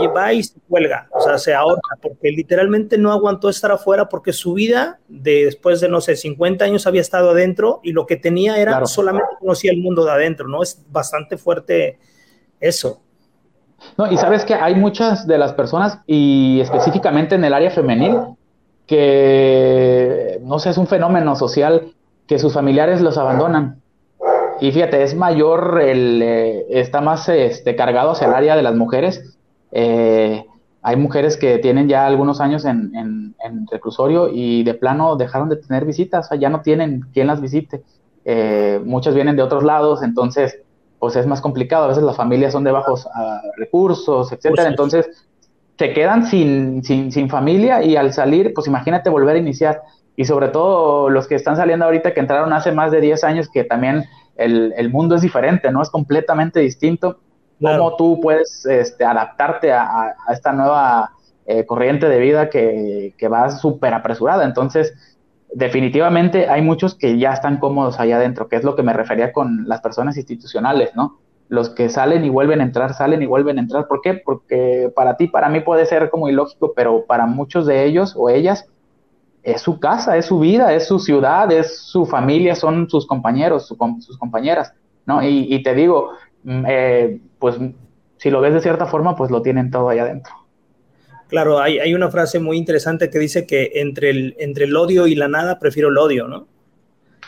y 0.00 0.06
va 0.08 0.32
y 0.32 0.42
se 0.42 0.58
cuelga, 0.68 1.08
o 1.12 1.20
sea, 1.20 1.38
se 1.38 1.54
ahorca, 1.54 1.96
porque 2.02 2.30
literalmente 2.30 2.98
no 2.98 3.12
aguantó 3.12 3.48
estar 3.48 3.70
afuera 3.70 4.08
porque 4.08 4.32
su 4.32 4.54
vida, 4.54 4.98
de, 5.08 5.44
después 5.44 5.80
de, 5.80 5.88
no 5.88 6.00
sé, 6.00 6.16
50 6.16 6.64
años 6.64 6.86
había 6.86 7.00
estado 7.00 7.30
adentro 7.30 7.80
y 7.82 7.92
lo 7.92 8.06
que 8.06 8.16
tenía 8.16 8.58
era 8.58 8.84
solamente 8.86 9.28
conocía 9.38 9.70
el 9.70 9.78
mundo 9.78 10.04
de 10.04 10.10
adentro, 10.10 10.48
¿no? 10.48 10.62
Es 10.62 10.84
bastante 10.90 11.36
fuerte 11.36 11.98
eso. 12.60 13.00
No, 13.96 14.10
y 14.10 14.16
sabes 14.16 14.44
que 14.44 14.54
hay 14.54 14.74
muchas 14.74 15.26
de 15.26 15.38
las 15.38 15.52
personas, 15.52 16.00
y 16.06 16.60
específicamente 16.60 17.34
en 17.34 17.44
el 17.44 17.54
área 17.54 17.70
femenil, 17.70 18.18
que, 18.86 20.40
no 20.42 20.58
sé, 20.58 20.70
es 20.70 20.78
un 20.78 20.86
fenómeno 20.86 21.36
social 21.36 21.92
que 22.26 22.38
sus 22.38 22.54
familiares 22.54 23.00
los 23.00 23.18
abandonan. 23.18 23.80
Y 24.60 24.72
fíjate, 24.72 25.02
es 25.02 25.14
mayor, 25.14 25.80
el, 25.82 26.22
eh, 26.22 26.66
está 26.70 27.00
más 27.00 27.28
este, 27.28 27.76
cargado 27.76 28.12
hacia 28.12 28.26
el 28.26 28.34
área 28.34 28.56
de 28.56 28.62
las 28.62 28.74
mujeres, 28.74 29.35
eh, 29.78 30.46
hay 30.80 30.96
mujeres 30.96 31.36
que 31.36 31.58
tienen 31.58 31.86
ya 31.86 32.06
algunos 32.06 32.40
años 32.40 32.64
en, 32.64 33.34
reclusorio 33.70 34.30
y 34.32 34.62
de 34.62 34.72
plano 34.72 35.16
dejaron 35.16 35.48
de 35.48 35.56
tener 35.56 35.84
visitas, 35.84 36.26
o 36.26 36.28
sea, 36.30 36.38
ya 36.38 36.48
no 36.48 36.62
tienen 36.62 37.02
quien 37.12 37.26
las 37.26 37.40
visite. 37.42 37.82
Eh, 38.24 38.80
muchas 38.84 39.14
vienen 39.14 39.36
de 39.36 39.42
otros 39.42 39.62
lados, 39.62 40.02
entonces, 40.02 40.60
pues 40.98 41.14
es 41.16 41.26
más 41.26 41.42
complicado. 41.42 41.84
A 41.84 41.88
veces 41.88 42.04
las 42.04 42.16
familias 42.16 42.52
son 42.52 42.64
de 42.64 42.72
bajos 42.72 43.06
ah, 43.14 43.42
recursos, 43.58 44.32
etcétera. 44.32 44.54
Pues 44.54 44.66
entonces, 44.66 45.26
se 45.78 45.92
quedan 45.92 46.26
sin, 46.26 46.82
sin, 46.82 47.12
sin 47.12 47.28
familia 47.28 47.82
y 47.82 47.96
al 47.96 48.14
salir, 48.14 48.54
pues 48.54 48.66
imagínate 48.66 49.10
volver 49.10 49.36
a 49.36 49.38
iniciar. 49.38 49.82
Y 50.16 50.24
sobre 50.24 50.48
todo 50.48 51.10
los 51.10 51.26
que 51.26 51.34
están 51.34 51.56
saliendo 51.56 51.84
ahorita, 51.84 52.14
que 52.14 52.20
entraron 52.20 52.52
hace 52.54 52.72
más 52.72 52.90
de 52.92 53.02
10 53.02 53.24
años, 53.24 53.48
que 53.50 53.64
también 53.64 54.04
el, 54.36 54.72
el 54.78 54.90
mundo 54.90 55.16
es 55.16 55.20
diferente, 55.20 55.70
¿no? 55.70 55.82
Es 55.82 55.90
completamente 55.90 56.60
distinto 56.60 57.18
cómo 57.60 57.96
tú 57.96 58.20
puedes 58.20 58.64
este, 58.66 59.04
adaptarte 59.04 59.72
a, 59.72 60.14
esta 60.32 60.52
nueva 60.52 61.12
eh, 61.46 61.64
corriente 61.64 62.08
de 62.08 62.18
vida 62.18 62.50
que, 62.50 63.14
va 63.30 63.50
súper 63.50 63.94
apresurada. 63.94 64.44
Entonces, 64.44 64.94
definitivamente 65.52 66.48
hay 66.48 66.62
muchos 66.62 66.94
que 66.94 67.18
ya 67.18 67.32
están 67.32 67.58
cómodos 67.58 67.98
allá 68.00 68.16
adentro, 68.16 68.48
que 68.48 68.56
es 68.56 68.64
lo 68.64 68.76
que 68.76 68.82
me 68.82 68.92
refería 68.92 69.32
con 69.32 69.68
las 69.68 69.80
personas 69.80 70.16
institucionales, 70.16 70.94
¿no? 70.94 71.18
Los 71.48 71.70
que 71.70 71.88
salen 71.88 72.24
y 72.24 72.28
vuelven 72.28 72.60
a 72.60 72.64
entrar, 72.64 72.92
salen 72.94 73.22
y 73.22 73.26
vuelven 73.26 73.58
a 73.58 73.60
entrar. 73.60 73.86
¿Por 73.86 74.00
qué? 74.00 74.14
Porque 74.14 74.90
para 74.94 75.16
ti, 75.16 75.28
para 75.28 75.48
mí 75.48 75.60
puede 75.60 75.86
ser 75.86 76.10
como 76.10 76.28
ilógico, 76.28 76.72
pero 76.74 77.04
para 77.06 77.26
muchos 77.26 77.66
de 77.66 77.84
ellos 77.84 78.14
o 78.16 78.28
ellas 78.28 78.66
es 79.46 79.62
su 79.62 79.78
casa, 79.78 80.16
es 80.16 80.26
su 80.26 80.40
vida, 80.40 80.74
es 80.74 80.88
su 80.88 80.98
ciudad, 80.98 81.50
es 81.52 81.78
su 81.78 82.04
familia, 82.04 82.56
son 82.56 82.90
sus 82.90 83.06
compañeros, 83.06 83.68
sus 83.68 84.18
compañeras, 84.18 84.74
¿no? 85.06 85.22
Y, 85.22 85.62
te 85.62 85.72
digo, 85.72 86.10
eh, 86.46 87.20
pues 87.38 87.56
si 88.18 88.30
lo 88.30 88.40
ves 88.40 88.54
de 88.54 88.60
cierta 88.60 88.86
forma, 88.86 89.16
pues 89.16 89.30
lo 89.30 89.42
tienen 89.42 89.70
todo 89.70 89.88
ahí 89.88 89.98
adentro. 89.98 90.32
Claro, 91.28 91.58
hay, 91.58 91.78
hay, 91.78 91.92
una 91.92 92.08
frase 92.08 92.38
muy 92.38 92.56
interesante 92.56 93.10
que 93.10 93.18
dice 93.18 93.46
que 93.46 93.72
entre 93.74 94.10
el, 94.10 94.36
entre 94.38 94.64
el 94.64 94.76
odio 94.76 95.08
y 95.08 95.16
la 95.16 95.26
nada 95.26 95.58
prefiero 95.58 95.88
el 95.88 95.98
odio, 95.98 96.28
¿no? 96.28 96.46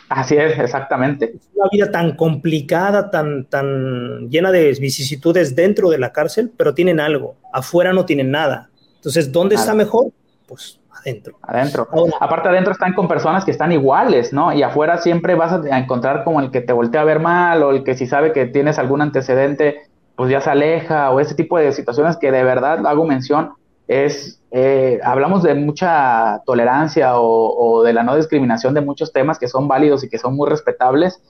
Así 0.07 0.35
es, 0.35 0.57
exactamente. 0.57 1.35
Es 1.35 1.49
una 1.53 1.69
vida 1.71 1.91
tan 1.91 2.15
complicada, 2.15 3.11
tan, 3.11 3.45
tan 3.45 4.29
llena 4.29 4.51
de 4.51 4.71
vicisitudes 4.79 5.55
dentro 5.55 5.89
de 5.89 5.99
la 5.99 6.11
cárcel, 6.11 6.51
pero 6.55 6.73
tienen 6.73 6.99
algo. 6.99 7.35
Afuera 7.53 7.93
no 7.93 8.05
tienen 8.05 8.31
nada. 8.31 8.69
Entonces, 8.95 9.31
¿dónde 9.31 9.55
está 9.55 9.75
mejor? 9.75 10.11
Pues 10.47 10.79
adentro. 10.99 11.37
Adentro. 11.41 11.87
Aparte 12.19 12.49
adentro 12.49 12.73
están 12.73 12.93
con 12.93 13.07
personas 13.07 13.45
que 13.45 13.51
están 13.51 13.71
iguales, 13.71 14.33
¿no? 14.33 14.53
Y 14.53 14.63
afuera 14.63 14.97
siempre 14.97 15.35
vas 15.35 15.53
a 15.53 15.77
encontrar 15.77 16.23
como 16.23 16.39
el 16.39 16.51
que 16.51 16.61
te 16.61 16.73
voltea 16.73 17.01
a 17.01 17.05
ver 17.05 17.19
mal 17.19 17.63
o 17.63 17.71
el 17.71 17.83
que 17.83 17.95
si 17.95 18.05
sabe 18.05 18.33
que 18.33 18.45
tienes 18.45 18.79
algún 18.79 19.01
antecedente, 19.01 19.81
pues 20.15 20.29
ya 20.29 20.41
se 20.41 20.49
aleja 20.49 21.11
o 21.11 21.19
ese 21.19 21.35
tipo 21.35 21.57
de 21.57 21.71
situaciones 21.71 22.17
que 22.17 22.31
de 22.31 22.43
verdad 22.43 22.85
hago 22.85 23.05
mención 23.05 23.53
es, 23.87 24.41
eh, 24.51 24.99
hablamos 25.03 25.43
de 25.43 25.55
mucha 25.55 26.41
tolerancia 26.45 27.13
o, 27.19 27.81
de 27.83 27.93
la 27.93 28.03
no 28.03 28.15
discriminación 28.15 28.73
de 28.73 28.81
muchos 28.81 29.11
temas 29.11 29.39
que 29.39 29.47
son 29.47 29.67
válidos 29.67 30.03
y 30.03 30.09
que 30.09 30.19
son 30.19 30.35
muy 30.35 30.47
respetables, 30.47 31.21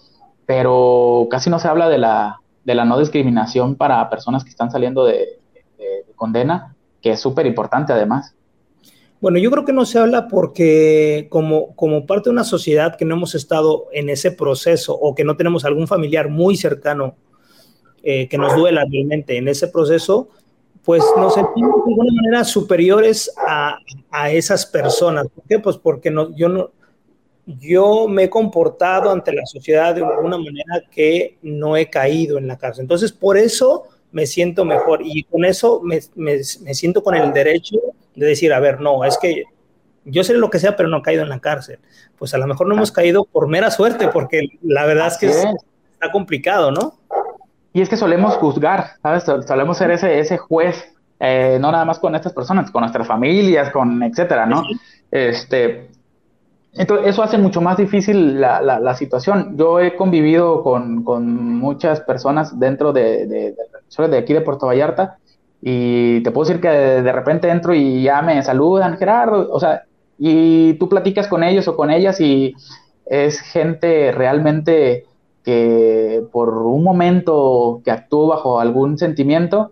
pero 0.46 1.28
casi 1.32 1.50
no 1.50 1.60
se 1.60 1.68
habla 1.68 1.88
de 1.88 2.00
la, 2.00 2.42
de 2.66 2.76
la 2.76 2.84
no 2.84 3.00
discriminación 3.00 3.76
para 3.76 4.10
personas 4.10 4.44
que 4.44 4.50
están 4.50 4.72
saliendo 4.72 5.06
de 5.06 5.40
condena, 6.20 6.76
que 7.02 7.12
es 7.12 7.20
súper 7.20 7.48
importante 7.48 7.94
además. 7.94 8.36
Bueno, 9.22 9.38
yo 9.38 9.52
creo 9.52 9.66
que 9.66 9.74
no 9.74 9.86
se 9.86 10.00
habla 10.00 10.28
porque 10.30 11.28
como, 11.30 11.76
como 11.76 12.06
parte 12.06 12.30
de 12.30 12.34
una 12.34 12.46
sociedad 12.46 12.96
que 12.96 13.04
no 13.04 13.16
hemos 13.16 13.36
estado 13.36 13.88
en 13.92 14.10
ese 14.10 14.32
proceso 14.32 14.94
o 14.94 15.14
que 15.14 15.26
no 15.26 15.36
tenemos 15.36 15.66
algún 15.66 15.88
familiar 15.88 16.30
muy 16.30 16.56
cercano 16.56 17.16
eh, 18.02 18.30
que 18.30 18.38
nos 18.38 18.56
duela 18.56 18.86
realmente 18.90 19.36
en 19.36 19.50
ese 19.50 19.68
proceso, 19.68 20.30
pues 20.86 21.04
nos 21.18 21.34
sentimos 21.34 21.86
de 21.86 21.92
alguna 21.92 22.14
manera 22.14 22.44
superiores 22.46 23.34
a, 23.46 23.80
a 24.10 24.32
esas 24.32 24.66
personas. 24.66 25.28
¿Por 25.28 25.44
qué? 25.44 25.60
Pues 25.60 25.76
porque 25.76 26.10
no, 26.10 26.34
yo, 26.34 26.48
no, 26.48 26.72
yo 27.46 28.08
me 28.08 28.24
he 28.24 28.30
comportado 28.30 29.12
ante 29.12 29.34
la 29.34 29.46
sociedad 29.46 29.96
de 29.96 30.04
alguna 30.04 30.38
manera 30.38 30.82
que 30.90 31.38
no 31.42 31.76
he 31.76 31.90
caído 31.90 32.38
en 32.38 32.48
la 32.48 32.58
cárcel. 32.58 32.84
Entonces, 32.84 33.12
por 33.12 33.38
eso 33.38 33.84
me 34.12 34.26
siento 34.26 34.66
mejor 34.66 35.02
y 35.04 35.24
con 35.24 35.46
eso 35.46 35.82
me, 35.84 36.00
me, 36.16 36.38
me 36.62 36.74
siento 36.74 37.04
con 37.04 37.16
el 37.16 37.32
derecho 37.34 37.76
de 38.16 38.26
decir, 38.26 38.54
a 38.54 38.60
ver, 38.60 38.82
no, 38.82 39.04
es 39.06 39.18
que 39.18 39.44
yo 40.06 40.24
sé 40.24 40.34
lo 40.34 40.50
que 40.50 40.60
sea, 40.60 40.76
pero 40.76 40.90
no 40.90 40.98
he 40.98 41.02
caído 41.02 41.24
en 41.24 41.30
la 41.30 41.40
cárcel. 41.40 41.80
Pues 42.18 42.34
a 42.34 42.38
lo 42.38 42.48
mejor 42.48 42.68
no 42.68 42.76
hemos 42.76 42.92
caído 42.92 43.26
por 43.26 43.48
mera 43.48 43.70
suerte, 43.72 44.08
porque 44.08 44.48
la 44.62 44.86
verdad 44.86 45.08
es 45.08 45.18
que 45.18 45.28
está 45.28 46.12
complicado, 46.12 46.72
¿no? 46.72 47.00
y 47.74 47.82
es 47.82 47.90
que 47.90 47.98
solemos 47.98 48.36
juzgar, 48.36 48.92
¿sabes? 49.02 49.24
Solemos 49.24 49.78
ser 49.78 49.92
ese, 49.92 50.20
ese 50.20 50.38
juez, 50.38 50.92
eh, 51.20 51.58
no 51.62 51.72
nada 51.72 51.86
más 51.86 52.00
con 52.00 52.16
estas 52.16 52.34
personas, 52.34 52.72
con 52.72 52.82
nuestras 52.82 53.08
familias, 53.08 53.70
con 53.72 54.02
etcétera, 54.02 54.46
¿no? 54.46 54.64
Este, 55.12 55.89
entonces, 56.74 57.08
eso 57.08 57.24
hace 57.24 57.38
mucho 57.38 57.62
más 57.62 57.78
difícil 57.78 58.40
la, 58.40 58.62
la, 58.62 58.96
situación. 58.96 59.58
Yo 59.58 59.80
he 59.80 59.96
convivido 59.96 60.64
con, 60.64 61.04
con 61.04 61.58
muchas 61.58 62.02
personas 62.02 62.60
dentro 62.60 62.94
de, 62.94 63.26
de, 63.26 63.56
de, 63.98 64.08
de, 64.08 64.18
aquí 64.18 64.34
de 64.34 64.42
Puerto 64.42 64.68
Vallarta 64.68 65.18
y 65.62 66.22
te 66.22 66.32
puedo 66.32 66.48
decir 66.48 66.62
que 66.62 66.70
de, 66.70 67.12
repente 67.12 67.50
entro 67.50 67.74
y 67.74 68.04
ya 68.04 68.22
me 68.22 68.42
saludan, 68.44 68.98
Gerardo, 68.98 69.50
o 69.52 69.60
sea, 69.60 69.84
y 70.18 70.74
tú 70.74 70.88
platicas 70.88 71.28
con 71.28 71.44
ellos 71.44 71.68
o 71.68 71.76
con 71.76 71.90
ellas 71.90 72.22
y 72.22 72.54
es 73.06 73.40
gente 73.42 74.12
realmente 74.12 75.06
que 75.44 76.24
por 76.32 76.50
un 76.50 76.84
momento 76.84 77.82
que 77.84 77.92
actuó 77.92 78.28
bajo 78.28 78.60
algún 78.60 78.98
sentimiento, 78.98 79.72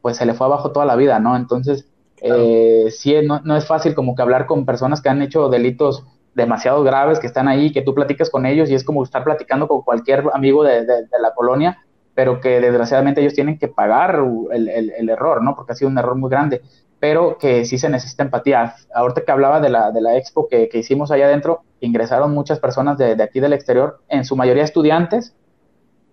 pues 0.00 0.16
se 0.16 0.24
le 0.24 0.34
fue 0.34 0.46
abajo 0.46 0.72
toda 0.72 0.86
la 0.86 0.96
vida, 0.96 1.18
¿no? 1.20 1.36
Entonces, 1.36 1.86
eh, 2.22 2.86
sí, 2.90 3.14
no, 3.24 3.40
no, 3.44 3.56
es 3.56 3.66
fácil 3.66 3.94
como 3.94 4.14
que 4.14 4.22
hablar 4.22 4.46
con 4.46 4.64
personas 4.64 5.00
que 5.02 5.08
han 5.10 5.22
hecho 5.22 5.48
delitos 5.48 6.04
demasiado 6.34 6.82
graves, 6.82 7.18
que 7.18 7.26
están 7.26 7.48
ahí, 7.48 7.72
que 7.72 7.82
tú 7.82 7.94
platicas 7.94 8.30
con 8.30 8.46
ellos 8.46 8.70
y 8.70 8.74
es 8.74 8.84
como 8.84 9.02
estar 9.02 9.24
platicando 9.24 9.68
con 9.68 9.82
cualquier 9.82 10.24
amigo 10.32 10.62
de, 10.62 10.84
de, 10.84 11.06
la 11.20 11.34
colonia, 11.34 11.82
pero 12.14 12.40
que 12.40 12.60
desgraciadamente 12.60 13.20
ellos 13.20 13.34
tienen 13.34 13.58
que 13.58 13.68
pagar 13.68 14.22
el, 14.52 14.68
el, 14.68 14.90
el, 14.90 15.08
error, 15.08 15.42
¿no? 15.42 15.54
Porque 15.56 15.72
ha 15.72 15.76
sido 15.76 15.90
un 15.90 15.98
error 15.98 16.16
muy 16.16 16.30
grande, 16.30 16.62
pero 16.98 17.38
que 17.38 17.64
sí 17.64 17.78
se 17.78 17.88
necesita 17.88 18.22
empatía. 18.22 18.74
Ahorita 18.94 19.22
que 19.24 19.32
hablaba 19.32 19.60
de 19.60 19.70
la, 19.70 19.90
de 19.90 20.00
la 20.00 20.16
expo 20.16 20.46
que, 20.48 20.68
que 20.68 20.78
hicimos 20.78 21.10
allá 21.10 21.26
adentro, 21.26 21.62
ingresaron 21.80 22.32
muchas 22.32 22.60
personas 22.60 22.98
de, 22.98 23.16
de, 23.16 23.22
aquí 23.22 23.40
del 23.40 23.52
exterior, 23.52 24.00
en 24.08 24.24
su 24.24 24.36
mayoría 24.36 24.62
estudiantes, 24.62 25.34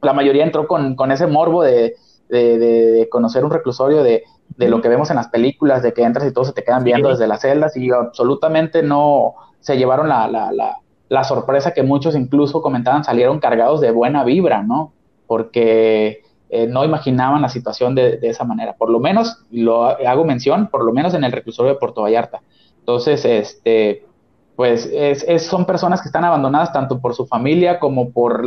la 0.01 0.13
mayoría 0.13 0.43
entró 0.43 0.67
con, 0.67 0.95
con 0.95 1.11
ese 1.11 1.27
morbo 1.27 1.63
de, 1.63 1.95
de, 2.29 3.07
conocer 3.11 3.43
un 3.43 3.51
reclusorio, 3.51 4.03
de, 4.03 4.23
de 4.55 4.69
lo 4.69 4.81
que 4.81 4.89
vemos 4.89 5.09
en 5.09 5.15
las 5.15 5.29
películas, 5.29 5.83
de 5.83 5.93
que 5.93 6.03
entras 6.03 6.27
y 6.27 6.33
todos 6.33 6.47
se 6.47 6.53
te 6.53 6.63
quedan 6.63 6.83
viendo 6.83 7.09
desde 7.09 7.27
las 7.27 7.41
celdas 7.41 7.75
y 7.77 7.91
absolutamente 7.91 8.83
no 8.83 9.35
se 9.59 9.77
llevaron 9.77 10.09
la, 10.09 10.27
la, 10.27 10.51
la, 10.51 10.77
la, 11.09 11.23
sorpresa 11.23 11.73
que 11.73 11.83
muchos 11.83 12.15
incluso 12.15 12.61
comentaban, 12.61 13.03
salieron 13.03 13.39
cargados 13.39 13.81
de 13.81 13.91
buena 13.91 14.23
vibra, 14.23 14.63
¿no? 14.63 14.93
Porque 15.25 16.21
eh, 16.49 16.67
no 16.67 16.85
imaginaban 16.85 17.41
la 17.41 17.49
situación 17.49 17.95
de, 17.95 18.17
de, 18.17 18.29
esa 18.29 18.45
manera. 18.45 18.73
Por 18.77 18.89
lo 18.89 18.99
menos, 18.99 19.43
lo 19.51 19.85
hago 19.85 20.23
mención, 20.23 20.67
por 20.67 20.83
lo 20.83 20.93
menos 20.93 21.13
en 21.13 21.23
el 21.23 21.31
reclusorio 21.31 21.73
de 21.73 21.79
Puerto 21.79 22.03
Vallarta. 22.03 22.41
Entonces, 22.79 23.25
este, 23.25 24.05
pues 24.55 24.89
es, 24.91 25.23
es, 25.27 25.45
son 25.45 25.65
personas 25.65 26.01
que 26.01 26.07
están 26.07 26.23
abandonadas 26.23 26.73
tanto 26.73 26.99
por 26.99 27.13
su 27.13 27.27
familia 27.27 27.79
como 27.79 28.11
por, 28.11 28.43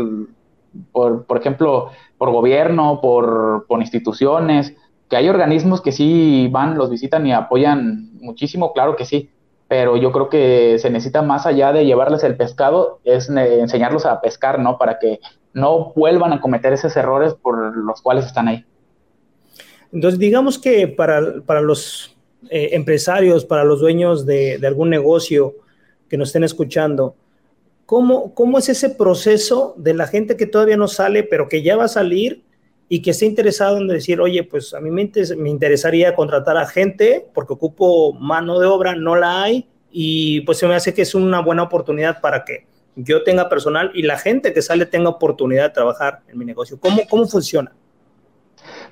por, 0.93 1.25
por 1.25 1.39
ejemplo, 1.39 1.91
por 2.19 2.33
gobierno, 2.33 3.01
por, 3.01 3.67
por 3.69 3.81
instituciones, 3.81 4.75
que 5.09 5.17
hay 5.17 5.29
organismos 5.29 5.81
que 5.81 5.93
sí 5.93 6.49
van, 6.51 6.79
los 6.79 6.91
visitan 6.91 7.27
y 7.27 7.33
apoyan 7.33 8.11
muchísimo, 8.21 8.73
claro 8.73 8.97
que 8.97 9.05
sí, 9.05 9.31
pero 9.71 9.97
yo 9.97 10.11
creo 10.11 10.29
que 10.29 10.81
se 10.81 10.91
necesita 10.91 11.23
más 11.23 11.47
allá 11.47 11.73
de 11.73 11.87
llevarles 11.87 12.25
el 12.25 12.37
pescado, 12.37 12.99
es 13.05 13.31
enseñarlos 13.31 14.05
a 14.05 14.21
pescar, 14.21 14.59
¿no? 14.59 14.77
Para 14.79 14.99
que 14.99 15.21
no 15.53 15.93
vuelvan 15.95 16.33
a 16.33 16.41
cometer 16.41 16.73
esos 16.73 16.97
errores 16.97 17.35
por 17.35 17.77
los 17.77 18.03
cuales 18.03 18.27
están 18.27 18.49
ahí. 18.49 18.65
Entonces, 19.93 20.19
digamos 20.19 20.59
que 20.59 20.89
para, 20.89 21.41
para 21.47 21.61
los 21.61 22.17
eh, 22.51 22.71
empresarios, 22.73 23.45
para 23.45 23.63
los 23.63 23.79
dueños 23.79 24.27
de, 24.27 24.59
de, 24.59 24.67
algún 24.67 24.91
negocio 24.91 25.55
que 26.09 26.17
nos 26.17 26.31
estén 26.31 26.43
escuchando, 26.43 27.15
¿cómo, 27.87 28.35
¿cómo 28.35 28.59
es 28.59 28.69
ese 28.69 28.91
proceso 28.91 29.75
de 29.77 29.95
la 29.95 30.09
gente 30.09 30.37
que 30.37 30.47
todavía 30.47 30.79
no 30.79 30.89
sale, 30.89 31.23
pero 31.23 31.49
que 31.49 31.63
ya 31.63 31.77
va 31.77 31.85
a 31.85 31.89
salir 31.89 32.43
y 32.93 33.03
que 33.03 33.13
esté 33.13 33.25
interesado 33.25 33.79
en 33.79 33.87
decir, 33.87 34.21
oye, 34.21 34.43
pues 34.43 34.75
a 34.75 34.81
mí 34.81 34.91
me, 34.91 35.09
me 35.37 35.49
interesaría 35.49 36.17
contratar 36.17 36.57
a 36.57 36.67
gente 36.67 37.25
porque 37.33 37.53
ocupo 37.53 38.13
mano 38.15 38.59
de 38.59 38.67
obra, 38.67 38.97
no 38.97 39.15
la 39.15 39.45
hay, 39.45 39.69
y 39.93 40.41
pues 40.41 40.59
se 40.59 40.67
me 40.67 40.75
hace 40.75 40.93
que 40.93 41.03
es 41.03 41.15
una 41.15 41.41
buena 41.41 41.63
oportunidad 41.63 42.21
para 42.21 42.45
que 42.45 42.67
yo 42.97 43.23
tenga 43.23 43.49
personal 43.49 43.93
y 43.95 44.03
la 44.03 44.19
gente 44.19 44.53
que 44.53 44.61
sale 44.61 44.87
tenga 44.87 45.09
oportunidad 45.09 45.69
de 45.69 45.71
trabajar 45.71 46.23
en 46.27 46.37
mi 46.37 46.45
negocio. 46.45 46.81
¿Cómo, 46.81 47.03
cómo 47.09 47.29
funciona? 47.29 47.73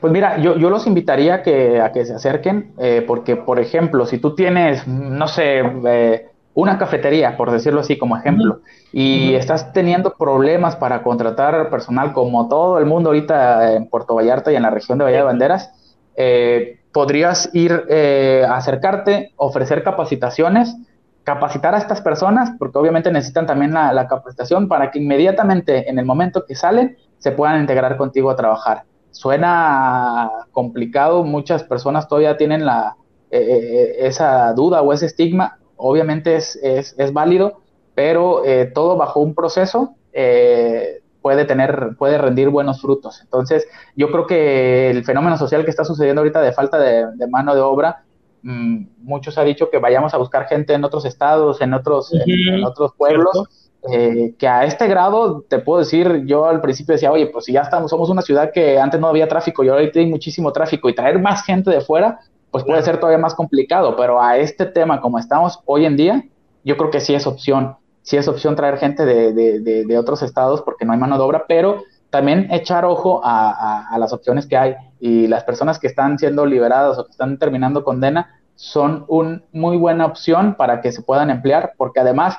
Pues 0.01 0.13
mira, 0.13 0.39
yo, 0.39 0.57
yo 0.57 0.71
los 0.71 0.87
invitaría 0.87 1.35
a 1.35 1.43
que, 1.43 1.81
a 1.81 1.91
que 1.91 2.07
se 2.07 2.15
acerquen, 2.15 2.75
eh, 2.79 3.03
porque, 3.05 3.35
por 3.35 3.59
ejemplo, 3.59 4.07
si 4.07 4.19
tú 4.19 4.37
tienes, 4.37 4.87
no 4.87 5.27
sé, 5.27 5.61
eh, 5.89 6.28
una 6.59 6.77
cafetería, 6.77 7.37
por 7.37 7.53
decirlo 7.53 7.83
así 7.83 7.97
como 7.97 8.17
ejemplo, 8.17 8.63
y 8.93 9.35
estás 9.35 9.73
teniendo 9.73 10.15
problemas 10.15 10.75
para 10.75 11.05
contratar 11.05 11.71
personal 11.71 12.13
como 12.13 12.49
todo 12.49 12.81
el 12.81 12.87
mundo 12.87 13.11
ahorita 13.11 13.75
en 13.75 13.89
Puerto 13.89 14.17
Vallarta 14.17 14.51
y 14.51 14.57
en 14.57 14.63
la 14.63 14.71
región 14.71 14.99
de 14.99 15.05
Bahía 15.05 15.19
de 15.19 15.23
Banderas, 15.23 15.71
eh, 16.17 16.81
podrías 16.93 17.49
ir 17.53 17.85
eh, 17.89 18.45
a 18.45 18.57
acercarte, 18.57 19.31
ofrecer 19.37 19.85
capacitaciones, 19.85 20.75
capacitar 21.23 21.77
a 21.77 21.79
estas 21.79 22.01
personas, 22.01 22.51
porque 22.59 22.77
obviamente 22.77 23.13
necesitan 23.13 23.47
también 23.47 23.73
la, 23.73 23.93
la, 23.93 24.09
capacitación 24.09 24.67
para 24.67 24.91
que 24.91 24.99
inmediatamente 24.99 25.89
en 25.89 26.01
el 26.01 26.07
momento 26.07 26.45
que 26.45 26.57
salen 26.57 26.97
se 27.19 27.31
puedan 27.31 27.61
integrar 27.61 27.97
contigo 27.97 28.31
a 28.31 28.37
trabajar. 28.37 28.83
Suena 29.13 30.29
complicado, 30.51 31.23
muchas 31.23 31.63
personas 31.63 32.09
todavía 32.09 32.37
tienen 32.37 32.67
la, 32.67 32.97
eh, 33.31 33.95
esa 34.01 34.53
duda 34.55 34.83
o 34.83 34.93
ese 34.93 35.07
estigma, 35.07 35.59
obviamente 35.79 36.37
es, 36.37 36.57
es, 36.57 36.95
es 36.99 37.13
válido, 37.13 37.61
pero 37.95 38.45
eh, 38.45 38.67
todo 38.67 38.97
bajo 38.97 39.21
un 39.21 39.35
proceso 39.35 39.95
eh, 40.13 41.01
puede 41.23 41.45
tener, 41.45 41.97
puede 41.99 42.19
rendir 42.19 42.49
buenos 42.49 42.81
frutos. 42.81 43.21
Entonces, 43.23 43.67
yo 43.97 44.11
creo 44.11 44.27
que 44.27 44.91
el 44.91 45.05
fenómeno 45.05 45.37
social 45.37 45.65
que 45.65 45.71
está 45.71 45.85
sucediendo 45.85 46.21
ahorita 46.21 46.41
de 46.41 46.53
falta 46.53 46.79
de, 46.79 47.07
de 47.17 47.27
mano 47.27 47.55
de 47.55 47.61
obra, 47.61 48.05
mmm, 48.43 48.85
muchos 48.99 49.37
han 49.39 49.47
dicho 49.47 49.71
que 49.71 49.79
vayamos 49.79 50.15
a 50.15 50.19
buscar 50.19 50.47
gente 50.47 50.75
en 50.75 50.85
otros 50.85 51.05
estados, 51.05 51.61
en 51.61 51.75
otros, 51.75 52.13
uh 52.13 52.19
-huh. 52.19 52.49
en, 52.49 52.55
en, 52.55 52.65
otros 52.65 52.93
pueblos. 52.97 53.49
Eh, 53.93 54.35
que 54.37 54.49
a 54.49 54.65
este 54.65 54.89
grado, 54.89 55.45
te 55.49 55.61
puedo 55.61 55.79
decir, 55.79 56.25
yo 56.27 56.47
al 56.47 56.61
principio 56.61 56.95
decía, 56.95 57.13
oye, 57.13 57.27
pues 57.27 57.45
si 57.45 57.53
ya 57.53 57.61
estamos, 57.63 57.91
somos 57.91 58.11
una 58.11 58.23
ciudad 58.23 58.51
que 58.53 58.79
antes 58.79 59.01
no 59.01 59.07
había 59.07 59.29
tráfico 59.29 59.63
y 59.63 59.69
ahorita 59.69 60.01
hay 60.01 60.07
muchísimo 60.07 60.53
tráfico 60.53 60.89
y 60.89 60.95
traer 60.95 61.21
más 61.21 61.45
gente 61.45 61.71
de 61.71 61.81
fuera, 61.81 62.19
pues 62.51 62.65
puede 62.65 62.83
ser 62.83 62.99
todavía 62.99 63.19
más 63.19 63.35
complicado, 63.35 63.97
pero 63.97 64.23
a 64.23 64.39
este 64.39 64.67
tema 64.67 65.01
como 65.01 65.19
estamos 65.19 65.61
hoy 65.67 65.85
en 65.85 65.97
día, 65.97 66.25
yo 66.65 66.77
creo 66.77 66.91
que 66.91 67.01
sí 67.01 67.15
es 67.15 67.27
opción, 67.27 67.77
sí 68.03 68.17
es 68.17 68.29
opción 68.29 68.57
traer 68.57 68.79
gente 68.79 69.05
de, 69.05 69.33
de, 69.33 69.61
de, 69.61 69.85
de 69.85 69.99
otros 69.99 70.23
estados 70.23 70.63
porque 70.63 70.85
no 70.85 70.93
hay 70.93 70.99
mano 70.99 71.17
de 71.17 71.25
obra, 71.25 71.45
pero 71.47 71.83
también 72.11 72.49
echar 72.51 72.85
ojo 72.85 73.21
a, 73.25 73.51
a, 73.51 73.89
a, 73.95 73.99
las 73.99 74.13
opciones 74.13 74.47
que 74.47 74.57
hay. 74.57 74.77
Y 74.99 75.27
las 75.27 75.45
personas 75.45 75.79
que 75.79 75.87
están 75.87 76.19
siendo 76.19 76.47
liberadas 76.47 76.99
o 76.99 77.05
que 77.05 77.11
están 77.11 77.39
terminando 77.39 77.85
condena 77.85 78.41
son 78.55 79.05
una 79.09 79.43
muy 79.53 79.77
buena 79.77 80.07
opción 80.07 80.55
para 80.55 80.81
que 80.81 80.91
se 80.91 81.03
puedan 81.03 81.31
emplear, 81.31 81.75
porque 81.77 82.01
además 82.01 82.39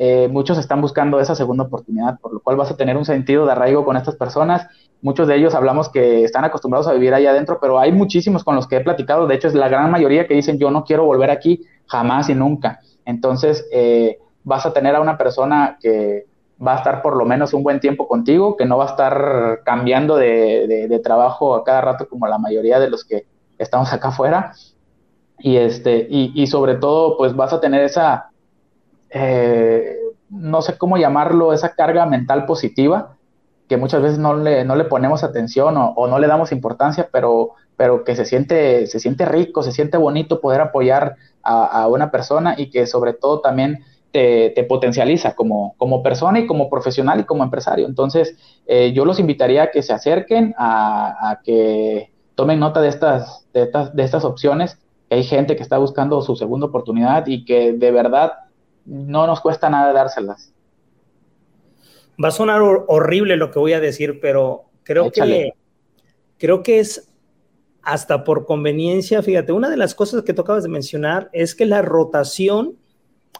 eh, 0.00 0.28
muchos 0.28 0.58
están 0.58 0.80
buscando 0.80 1.18
esa 1.18 1.34
segunda 1.34 1.64
oportunidad, 1.64 2.20
por 2.20 2.32
lo 2.32 2.38
cual 2.38 2.56
vas 2.56 2.70
a 2.70 2.76
tener 2.76 2.96
un 2.96 3.04
sentido 3.04 3.44
de 3.44 3.52
arraigo 3.52 3.84
con 3.84 3.96
estas 3.96 4.14
personas. 4.14 4.68
Muchos 5.02 5.26
de 5.26 5.34
ellos 5.34 5.56
hablamos 5.56 5.88
que 5.88 6.22
están 6.22 6.44
acostumbrados 6.44 6.86
a 6.86 6.92
vivir 6.92 7.12
allá 7.12 7.30
adentro, 7.30 7.58
pero 7.60 7.80
hay 7.80 7.90
muchísimos 7.90 8.44
con 8.44 8.54
los 8.54 8.68
que 8.68 8.76
he 8.76 8.80
platicado. 8.80 9.26
De 9.26 9.34
hecho, 9.34 9.48
es 9.48 9.54
la 9.54 9.68
gran 9.68 9.90
mayoría 9.90 10.28
que 10.28 10.34
dicen 10.34 10.58
yo 10.58 10.70
no 10.70 10.84
quiero 10.84 11.04
volver 11.04 11.32
aquí 11.32 11.66
jamás 11.86 12.28
y 12.30 12.36
nunca. 12.36 12.78
Entonces, 13.04 13.66
eh, 13.72 14.18
vas 14.44 14.66
a 14.66 14.72
tener 14.72 14.94
a 14.94 15.00
una 15.00 15.18
persona 15.18 15.78
que 15.80 16.26
va 16.64 16.74
a 16.74 16.78
estar 16.78 17.02
por 17.02 17.16
lo 17.16 17.24
menos 17.24 17.52
un 17.52 17.64
buen 17.64 17.80
tiempo 17.80 18.06
contigo, 18.06 18.56
que 18.56 18.66
no 18.66 18.78
va 18.78 18.84
a 18.84 18.90
estar 18.90 19.62
cambiando 19.64 20.14
de, 20.14 21.00
trabajo 21.02 21.56
a 21.56 21.64
cada 21.64 21.80
rato 21.80 22.08
como 22.08 22.28
la 22.28 22.38
mayoría 22.38 22.78
de 22.78 22.88
los 22.88 23.04
que 23.04 23.26
estamos 23.58 23.92
acá 23.92 24.08
afuera. 24.08 24.52
Y, 25.40 25.56
este, 25.56 26.06
y 26.08 26.46
sobre 26.46 26.76
todo, 26.76 27.16
pues 27.16 27.34
vas 27.34 27.52
a 27.52 27.60
tener 27.60 27.82
esa 27.82 28.27
eh, 29.10 29.96
no 30.30 30.62
sé 30.62 30.76
cómo 30.76 30.96
llamarlo, 30.96 31.52
esa 31.52 31.74
carga 31.74 32.06
mental 32.06 32.46
positiva, 32.46 33.16
que 33.68 33.76
muchas 33.76 34.02
veces 34.02 34.18
no 34.18 34.34
le, 34.34 34.64
no 34.64 34.76
le 34.76 34.84
ponemos 34.84 35.24
atención 35.24 35.74
o, 35.76 36.06
no 36.06 36.18
le 36.18 36.26
damos 36.26 36.52
importancia, 36.52 37.08
pero, 37.12 37.50
pero 37.76 38.04
que 38.04 38.16
se 38.16 38.24
siente, 38.24 38.86
se 38.86 38.98
siente 38.98 39.26
rico, 39.26 39.62
se 39.62 39.72
siente 39.72 39.98
bonito 39.98 40.40
poder 40.40 40.60
apoyar 40.60 41.16
a, 41.42 41.86
una 41.88 42.10
persona 42.10 42.54
y 42.58 42.70
que 42.70 42.86
sobre 42.86 43.14
todo 43.14 43.40
también 43.40 43.84
te, 44.10 44.52
te, 44.54 44.64
potencializa 44.64 45.34
como, 45.34 45.74
como 45.78 46.02
persona 46.02 46.40
y 46.40 46.46
como 46.46 46.68
profesional 46.68 47.20
y 47.20 47.24
como 47.24 47.44
empresario. 47.44 47.86
Entonces, 47.86 48.36
eh, 48.66 48.92
yo 48.92 49.04
los 49.04 49.18
invitaría 49.18 49.64
a 49.64 49.70
que 49.70 49.82
se 49.82 49.92
acerquen, 49.94 50.54
a, 50.58 51.30
a 51.30 51.40
que 51.42 52.10
tomen 52.34 52.60
nota 52.60 52.80
de 52.80 52.88
estas, 52.88 53.46
de 53.52 53.62
estas, 53.62 53.94
de 53.94 54.02
estas 54.02 54.24
opciones, 54.24 54.78
hay 55.10 55.24
gente 55.24 55.56
que 55.56 55.62
está 55.62 55.78
buscando 55.78 56.20
su 56.22 56.36
segunda 56.36 56.66
oportunidad 56.66 57.26
y 57.26 57.44
que 57.44 57.72
de 57.72 57.90
verdad 57.90 58.32
no 58.88 59.26
nos 59.26 59.40
cuesta 59.40 59.68
nada 59.68 59.92
dárselas. 59.92 60.52
Va 62.22 62.28
a 62.28 62.32
sonar 62.32 62.62
horrible 62.62 63.36
lo 63.36 63.50
que 63.50 63.58
voy 63.58 63.74
a 63.74 63.80
decir, 63.80 64.18
pero 64.20 64.64
creo 64.82 65.06
Échale. 65.06 65.32
que 65.32 65.52
creo 66.38 66.62
que 66.62 66.80
es 66.80 67.08
hasta 67.82 68.24
por 68.24 68.44
conveniencia, 68.44 69.22
fíjate, 69.22 69.52
una 69.52 69.70
de 69.70 69.76
las 69.76 69.94
cosas 69.94 70.22
que 70.22 70.34
tocabas 70.34 70.62
de 70.62 70.68
mencionar 70.68 71.30
es 71.32 71.54
que 71.54 71.64
la 71.64 71.82
rotación, 71.82 72.76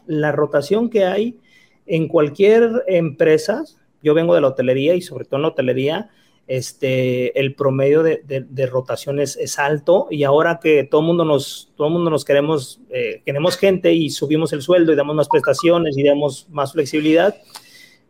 la 0.05 0.31
rotación 0.31 0.89
que 0.89 1.05
hay 1.05 1.39
en 1.85 2.07
cualquier 2.07 2.83
empresa, 2.87 3.63
yo 4.01 4.13
vengo 4.13 4.35
de 4.35 4.41
la 4.41 4.47
hotelería 4.47 4.95
y 4.95 5.01
sobre 5.01 5.25
todo 5.25 5.37
en 5.37 5.41
la 5.43 5.47
hotelería, 5.49 6.09
este, 6.49 7.39
el 7.39 7.53
promedio 7.53 8.01
de, 8.01 8.23
de, 8.25 8.65
rotaciones 8.65 9.37
es 9.37 9.59
alto 9.59 10.07
y 10.09 10.23
ahora 10.23 10.59
que 10.59 10.83
todo 10.83 11.01
el 11.01 11.07
mundo 11.07 11.23
nos, 11.23 11.71
todo 11.77 11.91
mundo 11.91 12.09
nos 12.09 12.25
queremos, 12.25 12.81
eh, 12.89 13.21
queremos 13.23 13.55
gente 13.55 13.93
y 13.93 14.09
subimos 14.09 14.51
el 14.51 14.63
sueldo 14.63 14.91
y 14.91 14.95
damos 14.95 15.15
más 15.15 15.29
prestaciones 15.29 15.95
y 15.95 16.01
damos 16.01 16.47
más 16.49 16.73
flexibilidad, 16.73 17.35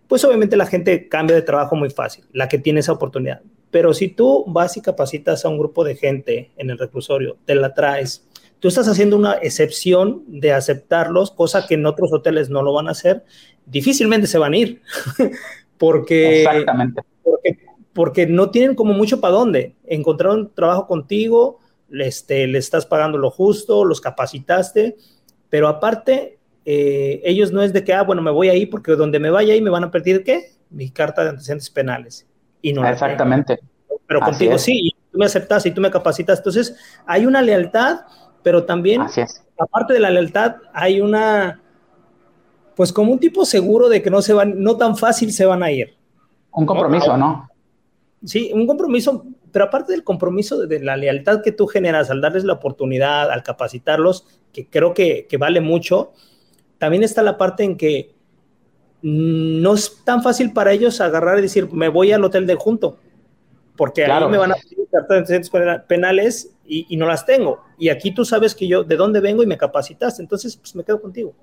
pues 0.07 0.23
obviamente 0.23 0.55
la 0.55 0.67
gente 0.67 1.09
cambia 1.09 1.35
de 1.35 1.41
trabajo 1.41 1.75
muy 1.75 1.89
fácil, 1.89 2.23
la 2.31 2.47
que 2.47 2.57
tiene 2.57 2.79
esa 2.79 2.93
oportunidad. 2.93 3.41
Pero 3.71 3.93
si 3.93 4.07
tú 4.07 4.45
vas 4.47 4.77
y 4.77 4.81
capacitas 4.81 5.43
a 5.43 5.49
un 5.49 5.59
grupo 5.59 5.83
de 5.83 5.97
gente 5.97 6.51
en 6.55 6.69
el 6.69 6.77
reclusorio, 6.77 7.35
te 7.43 7.55
la 7.55 7.73
traes, 7.73 8.25
tú 8.61 8.69
estás 8.69 8.87
haciendo 8.87 9.17
una 9.17 9.33
excepción 9.33 10.23
de 10.27 10.53
aceptarlos, 10.53 11.31
cosa 11.31 11.67
que 11.67 11.73
en 11.73 11.85
otros 11.85 12.13
hoteles 12.13 12.49
no 12.49 12.61
lo 12.61 12.71
van 12.71 12.87
a 12.87 12.91
hacer, 12.91 13.25
difícilmente 13.65 14.27
se 14.27 14.37
van 14.37 14.53
a 14.53 14.57
ir. 14.57 14.81
porque, 15.77 16.43
Exactamente. 16.43 17.01
Porque 17.21 17.68
porque 17.93 18.27
no 18.27 18.49
tienen 18.49 18.75
como 18.75 18.93
mucho 18.93 19.19
para 19.19 19.33
dónde. 19.33 19.75
Encontraron 19.85 20.51
trabajo 20.53 20.87
contigo, 20.87 21.59
este, 21.91 22.47
le 22.47 22.57
estás 22.57 22.85
pagando 22.85 23.17
lo 23.17 23.31
justo, 23.31 23.83
los 23.85 24.01
capacitaste, 24.01 24.95
pero 25.49 25.67
aparte, 25.67 26.39
eh, 26.65 27.21
ellos 27.23 27.51
no 27.51 27.61
es 27.61 27.73
de 27.73 27.83
que, 27.83 27.93
ah, 27.93 28.03
bueno, 28.03 28.21
me 28.21 28.31
voy 28.31 28.49
ahí 28.49 28.65
porque 28.65 28.91
donde 28.93 29.19
me 29.19 29.29
vaya 29.29 29.53
ahí 29.53 29.61
me 29.61 29.69
van 29.69 29.83
a 29.83 29.91
pedir, 29.91 30.23
¿qué? 30.23 30.53
Mi 30.69 30.91
carta 30.91 31.23
de 31.23 31.29
antecedentes 31.29 31.69
penales. 31.69 32.27
Y 32.61 32.73
no 32.73 32.87
Exactamente. 32.87 33.59
Pero 34.05 34.21
contigo 34.21 34.57
sí, 34.57 34.87
y 34.87 34.91
tú 35.11 35.19
me 35.19 35.25
aceptas 35.25 35.65
y 35.65 35.71
tú 35.71 35.81
me 35.81 35.91
capacitas. 35.91 36.39
Entonces, 36.39 36.75
hay 37.05 37.25
una 37.25 37.41
lealtad, 37.41 38.01
pero 38.41 38.63
también, 38.63 39.01
aparte 39.59 39.93
de 39.93 39.99
la 39.99 40.09
lealtad, 40.09 40.55
hay 40.73 40.99
una, 40.99 41.61
pues 42.75 42.91
como 42.91 43.11
un 43.11 43.19
tipo 43.19 43.45
seguro 43.45 43.87
de 43.87 44.01
que 44.01 44.09
no 44.09 44.21
se 44.21 44.33
van, 44.33 44.61
no 44.61 44.77
tan 44.77 44.97
fácil 44.97 45.31
se 45.31 45.45
van 45.45 45.61
a 45.61 45.71
ir. 45.71 45.95
Un 46.51 46.65
compromiso, 46.65 47.17
¿no? 47.17 47.49
Sí, 48.23 48.51
un 48.53 48.67
compromiso, 48.67 49.25
pero 49.51 49.65
aparte 49.65 49.93
del 49.93 50.03
compromiso 50.03 50.65
de, 50.67 50.79
la 50.81 50.97
lealtad 50.97 51.41
que 51.41 51.51
tú 51.51 51.67
generas 51.67 52.09
al 52.09 52.19
darles 52.19 52.43
la 52.43 52.53
oportunidad, 52.53 53.31
al 53.31 53.43
capacitarlos, 53.43 54.27
que 54.51 54.67
creo 54.67 54.93
que, 54.93 55.27
vale 55.39 55.61
mucho, 55.61 56.11
también 56.77 57.03
está 57.03 57.23
la 57.23 57.37
parte 57.37 57.63
en 57.63 57.77
que 57.77 58.13
no 59.01 59.73
es 59.73 60.03
tan 60.03 60.21
fácil 60.21 60.51
para 60.51 60.73
ellos 60.73 60.99
agarrar 60.99 61.39
y 61.39 61.43
decir, 61.43 61.71
me 61.71 61.87
voy 61.87 62.11
al 62.11 62.23
hotel 62.25 62.45
de 62.45 62.55
junto, 62.55 62.99
porque 63.77 64.03
ahí 64.03 64.27
me 64.29 64.37
van 64.37 64.51
a 64.51 64.55
pedir 64.55 64.87
cartas 64.91 65.49
penales 65.87 66.53
y, 66.65 66.85
y, 66.89 66.97
no 66.97 67.05
las 67.05 67.25
tengo. 67.25 67.61
Y 67.77 67.87
aquí 67.87 68.13
tú 68.13 68.25
sabes 68.25 68.53
que 68.53 68.67
yo 68.67 68.83
de 68.83 68.97
dónde 68.97 69.21
vengo 69.21 69.43
y 69.43 69.47
me 69.47 69.57
capacitaste, 69.57 70.21
entonces 70.21 70.57
pues 70.57 70.75
me 70.75 70.83
quedo 70.83 71.01
contigo. 71.01 71.33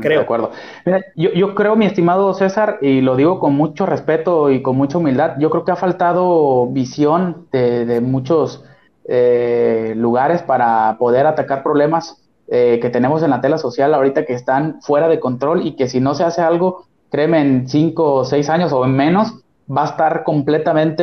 Creo. 0.00 0.18
De 0.18 0.24
acuerdo. 0.24 0.50
Mira, 0.84 1.04
yo, 1.16 1.30
yo, 1.32 1.54
creo, 1.54 1.76
mi 1.76 1.86
estimado 1.86 2.34
César, 2.34 2.78
y 2.82 3.00
lo 3.00 3.16
digo 3.16 3.40
con 3.40 3.54
mucho 3.54 3.86
respeto 3.86 4.50
y 4.50 4.62
con 4.62 4.76
mucha 4.76 4.98
humildad, 4.98 5.36
yo 5.38 5.50
creo 5.50 5.64
que 5.64 5.72
ha 5.72 5.76
faltado 5.76 6.66
visión 6.66 7.46
de, 7.52 7.86
de 7.86 8.00
muchos 8.00 8.64
eh, 9.12 9.94
lugares 9.96 10.42
para 10.42 10.96
poder 10.98 11.26
atacar 11.26 11.62
problemas 11.62 12.22
eh, 12.46 12.78
que 12.80 12.90
tenemos 12.90 13.22
en 13.22 13.30
la 13.30 13.40
tela 13.40 13.58
social 13.58 13.94
ahorita 13.94 14.24
que 14.24 14.34
están 14.34 14.80
fuera 14.82 15.08
de 15.08 15.18
control 15.18 15.66
y 15.66 15.76
que 15.76 15.88
si 15.88 16.00
no 16.00 16.14
se 16.14 16.24
hace 16.24 16.42
algo, 16.42 16.84
créeme, 17.10 17.40
en 17.40 17.68
cinco 17.68 18.14
o 18.14 18.24
seis 18.24 18.48
años 18.48 18.72
o 18.72 18.84
en 18.84 18.92
menos, 18.92 19.34
va 19.68 19.82
a 19.82 19.86
estar 19.86 20.22
completamente 20.24 21.02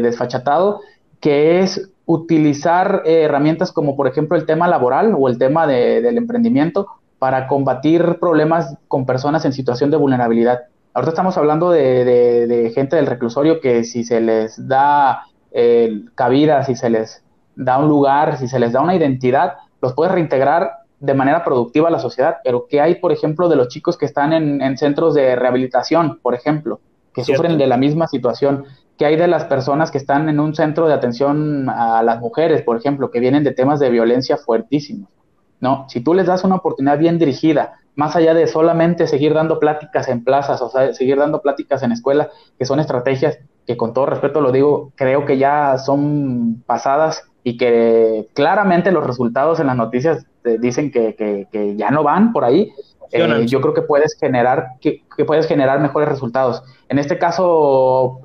desfachatado, 0.00 0.80
que 1.20 1.60
es 1.60 1.90
utilizar 2.04 3.02
eh, 3.04 3.22
herramientas 3.22 3.70
como 3.70 3.96
por 3.96 4.06
ejemplo 4.06 4.36
el 4.36 4.46
tema 4.46 4.66
laboral 4.66 5.14
o 5.18 5.28
el 5.28 5.38
tema 5.38 5.66
de, 5.66 6.00
del 6.00 6.18
emprendimiento 6.18 6.86
para 7.18 7.46
combatir 7.46 8.18
problemas 8.20 8.76
con 8.88 9.06
personas 9.06 9.44
en 9.44 9.52
situación 9.52 9.90
de 9.90 9.96
vulnerabilidad. 9.96 10.62
Ahorita 10.92 11.10
estamos 11.10 11.36
hablando 11.36 11.70
de, 11.70 12.72
gente 12.74 12.96
del 12.96 13.06
reclusorio 13.06 13.60
que 13.60 13.84
si 13.84 14.04
se 14.04 14.20
les 14.20 14.66
da 14.66 15.24
eh, 15.52 16.04
cabida, 16.14 16.62
si 16.64 16.74
se 16.74 16.90
les 16.90 17.22
da 17.54 17.78
un 17.78 17.88
lugar, 17.88 18.38
si 18.38 18.48
se 18.48 18.58
les 18.58 18.72
da 18.72 18.80
una 18.80 18.94
identidad, 18.94 19.54
los 19.80 19.94
puedes 19.94 20.12
reintegrar 20.12 20.70
de 21.00 21.14
manera 21.14 21.44
productiva 21.44 21.88
a 21.88 21.90
la 21.90 21.98
sociedad. 21.98 22.36
Pero 22.44 22.66
¿qué 22.68 22.80
hay, 22.80 22.96
por 22.96 23.12
ejemplo, 23.12 23.48
de 23.48 23.56
los 23.56 23.68
chicos 23.68 23.96
que 23.96 24.06
están 24.06 24.32
en, 24.32 24.78
centros 24.78 25.14
de 25.14 25.36
rehabilitación, 25.36 26.18
por 26.22 26.34
ejemplo, 26.34 26.80
que 27.12 27.24
sufren 27.24 27.58
de 27.58 27.66
la 27.66 27.76
misma 27.76 28.06
situación? 28.06 28.64
¿Qué 28.96 29.04
hay 29.04 29.16
de 29.16 29.28
las 29.28 29.44
personas 29.44 29.90
que 29.90 29.98
están 29.98 30.28
en 30.28 30.40
un 30.40 30.54
centro 30.54 30.88
de 30.88 30.94
atención 30.94 31.68
a 31.68 32.02
las 32.02 32.20
mujeres, 32.20 32.62
por 32.62 32.78
ejemplo, 32.78 33.10
que 33.10 33.20
vienen 33.20 33.44
de 33.44 33.52
temas 33.52 33.80
de 33.80 33.90
violencia 33.90 34.38
fuertísimos? 34.38 35.10
¿No? 35.60 35.86
Si 35.88 36.00
tú 36.00 36.14
les 36.14 36.26
das 36.26 36.44
una 36.44 36.56
oportunidad 36.56 36.98
bien 36.98 37.18
dirigida, 37.18 37.74
más 37.94 38.14
allá 38.14 38.34
de 38.34 38.46
solamente 38.46 39.06
seguir 39.06 39.34
dando 39.34 39.58
pláticas 39.58 40.08
en 40.08 40.22
plazas 40.22 40.60
o 40.60 40.70
seguir 40.92 41.16
dando 41.16 41.40
pláticas 41.40 41.82
en 41.82 41.92
escuela, 41.92 42.30
que 42.58 42.66
son 42.66 42.78
estrategias 42.78 43.38
que 43.66 43.76
con 43.76 43.92
todo 43.92 44.06
respeto 44.06 44.40
lo 44.40 44.52
digo, 44.52 44.92
creo 44.94 45.24
que 45.26 45.38
ya 45.38 45.78
son 45.78 46.62
pasadas 46.66 47.24
y 47.42 47.56
que 47.56 48.28
claramente 48.34 48.92
los 48.92 49.06
resultados 49.06 49.60
en 49.60 49.66
las 49.66 49.76
noticias 49.76 50.26
dicen 50.60 50.90
que, 50.90 51.74
ya 51.76 51.90
no 51.90 52.02
van 52.02 52.32
por 52.32 52.44
ahí, 52.44 52.72
eh, 53.12 53.46
yo 53.46 53.60
creo 53.60 53.74
que 53.74 53.82
puedes 53.82 54.16
generar 54.18 54.72
que, 54.80 55.02
puedes 55.26 55.46
generar 55.46 55.80
mejores 55.80 56.08
resultados. 56.08 56.62
En 56.88 56.98
este 56.98 57.18
caso, 57.18 58.20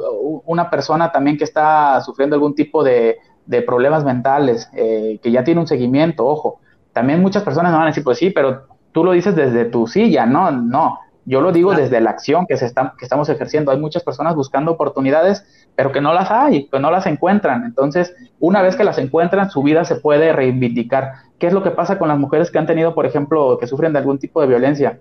una 0.45 0.69
persona 0.69 1.11
también 1.11 1.37
que 1.37 1.43
está 1.43 2.01
sufriendo 2.01 2.35
algún 2.35 2.55
tipo 2.55 2.83
de, 2.83 3.17
problemas 3.65 4.05
mentales, 4.05 4.69
eh, 4.73 5.19
que 5.21 5.31
ya 5.31 5.43
tiene 5.43 5.59
un 5.59 5.67
seguimiento, 5.67 6.25
ojo, 6.25 6.60
también 6.93 7.21
muchas 7.21 7.43
personas 7.43 7.71
me 7.71 7.77
van 7.77 7.87
a 7.87 7.91
decir, 7.91 8.03
pues 8.03 8.17
sí, 8.17 8.29
pero 8.29 8.67
tú 8.91 9.03
lo 9.03 9.11
dices 9.11 9.35
desde 9.35 9.65
tu 9.65 9.87
silla, 9.87 10.25
no, 10.25 10.51
no, 10.51 10.99
yo 11.25 11.41
lo 11.41 11.51
digo 11.51 11.73
desde 11.73 12.01
la 12.01 12.09
acción 12.09 12.45
que, 12.47 12.57
se 12.57 12.65
está, 12.65 12.93
que 12.97 13.05
estamos 13.05 13.29
ejerciendo. 13.29 13.71
Hay 13.71 13.79
muchas 13.79 14.03
personas 14.03 14.35
buscando 14.35 14.71
oportunidades, 14.71 15.45
pero 15.75 15.91
que 15.91 16.01
no 16.01 16.13
las 16.13 16.31
hay, 16.31 16.67
que 16.67 16.79
no 16.79 16.89
las 16.89 17.05
encuentran. 17.05 17.63
Entonces, 17.63 18.15
una 18.39 18.61
vez 18.61 18.75
que 18.75 18.83
las 18.83 18.97
encuentran, 18.97 19.51
su 19.51 19.61
vida 19.61 19.85
se 19.85 19.95
puede 19.95 20.33
reivindicar. 20.33 21.13
¿Qué 21.37 21.47
es 21.47 21.53
lo 21.53 21.63
que 21.63 21.71
pasa 21.71 21.99
con 21.99 22.07
las 22.07 22.17
mujeres 22.17 22.49
que 22.49 22.57
han 22.57 22.65
tenido, 22.65 22.95
por 22.95 23.05
ejemplo, 23.05 23.57
que 23.59 23.67
sufren 23.67 23.93
de 23.93 23.99
algún 23.99 24.17
tipo 24.17 24.41
de 24.41 24.47
violencia? 24.47 24.99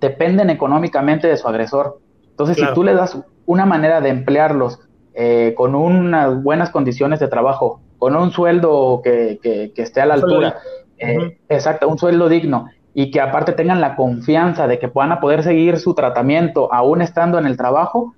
Dependen 0.00 0.50
económicamente 0.50 1.28
de 1.28 1.36
su 1.36 1.46
agresor. 1.46 1.98
Entonces, 2.30 2.56
si 2.56 2.64
tú 2.74 2.82
le 2.82 2.94
das 2.94 3.18
una 3.46 3.66
manera 3.66 4.00
de 4.00 4.08
emplearlos 4.08 4.80
eh, 5.12 5.54
con 5.56 5.74
unas 5.74 6.42
buenas 6.42 6.70
condiciones 6.70 7.20
de 7.20 7.28
trabajo, 7.28 7.80
con 7.98 8.16
un 8.16 8.32
sueldo 8.32 9.02
que, 9.04 9.38
que, 9.42 9.72
que 9.74 9.82
esté 9.82 10.00
a 10.00 10.06
la 10.06 10.14
altura, 10.14 10.56
eh, 11.04 11.38
exacto, 11.48 11.88
un 11.88 11.98
sueldo 11.98 12.28
digno 12.28 12.66
y 12.94 13.10
que 13.10 13.20
aparte 13.20 13.52
tengan 13.52 13.80
la 13.80 13.96
confianza 13.96 14.68
de 14.68 14.78
que 14.78 14.88
puedan 14.88 15.18
poder 15.20 15.42
seguir 15.42 15.78
su 15.78 15.94
tratamiento 15.94 16.72
aún 16.72 17.02
estando 17.02 17.38
en 17.38 17.46
el 17.46 17.56
trabajo, 17.56 18.14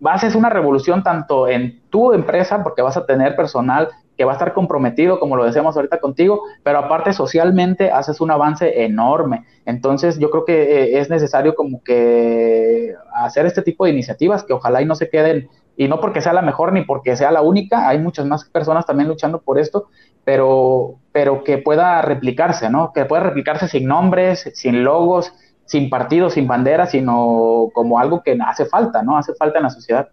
vas 0.00 0.24
a 0.24 0.36
una 0.36 0.50
revolución 0.50 1.02
tanto 1.02 1.46
en 1.46 1.80
tu 1.90 2.12
empresa, 2.12 2.62
porque 2.62 2.82
vas 2.82 2.96
a 2.96 3.06
tener 3.06 3.36
personal 3.36 3.88
que 4.16 4.24
va 4.24 4.32
a 4.32 4.34
estar 4.34 4.52
comprometido, 4.52 5.18
como 5.18 5.36
lo 5.36 5.44
decíamos 5.44 5.76
ahorita 5.76 5.98
contigo, 5.98 6.42
pero 6.62 6.78
aparte 6.78 7.12
socialmente 7.12 7.90
haces 7.90 8.20
un 8.20 8.30
avance 8.30 8.84
enorme. 8.84 9.44
Entonces 9.64 10.18
yo 10.18 10.30
creo 10.30 10.44
que 10.44 10.62
eh, 10.62 10.98
es 10.98 11.08
necesario 11.08 11.54
como 11.54 11.82
que 11.82 12.94
hacer 13.14 13.46
este 13.46 13.62
tipo 13.62 13.84
de 13.84 13.92
iniciativas 13.92 14.44
que 14.44 14.52
ojalá 14.52 14.82
y 14.82 14.86
no 14.86 14.94
se 14.94 15.08
queden 15.08 15.48
y 15.80 15.88
no 15.88 15.98
porque 15.98 16.20
sea 16.20 16.34
la 16.34 16.42
mejor 16.42 16.74
ni 16.74 16.82
porque 16.82 17.16
sea 17.16 17.30
la 17.30 17.40
única, 17.40 17.88
hay 17.88 17.98
muchas 17.98 18.26
más 18.26 18.44
personas 18.44 18.84
también 18.84 19.08
luchando 19.08 19.40
por 19.40 19.58
esto, 19.58 19.88
pero, 20.24 20.96
pero 21.10 21.42
que 21.42 21.56
pueda 21.56 22.02
replicarse, 22.02 22.68
¿no? 22.68 22.92
Que 22.92 23.06
pueda 23.06 23.22
replicarse 23.22 23.66
sin 23.66 23.86
nombres, 23.86 24.50
sin 24.52 24.84
logos, 24.84 25.32
sin 25.64 25.88
partidos, 25.88 26.34
sin 26.34 26.46
banderas, 26.46 26.90
sino 26.90 27.70
como 27.72 27.98
algo 27.98 28.22
que 28.22 28.36
hace 28.46 28.66
falta, 28.66 29.02
¿no? 29.02 29.16
Hace 29.16 29.32
falta 29.32 29.56
en 29.56 29.62
la 29.62 29.70
sociedad. 29.70 30.10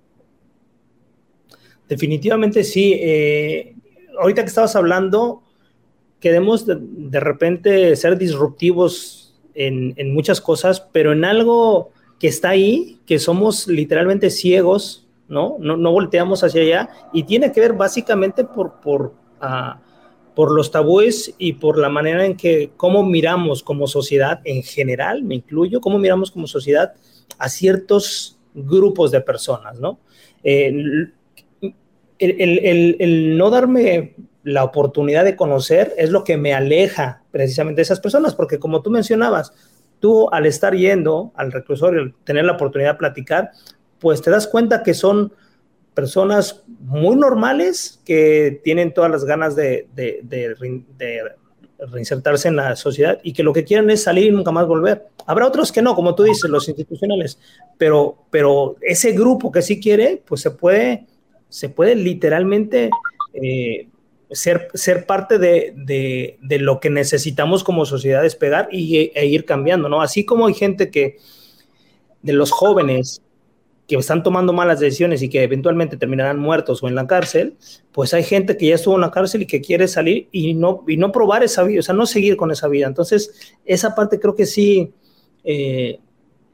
Definitivamente 1.90 2.64
sí. 2.64 2.98
Eh, 3.04 3.76
ahorita 4.22 4.44
que 4.44 4.48
estabas 4.48 4.78
hablando, 4.78 5.44
queremos 6.22 6.66
de, 6.66 7.20
repente 7.20 7.94
ser 7.98 8.18
disruptivos 8.18 9.38
en, 9.54 9.94
en, 9.98 10.14
muchas 10.14 10.40
cosas, 10.40 10.80
pero 10.94 11.12
en 11.12 11.26
algo 11.26 11.92
que 12.22 12.30
está 12.30 12.52
ahí, 12.52 13.02
que 13.06 13.20
somos 13.20 13.68
literalmente 13.68 14.30
ciegos 14.30 15.04
¿no? 15.28 15.58
No, 15.60 15.92
volteamos 15.92 16.44
hacia 16.44 16.62
allá 16.62 16.90
y 17.14 17.24
tiene 17.24 17.52
que 17.52 17.60
ver 17.60 17.74
básicamente 17.74 18.44
por, 18.44 18.80
por, 18.80 19.14
ah, 19.42 19.80
por 20.36 20.52
los 20.52 20.72
tabúes 20.72 21.34
y 21.38 21.54
por 21.54 21.78
la 21.78 21.90
manera 21.90 22.26
en 22.26 22.38
que, 22.38 22.72
cómo 22.78 23.04
miramos 23.04 23.64
como 23.64 23.88
sociedad 23.88 24.42
en 24.44 24.64
general, 24.64 25.24
me 25.24 25.36
incluyo, 25.36 25.82
cómo 25.82 26.00
miramos 26.00 26.32
como 26.32 26.48
sociedad 26.48 26.94
a 27.38 27.50
ciertos 27.50 28.40
grupos 28.54 29.12
de 29.12 29.22
personas, 29.22 29.80
¿no? 29.80 30.00
el, 30.44 31.14
no 33.38 33.50
darme 33.50 34.16
la 34.44 34.64
oportunidad 34.64 35.26
de 35.26 35.36
conocer 35.36 35.94
es 35.98 36.10
lo 36.10 36.24
que 36.24 36.38
me 36.38 36.54
aleja 36.54 37.24
precisamente 37.32 37.80
de 37.80 37.84
esas 37.84 38.00
personas, 38.00 38.34
porque 38.34 38.60
como 38.60 38.82
tú 38.82 38.90
mencionabas, 38.90 39.54
tú 40.00 40.30
al 40.32 40.46
estar 40.46 40.76
yendo 40.76 41.32
al 41.36 41.52
reclusorio, 41.52 42.14
tener 42.24 42.46
la 42.46 42.54
oportunidad 42.54 42.94
de 42.94 43.00
platicar, 43.00 43.52
pues 44.00 44.22
te 44.22 44.32
das 44.32 44.48
cuenta 44.48 44.84
que 44.84 44.94
son 44.94 45.34
personas 45.94 46.64
muy 46.80 47.16
normales 47.16 48.00
que 48.06 48.62
tienen 48.64 48.94
todas 48.94 49.10
las 49.10 49.26
ganas 49.26 49.56
de, 49.56 49.88
reinsertarse 51.80 52.48
en 52.48 52.56
la 52.56 52.76
sociedad 52.76 53.20
y 53.24 53.34
que 53.34 53.44
lo 53.44 53.54
que 53.54 53.64
quieren 53.64 53.90
es 53.90 54.04
salir 54.04 54.28
y 54.28 54.32
nunca 54.32 54.52
más 54.52 54.68
volver. 54.68 55.08
Habrá 55.26 55.48
otros 55.48 55.72
que 55.72 55.82
no, 55.82 55.96
como 55.96 56.16
tú 56.16 56.24
dices, 56.24 56.50
los 56.50 56.68
institucionales, 56.68 57.40
pero, 57.78 58.18
pero 58.32 58.78
ese 58.82 59.12
grupo 59.12 59.52
que 59.52 59.62
sí 59.62 59.80
quiere, 59.80 60.22
pues 60.26 60.42
se 60.42 60.52
puede 60.52 61.06
se 61.50 61.70
puede 61.70 61.96
literalmente 61.96 62.90
eh, 63.34 63.88
ser, 64.32 64.70
ser 64.74 65.06
parte 65.06 65.38
de, 65.38 66.38
lo 66.60 66.80
que 66.80 66.90
necesitamos 66.90 67.64
como 67.64 67.86
sociedad 67.86 68.22
despegar 68.22 68.70
y, 68.72 69.12
e 69.14 69.26
ir 69.26 69.46
cambiando, 69.46 69.90
¿no? 69.90 70.02
Así 70.02 70.26
como 70.26 70.48
hay 70.48 70.54
gente 70.54 70.90
que, 70.92 71.18
de 72.22 72.34
los 72.34 72.52
jóvenes 72.52 73.22
que 73.88 73.96
están 73.96 74.22
tomando 74.22 74.52
malas 74.52 74.82
decisiones 74.82 75.22
y 75.22 75.30
que 75.30 75.44
eventualmente 75.44 75.96
terminarán 75.96 76.40
muertos 76.40 76.84
o 76.84 76.90
en 76.90 76.96
la 76.96 77.08
cárcel, 77.08 77.56
pues 77.94 78.14
hay 78.14 78.24
gente 78.24 78.58
que 78.58 78.68
ya 78.68 78.76
estuvo 78.76 78.96
en 78.96 79.02
la 79.02 79.12
cárcel 79.12 79.44
y 79.44 79.48
que 79.48 79.62
quiere 79.62 79.88
salir 79.88 80.28
y 80.32 80.54
no, 80.54 80.84
y 80.88 80.98
no 80.98 81.12
probar 81.14 81.44
esa 81.44 81.64
vida, 81.64 81.80
o 81.80 81.84
sea, 81.84 81.96
no 81.96 82.06
seguir 82.06 82.36
con 82.36 82.52
esa 82.52 82.68
vida. 82.68 82.86
Entonces, 82.86 83.56
esa 83.66 83.96
parte 83.96 84.20
creo 84.20 84.36
que 84.36 84.46
sí, 84.46 84.92
eh, 85.46 86.00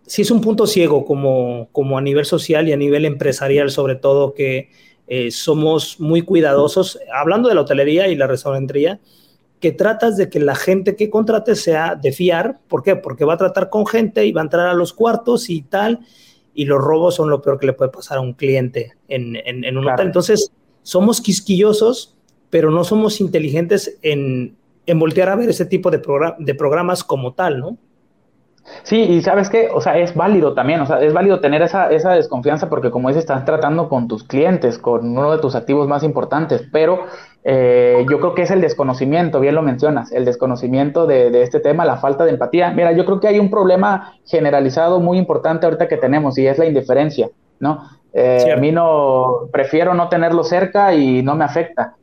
sí 0.05 0.21
es 0.21 0.29
un 0.29 0.41
punto 0.41 0.67
ciego 0.67 1.05
como, 1.05 1.69
como 1.71 1.97
a 1.97 2.01
nivel 2.01 2.25
social 2.25 2.69
y 2.69 2.71
a 2.71 2.77
nivel 2.77 3.03
empresarial, 3.03 3.71
sobre 3.71 3.95
todo, 3.95 4.35
que 4.35 4.69
eh, 5.07 5.31
somos 5.31 5.99
muy 5.99 6.21
cuidadosos, 6.21 6.99
hablando 7.13 7.49
de 7.49 7.55
la 7.55 7.61
hotelería 7.61 8.07
y 8.09 8.15
la 8.15 8.27
restaurantería, 8.27 8.99
que 9.59 9.71
tratas 9.71 10.17
de 10.17 10.29
que 10.29 10.39
la 10.39 10.55
gente 10.55 10.95
que 10.95 11.09
contrate 11.09 11.55
sea 11.55 11.95
de 11.95 12.11
fiar. 12.11 12.59
¿Por 12.67 12.83
qué? 12.83 12.95
Porque 12.95 13.25
va 13.25 13.33
a 13.33 13.37
tratar 13.37 13.69
con 13.69 13.87
gente 13.87 14.25
y 14.25 14.31
va 14.31 14.41
a 14.41 14.43
entrar 14.43 14.67
a 14.67 14.73
los 14.73 14.93
cuartos 14.93 15.49
y 15.49 15.61
tal, 15.61 16.01
y 16.53 16.65
los 16.65 16.81
robos 16.81 17.15
son 17.15 17.29
lo 17.29 17.41
peor 17.41 17.59
que 17.59 17.67
le 17.67 17.73
puede 17.73 17.91
pasar 17.91 18.17
a 18.17 18.21
un 18.21 18.33
cliente 18.33 18.93
en, 19.07 19.35
en, 19.35 19.77
un 19.77 19.87
hotel. 19.87 20.07
Entonces, 20.07 20.51
somos 20.81 21.21
quisquillosos, 21.21 22.15
pero 22.49 22.69
no 22.69 22.83
somos 22.83 23.19
inteligentes 23.21 23.97
en, 24.01 24.55
en 24.85 24.99
voltear 24.99 25.29
a 25.29 25.35
ver 25.35 25.49
ese 25.49 25.65
tipo 25.65 25.89
de, 25.89 26.01
de 26.39 26.55
programas 26.55 27.03
como 27.03 27.33
tal, 27.33 27.59
¿no? 27.59 27.77
Sí, 28.83 29.01
y 29.01 29.21
sabes 29.21 29.49
qué, 29.49 29.69
o 29.73 29.81
sea, 29.81 29.97
es 29.97 30.15
válido 30.15 30.53
también, 30.53 30.79
o 30.79 30.85
sea, 30.85 31.01
es 31.01 31.13
válido 31.13 31.41
tener 31.41 31.61
esa, 31.61 31.91
esa 31.91 32.11
desconfianza 32.11 32.69
porque 32.69 32.91
como 32.91 33.09
dices, 33.09 33.23
estás 33.23 33.43
tratando 33.43 33.89
con 33.89 34.07
tus 34.07 34.23
clientes, 34.23 34.77
con 34.77 35.17
uno 35.17 35.31
de 35.33 35.39
tus 35.39 35.55
activos 35.55 35.87
más 35.87 36.03
importantes, 36.03 36.63
pero 36.71 37.05
eh, 37.43 38.05
yo 38.09 38.19
creo 38.19 38.33
que 38.35 38.43
es 38.43 38.51
el 38.51 38.61
desconocimiento, 38.61 39.39
bien 39.39 39.55
lo 39.55 39.61
mencionas, 39.61 40.11
el 40.11 40.25
desconocimiento 40.25 41.05
de, 41.05 41.29
de, 41.29 41.43
este 41.43 41.59
tema, 41.59 41.85
la 41.85 41.97
falta 41.97 42.23
de 42.25 42.31
empatía. 42.31 42.71
Mira, 42.71 42.91
yo 42.93 43.05
creo 43.05 43.19
que 43.19 43.27
hay 43.27 43.39
un 43.39 43.49
problema 43.49 44.13
generalizado 44.25 44.99
muy 44.99 45.17
importante 45.17 45.65
ahorita 45.65 45.87
que 45.87 45.97
tenemos 45.97 46.37
y 46.37 46.47
es 46.47 46.57
la 46.57 46.65
indiferencia, 46.65 47.29
¿no? 47.59 47.89
Eh, 48.13 48.51
a 48.53 48.57
mí 48.57 48.71
no, 48.71 49.47
prefiero 49.51 49.93
no 49.93 50.07
tenerlo 50.07 50.43
cerca 50.43 50.93
y 50.93 51.23
no 51.23 51.35
me 51.35 51.45
afecta 51.45 51.95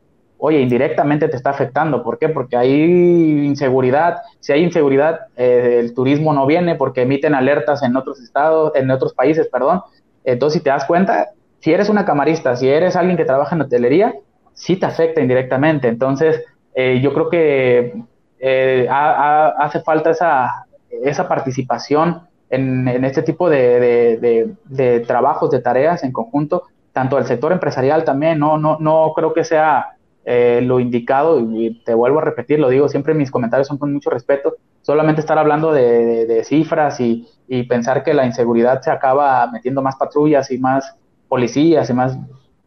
oye, 0.43 0.59
indirectamente 0.59 1.27
te 1.27 1.35
está 1.35 1.51
afectando. 1.51 2.01
¿Por 2.01 2.17
qué? 2.17 2.27
Porque 2.27 2.57
hay 2.57 3.45
inseguridad. 3.45 4.17
Si 4.39 4.51
hay 4.51 4.63
inseguridad, 4.63 5.27
eh, 5.37 5.77
el 5.79 5.93
turismo 5.93 6.33
no 6.33 6.47
viene 6.47 6.73
porque 6.73 7.03
emiten 7.03 7.35
alertas 7.35 7.83
en 7.83 7.95
otros 7.95 8.19
estados, 8.19 8.71
en 8.73 8.89
otros 8.89 9.13
países, 9.13 9.47
perdón. 9.47 9.83
Entonces, 10.23 10.57
si 10.57 10.63
te 10.63 10.71
das 10.71 10.85
cuenta, 10.85 11.29
si 11.59 11.71
eres 11.71 11.89
una 11.89 12.05
camarista, 12.05 12.55
si 12.55 12.67
eres 12.67 12.95
alguien 12.95 13.17
que 13.17 13.25
trabaja 13.25 13.55
en 13.55 13.61
hotelería, 13.61 14.15
sí 14.61 14.75
te 14.75 14.85
afecta 14.85 15.21
indirectamente. 15.21 15.87
Entonces, 15.87 16.43
eh, 16.75 16.99
yo 17.01 17.13
creo 17.13 17.29
que 17.29 18.03
eh, 18.39 18.87
hace 18.89 19.81
falta 19.81 20.11
esa, 20.11 20.67
esa 21.03 21.27
participación 21.27 22.21
en, 22.51 22.87
este 23.03 23.23
tipo 23.23 23.49
de, 23.49 24.55
de, 24.67 24.99
trabajos, 25.01 25.49
de 25.49 25.61
tareas 25.61 26.03
en 26.03 26.11
conjunto, 26.11 26.63
tanto 26.93 27.17
el 27.17 27.25
sector 27.25 27.51
empresarial 27.51 28.03
también, 28.03 28.37
no, 28.37 28.59
no, 28.59 28.77
no 28.79 29.13
creo 29.15 29.33
que 29.33 29.43
sea 29.43 29.95
eh, 30.25 30.61
lo 30.61 30.79
indicado, 30.79 31.39
y 31.39 31.81
te 31.83 31.95
vuelvo 31.95 32.19
a 32.19 32.23
repetir, 32.23 32.59
lo 32.59 32.69
digo 32.69 32.87
siempre, 32.87 33.15
mis 33.15 33.31
comentarios 33.31 33.67
son 33.67 33.79
con 33.79 33.91
mucho 33.91 34.11
respeto, 34.11 34.57
solamente 34.83 35.21
estar 35.21 35.39
hablando 35.39 35.71
de, 35.71 36.43
cifras 36.43 36.99
y, 36.99 37.27
pensar 37.67 38.03
que 38.03 38.13
la 38.13 38.25
inseguridad 38.25 38.81
se 38.81 38.91
acaba 38.91 39.45
metiendo 39.51 39.81
más 39.81 39.97
patrullas 39.97 40.51
y 40.51 40.57
más 40.57 40.95
policías 41.27 41.89
y 41.89 41.93
más, 41.93 42.17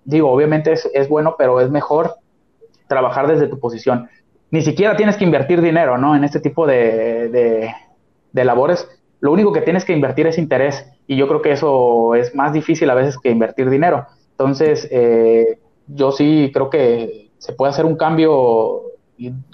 digo, 0.05 0.31
obviamente 0.31 0.73
es, 0.73 1.09
bueno, 1.09 1.37
pero 1.39 1.61
es 1.61 1.71
mejor 1.71 2.15
trabajar 2.89 3.27
desde 3.27 3.49
tu 3.49 3.59
posición. 3.59 4.09
Ni 4.51 4.63
siquiera 4.63 4.97
tienes 4.97 5.17
que 5.17 5.25
invertir 5.25 5.61
dinero, 5.61 5.99
¿no? 5.99 6.15
En 6.15 6.25
este 6.25 6.41
tipo 6.41 6.67
de, 6.67 7.73
de 8.33 8.45
labores, 8.45 8.89
lo 9.21 9.33
único 9.33 9.53
que 9.53 9.63
tienes 9.63 9.85
que 9.85 9.95
invertir 9.95 10.27
es 10.27 10.37
interés 10.37 10.87
y 11.07 11.17
yo 11.17 11.27
creo 11.29 11.41
que 11.41 11.53
eso 11.53 12.15
es 12.15 12.35
más 12.35 12.53
difícil 12.53 12.91
a 12.91 12.95
veces 12.95 13.19
que 13.19 13.31
invertir 13.31 13.71
dinero. 13.71 14.07
Entonces, 14.33 14.89
eh, 14.91 15.59
yo 15.87 16.13
sí 16.13 16.51
creo 16.53 16.69
que 16.69 17.31
se 17.39 17.53
puede 17.53 17.71
hacer 17.71 17.87
un 17.87 17.97
cambio 17.97 18.83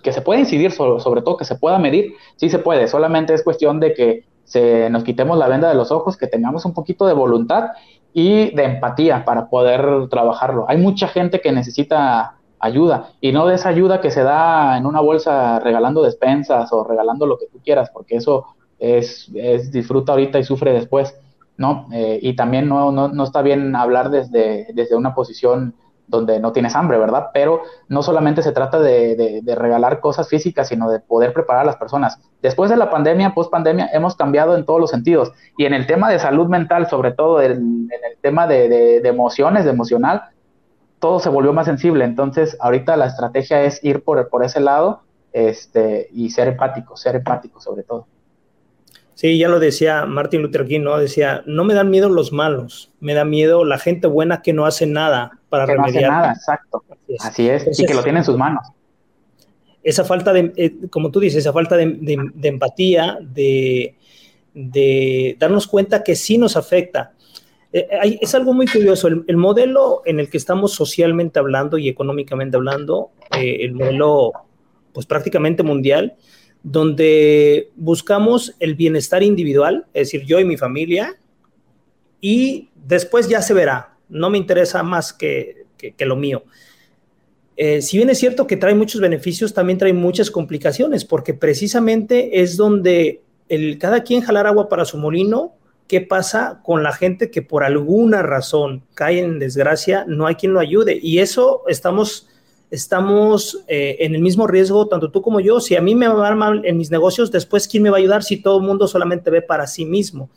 que 0.02 0.12
se 0.12 0.22
puede 0.22 0.40
incidir 0.40 0.72
sobre, 0.72 1.20
todo, 1.22 1.36
que 1.36 1.44
se 1.44 1.54
pueda 1.54 1.78
medir, 1.78 2.14
sí 2.36 2.48
se 2.48 2.58
puede, 2.58 2.88
solamente 2.88 3.34
es 3.34 3.44
cuestión 3.44 3.78
de 3.78 3.92
que 3.92 4.24
se 4.44 4.88
nos 4.88 5.04
quitemos 5.04 5.36
la 5.36 5.48
venda 5.48 5.68
de 5.68 5.74
los 5.74 5.92
ojos, 5.92 6.16
que 6.16 6.26
tengamos 6.26 6.64
un 6.64 6.72
poquito 6.72 7.06
de 7.06 7.12
voluntad 7.12 7.70
y 8.12 8.54
de 8.54 8.64
empatía 8.64 9.24
para 9.24 9.48
poder 9.48 10.08
trabajarlo. 10.08 10.66
Hay 10.68 10.78
mucha 10.78 11.08
gente 11.08 11.40
que 11.40 11.52
necesita 11.52 12.36
ayuda 12.58 13.12
y 13.20 13.32
no 13.32 13.46
de 13.46 13.54
esa 13.54 13.70
ayuda 13.70 14.00
que 14.00 14.10
se 14.10 14.22
da 14.22 14.76
en 14.76 14.86
una 14.86 15.00
bolsa 15.00 15.60
regalando 15.60 16.02
despensas 16.02 16.72
o 16.72 16.84
regalando 16.84 17.26
lo 17.26 17.38
que 17.38 17.46
tú 17.46 17.58
quieras, 17.64 17.90
porque 17.90 18.16
eso 18.16 18.46
es, 18.78 19.30
disfruta 19.72 20.12
ahorita 20.12 20.38
y 20.38 20.44
sufre 20.44 20.72
después, 20.72 21.14
¿no? 21.56 21.88
Eh, 21.92 22.18
y 22.22 22.34
también 22.34 22.68
no, 22.68 22.92
no, 22.92 23.08
no, 23.08 23.24
está 23.24 23.42
bien 23.42 23.76
hablar 23.76 24.10
desde, 24.10 24.68
desde 24.74 24.96
una 24.96 25.14
posición 25.14 25.74
donde 26.10 26.40
no 26.40 26.52
tienes 26.52 26.74
hambre, 26.74 26.98
¿verdad? 26.98 27.28
Pero 27.32 27.62
no 27.88 28.02
solamente 28.02 28.42
se 28.42 28.52
trata 28.52 28.80
de, 28.80 29.42
regalar 29.56 30.00
cosas 30.00 30.28
físicas, 30.28 30.68
sino 30.68 30.90
de 30.90 30.98
poder 31.00 31.32
preparar 31.32 31.62
a 31.62 31.66
las 31.66 31.76
personas. 31.76 32.18
Después 32.42 32.68
de 32.68 32.76
la 32.76 32.90
pandemia, 32.90 33.32
post 33.32 33.50
pandemia, 33.50 33.88
hemos 33.92 34.16
cambiado 34.16 34.56
en 34.56 34.66
todos 34.66 34.80
los 34.80 34.90
sentidos. 34.90 35.32
Y 35.56 35.64
en 35.64 35.72
el 35.72 35.86
tema 35.86 36.10
de 36.10 36.18
salud 36.18 36.48
mental, 36.48 36.88
sobre 36.88 37.12
todo 37.12 37.40
en, 37.40 37.88
el 37.90 38.18
tema 38.20 38.46
de, 38.46 38.98
emociones, 38.98 39.64
de 39.64 39.70
emocional, 39.70 40.24
todo 40.98 41.20
se 41.20 41.28
volvió 41.28 41.52
más 41.52 41.66
sensible. 41.66 42.04
Entonces, 42.04 42.56
ahorita 42.60 42.96
la 42.96 43.06
estrategia 43.06 43.62
es 43.62 43.82
ir 43.84 44.02
por, 44.02 44.28
por 44.28 44.44
ese 44.44 44.60
lado 44.60 45.02
este, 45.32 46.08
y 46.12 46.30
ser 46.30 46.48
empático, 46.48 46.96
ser 46.96 47.16
empático 47.16 47.60
sobre 47.60 47.84
todo. 47.84 48.06
Sí, 49.20 49.36
ya 49.36 49.48
lo 49.48 49.60
decía 49.60 50.06
Martin 50.06 50.40
Luther 50.40 50.64
King, 50.64 50.80
¿no? 50.80 50.96
Decía, 50.96 51.42
no 51.44 51.62
me 51.64 51.74
dan 51.74 51.90
miedo 51.90 52.08
los 52.08 52.32
malos, 52.32 52.90
me 53.00 53.12
da 53.12 53.26
miedo 53.26 53.66
la 53.66 53.76
gente 53.76 54.06
buena 54.06 54.40
que 54.40 54.54
no 54.54 54.64
hace 54.64 54.86
nada 54.86 55.40
para 55.50 55.66
que 55.66 55.72
remediar. 55.72 56.10
No 56.10 56.16
hace 56.16 56.22
nada, 56.22 56.32
exacto. 56.32 56.84
Así 57.18 57.46
es, 57.46 57.78
y 57.78 57.84
que 57.84 57.92
lo 57.92 58.02
tiene 58.02 58.20
en 58.20 58.24
sus 58.24 58.38
manos. 58.38 58.66
Esa 59.82 60.06
falta 60.06 60.32
de, 60.32 60.54
eh, 60.56 60.74
como 60.88 61.10
tú 61.10 61.20
dices, 61.20 61.40
esa 61.40 61.52
falta 61.52 61.76
de, 61.76 61.98
empatía, 62.44 63.18
de, 63.20 63.94
darnos 65.38 65.66
cuenta 65.66 66.02
que 66.02 66.16
sí 66.16 66.38
nos 66.38 66.56
afecta. 66.56 67.12
Eh, 67.74 68.18
es 68.22 68.34
algo 68.34 68.54
muy 68.54 68.68
curioso, 68.68 69.06
el, 69.08 69.36
modelo 69.36 70.00
en 70.06 70.18
el 70.18 70.30
que 70.30 70.38
estamos 70.38 70.72
socialmente 70.72 71.38
hablando 71.38 71.76
y 71.76 71.90
económicamente 71.90 72.56
hablando, 72.56 73.10
eh, 73.38 73.58
el 73.60 73.74
modelo 73.74 74.32
pues 74.94 75.04
prácticamente 75.04 75.62
mundial, 75.62 76.16
donde 76.62 77.70
buscamos 77.76 78.54
el 78.60 78.74
bienestar 78.74 79.22
individual, 79.22 79.86
es 79.94 80.08
decir, 80.08 80.26
yo 80.26 80.38
y 80.40 80.44
mi 80.44 80.56
familia, 80.56 81.16
y 82.20 82.68
después 82.74 83.28
ya 83.28 83.40
se 83.42 83.54
verá, 83.54 83.96
no 84.08 84.30
me 84.30 84.38
interesa 84.38 84.82
más 84.82 85.12
que, 85.12 85.64
lo 85.98 86.16
mío. 86.16 86.44
Eh, 87.56 87.82
si 87.82 87.96
bien 87.96 88.10
es 88.10 88.18
cierto 88.18 88.46
que 88.46 88.56
trae 88.56 88.74
muchos 88.74 89.00
beneficios, 89.00 89.54
también 89.54 89.78
trae 89.78 89.92
muchas 89.92 90.30
complicaciones, 90.30 91.04
porque 91.04 91.34
precisamente 91.34 92.42
es 92.42 92.56
donde 92.56 93.22
el, 93.48 93.78
cada 93.78 94.02
quien 94.02 94.22
jalar 94.22 94.46
agua 94.46 94.68
para 94.68 94.84
su 94.84 94.98
molino, 94.98 95.54
¿qué 95.88 96.00
pasa 96.00 96.60
con 96.62 96.82
la 96.82 96.92
gente 96.92 97.30
que 97.30 97.42
por 97.42 97.64
alguna 97.64 98.22
razón 98.22 98.84
cae 98.94 99.18
en 99.18 99.38
desgracia? 99.38 100.04
No 100.06 100.26
hay 100.26 100.36
quien 100.36 100.52
lo 100.52 100.60
ayude. 100.60 100.98
Y 101.02 101.18
eso 101.18 101.62
estamos 101.66 102.29
estamos 102.70 103.64
eh, 103.66 103.96
en 104.00 104.14
el 104.14 104.22
mismo 104.22 104.46
riesgo, 104.46 104.86
tanto 104.86 105.10
tú 105.10 105.22
como 105.22 105.40
yo. 105.40 105.60
Si 105.60 105.76
a 105.76 105.82
mí 105.82 105.94
me 105.94 106.08
va 106.08 106.34
mal 106.34 106.64
en 106.64 106.76
mis 106.76 106.90
negocios, 106.90 107.30
después, 107.30 107.66
¿quién 107.66 107.82
me 107.82 107.90
va 107.90 107.96
a 107.96 108.00
ayudar 108.00 108.22
si 108.22 108.40
todo 108.40 108.58
el 108.58 108.66
mundo 108.66 108.86
solamente 108.86 109.30
ve 109.30 109.42
para 109.42 109.66
sí 109.66 109.84
mismo? 109.84 110.30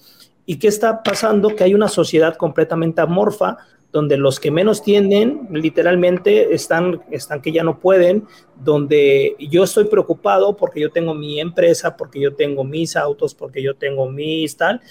¿Y 0.46 0.58
qué 0.58 0.68
está 0.68 1.04
pasando? 1.04 1.56
Que 1.56 1.64
hay 1.64 1.74
una 1.74 1.88
sociedad 1.88 2.36
completamente 2.36 3.02
amorfa, 3.02 3.58
donde 3.92 4.18
los 4.18 4.40
que 4.40 4.50
menos 4.50 4.82
tienen, 4.82 5.48
literalmente, 5.52 6.56
están, 6.56 7.04
están 7.12 7.42
que 7.42 7.52
ya 7.52 7.64
no 7.64 7.80
pueden, 7.80 8.26
donde 8.56 9.36
yo 9.40 9.64
estoy 9.64 9.86
preocupado 9.86 10.58
porque 10.58 10.82
yo 10.82 10.90
tengo 10.90 11.14
mi 11.14 11.40
empresa, 11.40 11.96
porque 11.96 12.20
yo 12.20 12.34
tengo 12.34 12.64
mis 12.64 12.96
autos, 12.96 13.36
porque 13.36 13.62
yo 13.62 13.76
tengo 13.76 14.10
mis 14.10 14.58
tal, 14.58 14.82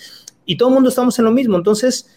y 0.46 0.56
todo 0.56 0.68
el 0.68 0.74
mundo 0.74 0.88
estamos 0.88 1.18
en 1.18 1.24
lo 1.24 1.32
mismo. 1.32 1.56
Entonces, 1.56 2.08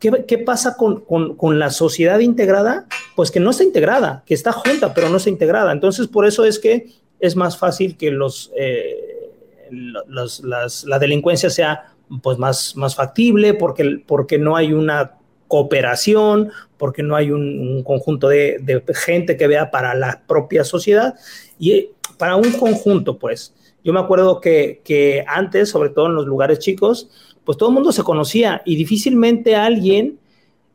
¿Qué, 0.00 0.38
pasa 0.38 0.76
con, 0.78 1.58
la 1.58 1.70
sociedad 1.70 2.18
integrada? 2.20 2.86
Pues 3.14 3.30
que 3.30 3.38
no 3.38 3.50
está 3.50 3.64
integrada, 3.64 4.22
que 4.24 4.32
está 4.32 4.50
junta, 4.50 4.94
pero 4.94 5.10
no 5.10 5.18
está 5.18 5.28
integrada. 5.28 5.72
Entonces, 5.72 6.08
por 6.08 6.26
eso 6.26 6.46
es 6.46 6.58
que 6.58 6.88
es 7.20 7.36
más 7.36 7.58
fácil 7.58 7.98
que 7.98 8.10
los, 8.10 8.50
eh, 8.56 9.30
la 9.70 10.98
delincuencia 10.98 11.50
sea 11.50 11.92
pues, 12.22 12.38
más, 12.38 12.74
más 12.76 12.94
factible, 12.94 13.52
porque, 13.52 14.02
porque 14.06 14.38
no 14.38 14.56
hay 14.56 14.72
una 14.72 15.18
cooperación, 15.48 16.50
porque 16.78 17.02
no 17.02 17.14
hay 17.14 17.30
un, 17.30 17.82
conjunto 17.82 18.28
de, 18.28 18.82
gente 18.94 19.36
que 19.36 19.46
vea 19.46 19.70
para 19.70 19.94
la 19.94 20.22
propia 20.26 20.64
sociedad 20.64 21.14
y 21.58 21.90
para 22.16 22.36
un 22.36 22.52
conjunto, 22.52 23.18
pues. 23.18 23.54
Yo 23.82 23.92
me 23.92 24.00
acuerdo 24.00 24.40
que, 24.40 24.80
que 24.84 25.24
antes, 25.26 25.70
sobre 25.70 25.90
todo 25.90 26.06
en 26.06 26.14
los 26.14 26.26
lugares 26.26 26.58
chicos, 26.58 27.10
pues 27.44 27.58
todo 27.58 27.70
el 27.70 27.74
mundo 27.74 27.92
se 27.92 28.02
conocía 28.02 28.62
y 28.64 28.76
difícilmente 28.76 29.56
alguien 29.56 30.18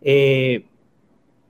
eh, 0.01 0.65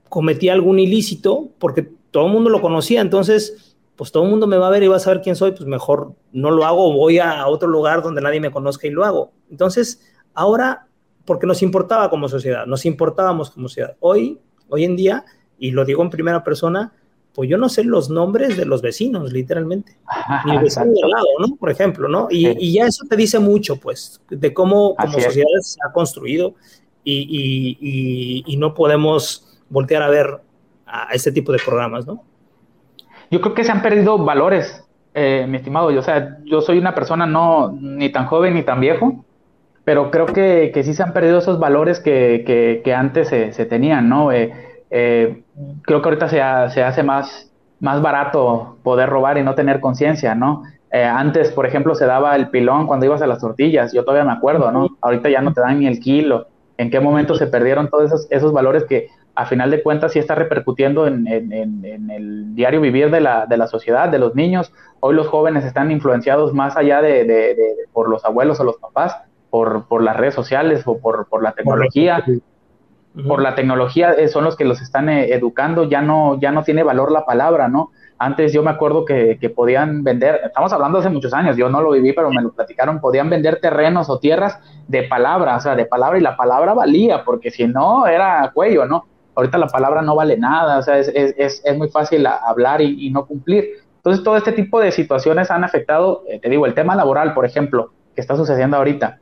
cometí 0.08 0.48
algún 0.48 0.78
ilícito, 0.78 1.48
porque 1.58 1.88
todo 2.10 2.26
el 2.26 2.32
mundo 2.32 2.50
lo 2.50 2.60
conocía, 2.60 3.00
entonces, 3.00 3.76
pues 3.96 4.12
todo 4.12 4.24
el 4.24 4.30
mundo 4.30 4.46
me 4.46 4.56
va 4.56 4.68
a 4.68 4.70
ver 4.70 4.82
y 4.82 4.88
va 4.88 4.96
a 4.96 5.00
saber 5.00 5.20
quién 5.20 5.36
soy, 5.36 5.52
pues 5.52 5.66
mejor 5.66 6.12
no 6.32 6.50
lo 6.50 6.64
hago, 6.64 6.92
voy 6.92 7.18
a 7.18 7.46
otro 7.46 7.68
lugar 7.68 8.02
donde 8.02 8.20
nadie 8.22 8.40
me 8.40 8.50
conozca 8.50 8.86
y 8.86 8.90
lo 8.90 9.04
hago. 9.04 9.32
Entonces, 9.50 10.00
ahora, 10.32 10.86
porque 11.24 11.46
nos 11.46 11.62
importaba 11.62 12.08
como 12.08 12.28
sociedad, 12.28 12.66
nos 12.66 12.86
importábamos 12.86 13.50
como 13.50 13.68
sociedad. 13.68 13.96
Hoy, 14.00 14.38
hoy 14.68 14.84
en 14.84 14.96
día, 14.96 15.24
y 15.58 15.72
lo 15.72 15.84
digo 15.84 16.02
en 16.02 16.10
primera 16.10 16.44
persona, 16.44 16.92
pues 17.36 17.50
yo 17.50 17.58
no 17.58 17.68
sé 17.68 17.84
los 17.84 18.08
nombres 18.08 18.56
de 18.56 18.64
los 18.64 18.80
vecinos, 18.80 19.30
literalmente. 19.30 19.98
Ni 20.46 20.56
el 20.56 20.62
vecino 20.62 20.86
de 20.86 21.02
al 21.04 21.10
lado, 21.10 21.26
¿no? 21.38 21.56
Por 21.56 21.70
ejemplo, 21.70 22.08
¿no? 22.08 22.28
Y, 22.30 22.72
ya 22.72 22.86
eso 22.86 23.04
te 23.08 23.14
dice 23.14 23.38
mucho, 23.38 23.76
pues, 23.76 24.22
de 24.30 24.54
cómo 24.54 24.96
como 24.96 25.20
sociedad 25.20 25.46
se 25.60 25.78
ha 25.86 25.92
construido 25.92 26.54
y, 27.04 28.42
y, 28.46 28.56
no 28.56 28.72
podemos 28.72 29.60
voltear 29.68 30.02
a 30.02 30.08
ver 30.08 30.40
a 30.86 31.08
este 31.12 31.30
tipo 31.30 31.52
de 31.52 31.58
programas, 31.62 32.06
¿no? 32.06 32.24
Yo 33.30 33.42
creo 33.42 33.54
que 33.54 33.64
se 33.64 33.70
han 33.70 33.82
perdido 33.82 34.16
valores, 34.16 34.82
eh, 35.12 35.44
mi 35.46 35.58
estimado. 35.58 35.88
o 35.88 36.02
sea, 36.02 36.38
yo 36.44 36.62
soy 36.62 36.78
una 36.78 36.94
persona 36.94 37.26
no 37.26 37.76
ni 37.78 38.10
tan 38.10 38.26
joven 38.26 38.54
ni 38.54 38.62
tan 38.62 38.80
viejo, 38.80 39.26
pero 39.84 40.10
creo 40.10 40.24
que, 40.24 40.70
que 40.72 40.82
sí 40.82 40.94
se 40.94 41.02
han 41.02 41.12
perdido 41.12 41.38
esos 41.38 41.58
valores 41.58 42.00
que, 42.00 42.44
que, 42.46 42.80
que 42.82 42.94
antes 42.94 43.28
se, 43.28 43.52
se, 43.52 43.66
tenían, 43.66 44.08
¿no? 44.08 44.32
Eh, 44.32 44.52
eh, 44.90 45.42
creo 45.82 46.02
que 46.02 46.08
ahorita 46.08 46.28
se, 46.28 46.74
se, 46.74 46.82
hace 46.82 47.02
más, 47.02 47.50
más 47.80 48.02
barato 48.02 48.76
poder 48.82 49.08
robar 49.08 49.38
y 49.38 49.42
no 49.42 49.54
tener 49.54 49.80
conciencia, 49.80 50.34
¿no? 50.34 50.64
Eh, 50.92 51.02
antes, 51.02 51.50
por 51.50 51.66
ejemplo, 51.66 51.94
se 51.94 52.06
daba 52.06 52.36
el 52.36 52.48
pilón 52.48 52.86
cuando 52.86 53.06
ibas 53.06 53.22
a 53.22 53.26
las 53.26 53.40
tortillas, 53.40 53.92
yo 53.92 54.04
todavía 54.04 54.24
me 54.24 54.36
acuerdo, 54.36 54.70
¿no? 54.70 54.96
Ahorita 55.00 55.28
ya 55.28 55.40
no 55.40 55.52
te 55.52 55.60
dan 55.60 55.80
ni 55.80 55.86
el 55.86 56.00
kilo. 56.00 56.46
¿En 56.78 56.90
qué 56.90 57.00
momento 57.00 57.34
se 57.34 57.46
perdieron 57.46 57.88
todos 57.88 58.06
esos, 58.06 58.26
esos 58.30 58.52
valores 58.52 58.84
que 58.84 59.08
a 59.34 59.46
final 59.46 59.70
de 59.70 59.82
cuentas 59.82 60.12
sí 60.12 60.18
está 60.18 60.34
repercutiendo 60.34 61.06
en, 61.06 61.26
en, 61.26 61.52
en, 61.52 62.10
el 62.10 62.54
diario 62.54 62.80
vivir 62.80 63.10
de 63.10 63.20
la, 63.20 63.46
de 63.46 63.56
la, 63.56 63.66
sociedad, 63.66 64.08
de 64.08 64.18
los 64.18 64.34
niños? 64.34 64.72
Hoy 65.00 65.14
los 65.14 65.28
jóvenes 65.28 65.64
están 65.64 65.90
influenciados 65.90 66.54
más 66.54 66.76
allá 66.76 67.02
de, 67.02 67.24
de, 67.24 67.54
de 67.54 67.74
por 67.92 68.08
los 68.08 68.24
abuelos 68.24 68.60
o 68.60 68.64
los 68.64 68.76
papás, 68.76 69.16
por, 69.50 69.88
por, 69.88 70.02
las 70.02 70.16
redes 70.16 70.34
sociales 70.34 70.82
o 70.86 70.98
por, 70.98 71.26
por 71.28 71.42
la 71.42 71.52
tecnología 71.52 72.24
por 73.24 73.42
la 73.42 73.54
tecnología 73.54 74.12
eh, 74.12 74.28
son 74.28 74.44
los 74.44 74.56
que 74.56 74.64
los 74.64 74.80
están 74.82 75.08
eh, 75.08 75.32
educando, 75.32 75.84
ya 75.84 76.02
no, 76.02 76.38
ya 76.38 76.50
no 76.52 76.62
tiene 76.62 76.82
valor 76.82 77.10
la 77.10 77.24
palabra, 77.24 77.68
¿no? 77.68 77.90
Antes 78.18 78.52
yo 78.52 78.62
me 78.62 78.70
acuerdo 78.70 79.04
que, 79.04 79.38
podían 79.54 80.02
vender, 80.02 80.40
estamos 80.44 80.72
hablando 80.72 80.98
hace 80.98 81.10
muchos 81.10 81.34
años, 81.34 81.56
yo 81.56 81.68
no 81.68 81.82
lo 81.82 81.90
viví, 81.92 82.12
pero 82.12 82.30
me 82.30 82.42
lo 82.42 82.52
platicaron, 82.52 83.00
podían 83.00 83.28
vender 83.28 83.60
terrenos 83.60 84.08
o 84.08 84.18
tierras 84.18 84.58
de 84.88 85.02
palabra, 85.02 85.56
o 85.56 85.60
sea, 85.60 85.74
de 85.74 85.84
palabra, 85.84 86.18
y 86.18 86.22
la 86.22 86.36
palabra 86.36 86.72
valía, 86.72 87.24
porque 87.24 87.50
si 87.50 87.66
no, 87.66 88.06
era 88.06 88.50
cuello, 88.54 88.86
¿no? 88.86 89.04
Ahorita 89.34 89.58
la 89.58 89.66
palabra 89.66 90.00
no 90.00 90.14
vale 90.14 90.38
nada, 90.38 90.78
o 90.78 90.82
sea, 90.82 90.98
es, 90.98 91.08
es, 91.08 91.62
es 91.62 91.76
muy 91.76 91.88
fácil 91.88 92.26
hablar 92.26 92.80
y, 92.80 93.06
y, 93.06 93.10
no 93.10 93.26
cumplir. 93.26 93.66
Entonces, 93.96 94.24
todo 94.24 94.36
este 94.36 94.52
tipo 94.52 94.80
de 94.80 94.92
situaciones 94.92 95.50
han 95.50 95.62
afectado, 95.62 96.22
eh, 96.26 96.38
te 96.40 96.48
digo, 96.48 96.64
el 96.64 96.72
tema 96.72 96.96
laboral, 96.96 97.34
por 97.34 97.44
ejemplo, 97.44 97.92
que 98.14 98.22
está 98.22 98.34
sucediendo 98.34 98.78
ahorita 98.78 99.20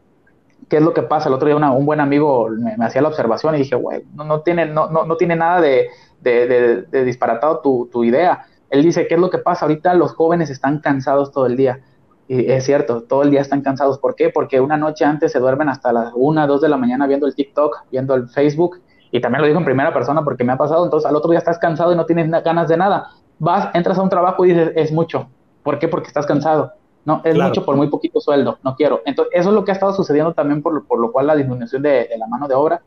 ¿qué 0.69 0.77
es 0.77 0.83
lo 0.83 0.95
que 0.95 1.03
pasa? 1.03 1.29
El 1.29 1.35
otro 1.35 1.47
día 1.47 1.57
un 1.57 1.87
buen 1.87 2.01
amigo 2.01 2.49
me, 2.49 2.85
hacía 2.85 3.03
la 3.03 3.09
observación 3.09 3.55
y 3.55 3.59
dije, 3.59 3.77
güey, 3.77 4.05
no, 4.15 4.25
no, 4.25 4.41
tiene, 4.41 4.67
no, 4.67 4.91
no, 4.91 5.05
no 5.05 5.17
tiene 5.17 5.37
nada 5.37 5.61
de, 5.61 5.89
de, 6.21 7.05
disparatado 7.05 7.61
tu, 7.61 7.89
tu, 7.93 8.05
idea. 8.05 8.47
Él 8.71 8.83
dice, 8.83 9.07
¿qué 9.07 9.15
es 9.15 9.21
lo 9.21 9.31
que 9.31 9.39
pasa? 9.39 9.67
Ahorita 9.67 9.95
los 9.95 10.15
jóvenes 10.15 10.51
están 10.51 10.81
cansados 10.81 11.33
todo 11.33 11.47
el 11.47 11.57
día. 11.57 11.81
Y 12.27 12.51
es 12.51 12.65
cierto, 12.65 13.03
todo 13.03 13.23
el 13.23 13.31
día 13.31 13.43
están 13.43 13.61
cansados. 13.61 13.99
¿Por 13.99 14.15
qué? 14.15 14.31
Porque 14.31 14.61
una 14.61 14.77
noche 14.77 15.05
antes 15.05 15.33
se 15.33 15.39
duermen 15.39 15.69
hasta 15.69 15.93
las 15.93 16.13
1, 16.15 16.47
2 16.47 16.61
de 16.61 16.69
la 16.69 16.77
mañana 16.77 17.07
viendo 17.07 17.27
el 17.27 17.35
TikTok, 17.35 17.85
viendo 17.91 18.15
el 18.15 18.29
Facebook. 18.29 18.81
Y 19.11 19.21
también 19.21 19.43
lo 19.43 19.47
digo 19.47 19.59
en 19.59 19.65
primera 19.65 19.93
persona 19.93 20.25
porque 20.25 20.45
me 20.45 20.53
ha 20.53 20.57
pasado. 20.57 20.85
Entonces 20.85 21.09
al 21.09 21.17
otro 21.17 21.31
día 21.31 21.39
estás 21.39 21.59
cansado 21.59 21.93
y 21.93 21.97
no 21.97 22.07
tienes 22.07 22.31
ganas 22.43 22.69
de 22.69 22.77
nada. 22.77 23.11
Vas, 23.39 23.69
entras 23.75 23.99
a 23.99 24.03
un 24.03 24.09
trabajo 24.09 24.45
y 24.45 24.53
dices, 24.53 24.73
es 24.75 24.93
mucho. 24.93 25.29
¿Por 25.63 25.79
qué? 25.79 25.89
Porque 25.89 26.09
estás 26.09 26.27
cansado 26.27 26.73
no, 27.05 27.21
es 27.25 27.37
mucho 27.37 27.65
por 27.65 27.77
muy 27.77 27.89
poquito 27.89 28.21
sueldo, 28.21 28.59
no 28.63 28.77
quiero. 28.77 29.03
Entonces, 29.05 29.33
eso 29.35 29.51
es 29.51 29.55
lo 29.55 29.65
que 29.65 29.73
ha 29.73 29.75
estado 29.75 29.93
sucediendo 29.93 30.33
también, 30.33 30.63
por 30.63 30.73
lo, 30.73 30.85
por 30.85 30.99
lo 30.99 31.13
cual 31.13 31.27
la 31.27 31.37
disminución 31.37 31.83
de, 31.83 32.09
la 32.19 32.27
mano 32.27 32.49
de 32.49 32.55
obra. 32.55 32.83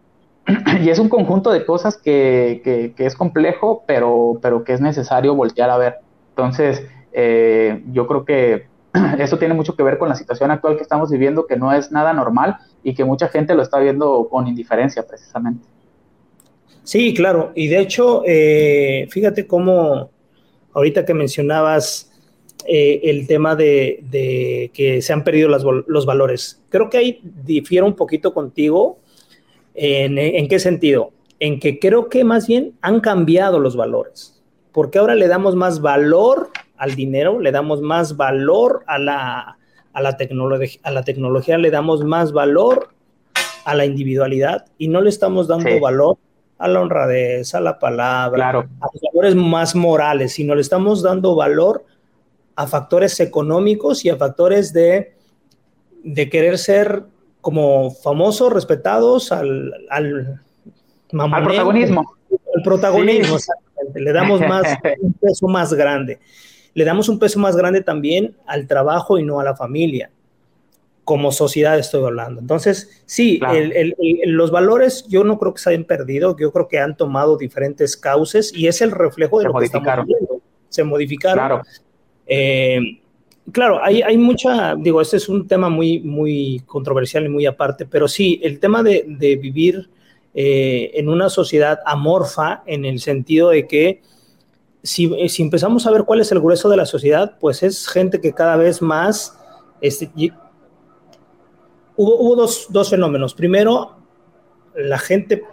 y 0.82 0.89
es 0.89 0.97
un 0.97 1.09
conjunto 1.09 1.51
de 1.51 1.65
cosas 1.65 1.97
que, 1.97 2.61
que, 2.95 3.05
es 3.05 3.15
complejo, 3.15 3.84
pero, 3.86 4.39
pero 4.41 4.63
que 4.63 4.74
es 4.74 4.82
necesario 4.82 5.36
voltear 5.36 5.70
a 5.70 5.78
ver. 5.78 5.97
Entonces, 6.30 6.86
eh, 7.11 7.84
yo 7.91 8.07
creo 8.07 8.26
que 8.26 8.68
eso 9.20 9.38
tiene 9.38 9.53
mucho 9.53 9.76
que 9.76 9.84
ver 9.84 9.97
con 9.97 10.09
la 10.09 10.15
situación 10.15 10.49
actual 10.49 10.78
que 10.78 10.84
estamos 10.84 11.11
viviendo, 11.11 11.45
que 11.45 11.57
no 11.57 11.72
es 11.72 11.91
nada 11.91 12.13
normal 12.13 12.57
y 12.84 12.95
que 12.95 13.05
mucha 13.05 13.28
gente 13.28 13.53
lo 13.53 13.61
está 13.61 13.80
viendo 13.80 14.28
con 14.30 14.47
indiferencia, 14.47 15.05
precisamente. 15.05 15.68
Sí, 16.84 17.13
claro. 17.13 17.51
Y 17.53 17.68
de 17.68 17.80
hecho, 17.80 18.24
eh, 18.26 19.07
fíjate 19.11 19.45
cómo 19.45 20.09
ahorita 20.74 21.05
que 21.05 21.13
mencionabas 21.13 22.09
eh, 22.70 23.09
el 23.09 23.28
tema 23.28 23.55
de, 23.55 24.70
que 24.74 25.01
se 25.01 25.13
han 25.13 25.24
perdido 25.24 25.47
los 25.47 26.05
valores. 26.05 26.61
Creo 26.68 26.89
que 26.89 26.97
ahí 26.97 27.22
difiero 27.24 27.86
un 27.86 27.95
poquito 27.95 28.34
contigo. 28.34 28.99
En, 29.74 30.47
qué 30.49 30.59
sentido? 30.59 31.11
En 31.39 31.59
que 31.59 31.80
creo 31.80 32.09
que 32.09 32.26
más 32.26 32.45
bien 32.45 32.74
han 32.82 32.99
cambiado 32.99 33.59
los 33.59 33.78
valores, 33.78 34.41
porque 34.74 34.97
ahora 34.97 35.15
le 35.15 35.28
damos 35.28 35.55
más 35.55 35.80
valor 35.80 36.49
al 36.76 36.95
dinero, 36.95 37.39
le 37.39 37.51
damos 37.51 37.82
más 37.82 38.18
valor 38.18 38.84
a 38.86 38.99
la, 38.99 39.57
a 39.93 40.01
la, 40.01 40.18
a 40.84 40.91
la 40.91 41.03
tecnología, 41.03 41.57
le 41.57 41.72
damos 41.72 42.03
más 42.03 42.34
valor 42.34 42.89
a 43.63 43.76
la 43.76 43.86
individualidad 43.86 44.65
y 44.78 44.89
no 44.89 45.01
le 45.01 45.09
estamos 45.09 45.47
dando 45.47 45.80
valor 45.80 46.18
a 46.57 46.68
la 46.68 46.82
honradez, 46.82 47.55
a 47.55 47.61
la 47.61 47.80
palabra, 47.80 48.49
a 48.49 48.53
los 48.53 49.01
valores 49.13 49.36
más 49.36 49.76
morales, 49.76 50.34
sino 50.34 50.55
le 50.55 50.61
estamos 50.61 51.01
dando 51.01 51.36
valor 51.36 51.86
a 52.58 52.66
factores 52.66 53.20
económicos 53.20 54.03
y 54.03 54.10
a 54.10 54.18
factores 54.18 54.74
de, 54.74 55.14
de 56.03 56.28
querer 56.28 56.58
ser 56.58 57.03
como 57.39 57.91
famosos, 57.91 58.51
respetados, 58.51 59.32
al, 59.32 59.72
al, 59.91 60.41
al 61.14 61.43
protagonismo. 61.43 62.16
El 62.55 62.64
protagonismo, 62.64 63.36
exactamente. 63.36 64.01
Le 64.01 64.12
damos 64.12 64.41
más, 64.41 64.76
un 65.01 65.14
peso 65.14 65.47
más 65.47 65.72
grande. 65.72 66.20
Le 66.74 66.84
damos 66.84 67.10
un 67.10 67.20
peso 67.20 67.38
más 67.39 67.55
grande 67.55 67.82
también 67.84 68.36
al 68.47 68.66
trabajo 68.66 69.20
y 69.20 69.24
no 69.24 69.39
a 69.39 69.43
la 69.43 69.55
familia. 69.55 70.10
Como 71.03 71.32
sociedad 71.32 71.78
estoy 71.78 72.03
hablando. 72.03 72.41
Entonces, 72.41 73.03
sí, 73.05 73.39
el, 73.53 73.72
el, 73.72 73.95
los 74.32 74.49
valores 74.49 75.05
yo 75.08 75.24
no 75.24 75.38
creo 75.38 75.53
que 75.53 75.62
se 75.62 75.70
hayan 75.70 75.86
perdido, 75.86 76.36
yo 76.38 76.51
creo 76.51 76.68
que 76.68 76.80
han 76.80 76.97
tomado 76.97 77.38
diferentes 77.38 77.95
cauces 77.95 78.51
y 78.51 78.66
es 78.68 78.82
el 78.82 78.89
reflejo 78.89 79.38
de 79.39 79.45
lo 79.45 79.53
que 79.53 79.66
estamos 79.66 80.05
viendo. 80.08 80.41
Se 80.70 80.84
modificaron. 80.84 81.38
Claro. 81.38 81.64
Eh, 82.28 82.99
claro, 83.51 83.84
hay, 83.84 84.01
hay, 84.01 84.17
mucha, 84.17 84.75
digo, 84.75 85.01
este 85.01 85.17
es 85.17 85.30
un 85.30 85.47
tema 85.47 85.69
muy, 85.69 85.99
muy 85.99 86.61
controversial 86.65 87.25
y 87.25 87.30
muy 87.30 87.45
aparte, 87.45 87.86
pero 87.86 88.07
sí, 88.07 88.39
el 88.43 88.59
tema 88.59 88.84
de, 88.84 89.05
vivir 89.41 89.89
eh, 90.34 90.91
en 90.95 91.09
una 91.09 91.30
sociedad 91.30 91.80
amorfa 91.86 92.63
en 92.65 92.86
el 92.86 92.99
sentido 92.99 93.49
de 93.49 93.67
que 93.67 94.01
si, 94.84 95.09
empezamos 95.39 95.88
a 95.88 95.91
ver 95.91 96.03
cuál 96.03 96.21
es 96.21 96.32
el 96.32 96.39
grueso 96.39 96.69
de 96.69 96.78
la 96.78 96.86
sociedad, 96.86 97.38
pues 97.39 97.63
es 97.63 97.88
gente 97.88 98.21
que 98.21 98.34
cada 98.34 98.55
vez 98.55 98.82
más... 98.82 99.38
Este, 99.80 100.09
hubo, 101.95 102.15
hubo 102.19 102.36
dos, 102.36 102.67
dos 102.69 102.89
fenómenos. 102.89 103.34
Primero, 103.34 103.97
la 104.75 104.97
gente, 104.97 105.43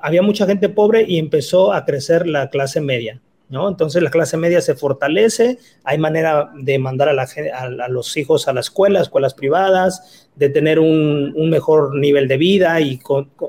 había 0.00 0.22
mucha 0.22 0.46
gente 0.46 0.68
pobre 0.68 1.04
y 1.06 1.18
empezó 1.18 1.72
a 1.72 1.84
crecer 1.84 2.26
la 2.26 2.48
clase 2.50 2.80
media. 2.80 3.20
¿No? 3.48 3.68
Entonces 3.68 4.02
la 4.02 4.10
clase 4.10 4.36
media 4.36 4.60
se 4.60 4.74
fortalece, 4.74 5.58
hay 5.84 5.98
manera 5.98 6.50
de 6.54 6.78
mandar 6.78 7.08
a, 7.08 7.12
la, 7.12 7.28
a, 7.54 7.88
los 7.88 8.16
hijos 8.16 8.48
a 8.48 8.52
la 8.52 8.60
escuela, 8.60 9.00
escuelas 9.00 9.34
privadas, 9.34 10.28
de 10.34 10.48
tener 10.48 10.78
un, 10.78 11.32
mejor 11.48 11.94
nivel 11.96 12.26
de 12.28 12.36
vida 12.36 12.80
y 12.80 13.00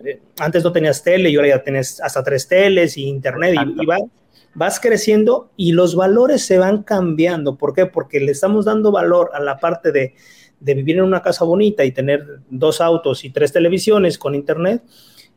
eh, 0.06 0.20
antes 0.40 0.64
no 0.64 0.72
tenías 0.72 1.04
tele 1.04 1.30
y 1.30 1.36
ahora 1.36 1.50
ya 1.50 1.64
tienes 1.64 2.00
hasta 2.02 2.24
tres 2.24 2.48
teles 2.48 2.98
y 2.98 3.08
internet 3.08 3.56
y, 3.56 3.86
vas 4.54 4.80
creciendo 4.80 5.52
y 5.56 5.74
los 5.74 5.96
valores 5.96 6.44
se 6.44 6.58
van 6.58 6.82
cambiando. 6.82 7.58
¿Por 7.58 7.74
qué? 7.74 7.86
Porque 7.86 8.20
le 8.20 8.32
estamos 8.32 8.66
dando 8.66 8.92
valor 8.92 9.30
a 9.34 9.40
la 9.40 9.60
parte 9.60 9.92
de, 9.92 10.16
de 10.60 10.74
vivir 10.74 10.98
en 10.98 11.04
una 11.04 11.22
casa 11.22 11.46
bonita 11.46 11.86
y 11.86 11.92
tener 11.92 12.40
dos 12.50 12.82
autos 12.82 13.24
y 13.24 13.30
tres 13.30 13.54
televisiones 13.54 14.18
con 14.18 14.34
internet. 14.34 14.82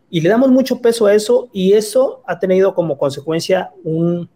Y 0.08 0.22
le 0.22 0.30
damos 0.30 0.50
mucho 0.50 0.80
peso 0.80 1.06
a 1.06 1.14
eso 1.14 1.50
y 1.52 1.74
eso 1.74 2.22
ha 2.26 2.38
tenido 2.38 2.74
como 2.74 2.96
consecuencia 2.96 3.72
un, 3.84 4.30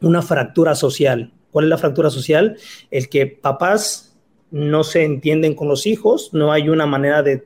una 0.00 0.22
fractura 0.22 0.74
social. 0.74 1.32
¿Cuál 1.50 1.66
es 1.66 1.70
la 1.70 1.78
fractura 1.78 2.10
social? 2.10 2.56
El 2.90 3.08
que 3.08 3.26
papás 3.26 4.16
no 4.50 4.84
se 4.84 5.04
entienden 5.04 5.54
con 5.54 5.68
los 5.68 5.86
hijos, 5.86 6.30
no 6.32 6.52
hay 6.52 6.68
una 6.68 6.86
manera 6.86 7.22
de, 7.22 7.42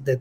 de 0.00 0.16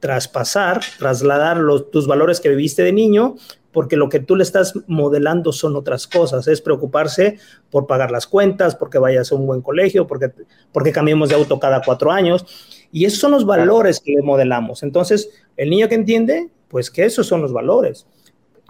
traspasar, 0.00 0.80
trasladar 0.98 1.56
los, 1.58 1.90
tus 1.90 2.06
valores 2.06 2.40
que 2.40 2.50
viviste 2.50 2.82
de 2.82 2.92
niño, 2.92 3.36
porque 3.74 3.96
lo 3.96 4.08
que 4.08 4.20
tú 4.20 4.36
le 4.36 4.44
estás 4.44 4.74
modelando 4.86 5.52
son 5.52 5.74
otras 5.74 6.06
cosas, 6.06 6.46
es 6.46 6.60
preocuparse 6.60 7.38
por 7.70 7.88
pagar 7.88 8.12
las 8.12 8.26
cuentas, 8.26 8.76
porque 8.76 8.98
vayas 8.98 9.32
a 9.32 9.34
un 9.34 9.46
buen 9.46 9.62
colegio, 9.62 10.06
porque, 10.06 10.30
porque 10.72 10.92
cambiemos 10.92 11.28
de 11.28 11.34
auto 11.34 11.58
cada 11.58 11.82
cuatro 11.82 12.12
años. 12.12 12.46
Y 12.92 13.04
esos 13.04 13.18
son 13.18 13.32
los 13.32 13.44
valores 13.44 13.98
que 13.98 14.12
le 14.12 14.22
modelamos. 14.22 14.84
Entonces, 14.84 15.30
el 15.56 15.70
niño 15.70 15.88
que 15.88 15.96
entiende, 15.96 16.50
pues 16.68 16.88
que 16.90 17.04
esos 17.04 17.26
son 17.26 17.42
los 17.42 17.52
valores 17.52 18.06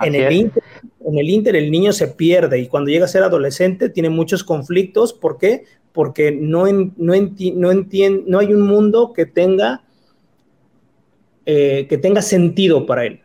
En 0.01 0.15
el, 0.15 0.33
inter, 0.33 0.63
en 1.05 1.19
el 1.19 1.29
Inter 1.31 1.57
el 1.57 1.71
niño 1.71 1.93
se 1.93 2.09
pierde 2.09 2.59
y 2.59 2.67
cuando 2.67 2.91
llega 2.91 3.05
a 3.05 3.09
ser 3.09 3.23
adolescente 3.23 3.89
tiene 3.89 4.11
muchos 4.11 4.45
conflictos. 4.45 5.13
¿Por 5.13 5.39
qué? 5.39 5.65
Porque 5.93 6.33
no, 6.33 6.65
no, 6.67 6.93
no, 6.97 8.39
hay 8.39 8.55
un 8.55 8.63
mundo 8.63 9.13
que 9.13 9.27
tenga, 9.27 9.83
eh, 11.47 11.87
que 11.89 11.99
tenga 11.99 12.23
sentido 12.23 12.87
para 12.87 13.05
él. 13.05 13.21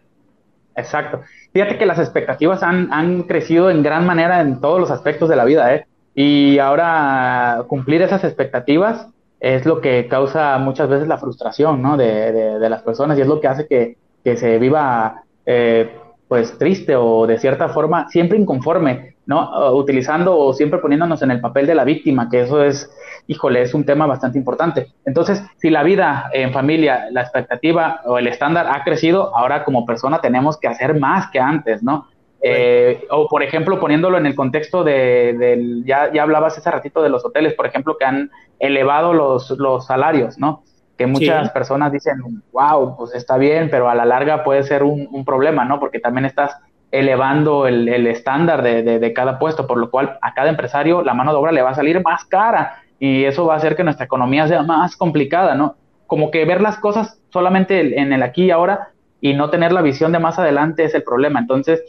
Exacto. 0.76 1.22
Fíjate 1.52 1.78
que 1.78 1.86
las 1.86 2.00
expectativas 2.00 2.62
han, 2.64 3.24
crecido 3.24 3.70
en 3.70 3.82
gran 3.82 4.06
manera 4.06 4.42
en 4.42 4.62
todos 4.62 4.80
los 4.80 4.92
aspectos 4.92 5.30
de 5.30 5.36
la 5.36 5.46
vida, 5.46 5.74
¿eh? 5.74 5.86
Y 6.14 6.60
ahora 6.60 7.64
cumplir 7.68 8.02
esas 8.02 8.24
expectativas 8.24 9.08
es 9.40 9.66
lo 9.66 9.82
que 9.82 10.08
causa 10.08 10.58
muchas 10.58 10.90
veces 10.90 11.08
la 11.08 11.18
frustración, 11.18 11.82
¿no? 11.82 11.98
De, 11.98 12.58
las 12.70 12.84
personas 12.84 13.18
y 13.18 13.22
es 13.22 13.28
lo 13.28 13.40
que 13.40 13.48
hace 13.48 13.68
que, 13.68 13.98
que 14.24 14.38
se 14.38 14.60
viva, 14.60 15.24
eh, 15.46 15.90
pues, 16.30 16.58
triste 16.60 16.96
o 16.96 17.26
de 17.26 17.40
cierta 17.40 17.70
forma 17.70 18.08
siempre 18.08 18.38
inconforme, 18.38 19.16
¿no? 19.26 19.74
Utilizando 19.76 20.38
o 20.38 20.54
siempre 20.54 20.80
poniéndonos 20.80 21.24
en 21.24 21.32
el 21.32 21.42
papel 21.42 21.66
de 21.66 21.74
la 21.74 21.84
víctima, 21.84 22.30
que 22.30 22.42
eso 22.42 22.64
es, 22.64 22.88
híjole, 23.26 23.64
es 23.64 23.74
un 23.74 23.84
tema 23.84 24.06
bastante 24.06 24.38
importante. 24.38 24.94
Entonces, 25.06 25.44
si 25.58 25.72
la 25.72 25.82
vida 25.82 26.30
en 26.32 26.54
familia, 26.54 27.08
la 27.10 27.22
expectativa 27.22 28.02
o 28.06 28.20
el 28.20 28.28
estándar 28.28 28.68
ha 28.70 28.84
crecido, 28.84 29.36
ahora 29.36 29.64
como 29.66 29.88
persona 29.88 30.22
tenemos 30.22 30.60
que 30.60 30.68
hacer 30.68 31.00
más 31.00 31.32
que 31.32 31.40
antes, 31.40 31.82
¿no? 31.82 32.06
Eh, 32.44 33.08
o 33.10 33.28
por 33.28 33.42
ejemplo, 33.42 33.80
poniéndolo 33.80 34.20
en 34.20 34.28
el 34.28 34.36
contexto 34.36 34.84
de, 34.84 35.36
del, 35.38 35.84
ya, 35.84 36.14
ya 36.14 36.22
hablabas 36.22 36.60
hace 36.60 36.70
ratito 36.70 37.02
de 37.02 37.10
los 37.10 37.26
hoteles, 37.26 37.56
por 37.56 37.66
ejemplo, 37.66 37.98
que 37.98 38.06
han 38.06 38.30
elevado 38.60 39.14
los, 39.14 39.50
los 39.58 39.88
salarios, 39.88 40.38
¿no? 40.38 40.64
Que 41.00 41.08
muchas 41.08 41.50
personas 41.52 41.91
dicen, 41.91 42.18
wow, 42.52 42.95
pues 42.95 43.16
está 43.16 43.38
bien, 43.38 43.70
pero 43.72 43.89
a 43.89 43.95
la 43.95 44.06
larga 44.06 44.43
puede 44.43 44.64
ser 44.64 44.84
un, 44.84 45.08
un 45.10 45.26
problema, 45.26 45.66
¿no? 45.66 45.80
Porque 45.80 46.00
también 46.00 46.26
estás 46.26 46.58
elevando 46.91 47.68
el, 47.68 47.88
el 47.88 48.06
estándar 48.06 48.62
de, 48.62 48.84
de, 48.84 49.00
de, 49.00 49.14
cada 49.14 49.39
puesto, 49.39 49.66
por 49.66 49.78
lo 49.78 49.89
cual 49.89 50.20
a 50.22 50.34
cada 50.34 50.50
empresario 50.50 51.02
la 51.02 51.14
mano 51.14 51.32
de 51.32 51.38
obra 51.38 51.54
le 51.54 51.62
va 51.62 51.70
a 51.70 51.76
salir 51.76 52.04
más 52.04 52.26
cara 52.26 52.82
y 53.00 53.24
eso 53.24 53.45
va 53.45 53.54
a 53.54 53.58
hacer 53.58 53.76
que 53.78 53.84
nuestra 53.84 54.06
economía 54.06 54.47
sea 54.47 54.62
más 54.62 54.97
complicada, 54.97 55.56
¿no? 55.56 55.76
Como 56.06 56.32
que 56.32 56.43
ver 56.43 56.62
las 56.62 56.78
cosas 56.78 57.22
solamente 57.30 58.00
en 58.00 58.12
el 58.12 58.22
aquí 58.22 58.45
y 58.45 58.52
ahora 58.52 58.89
y 59.22 59.34
no 59.34 59.50
tener 59.50 59.72
la 59.72 59.82
visión 59.82 60.12
de 60.12 60.20
más 60.20 60.38
adelante 60.38 60.84
es 60.84 60.93
el 60.93 61.04
problema. 61.04 61.39
Entonces, 61.39 61.82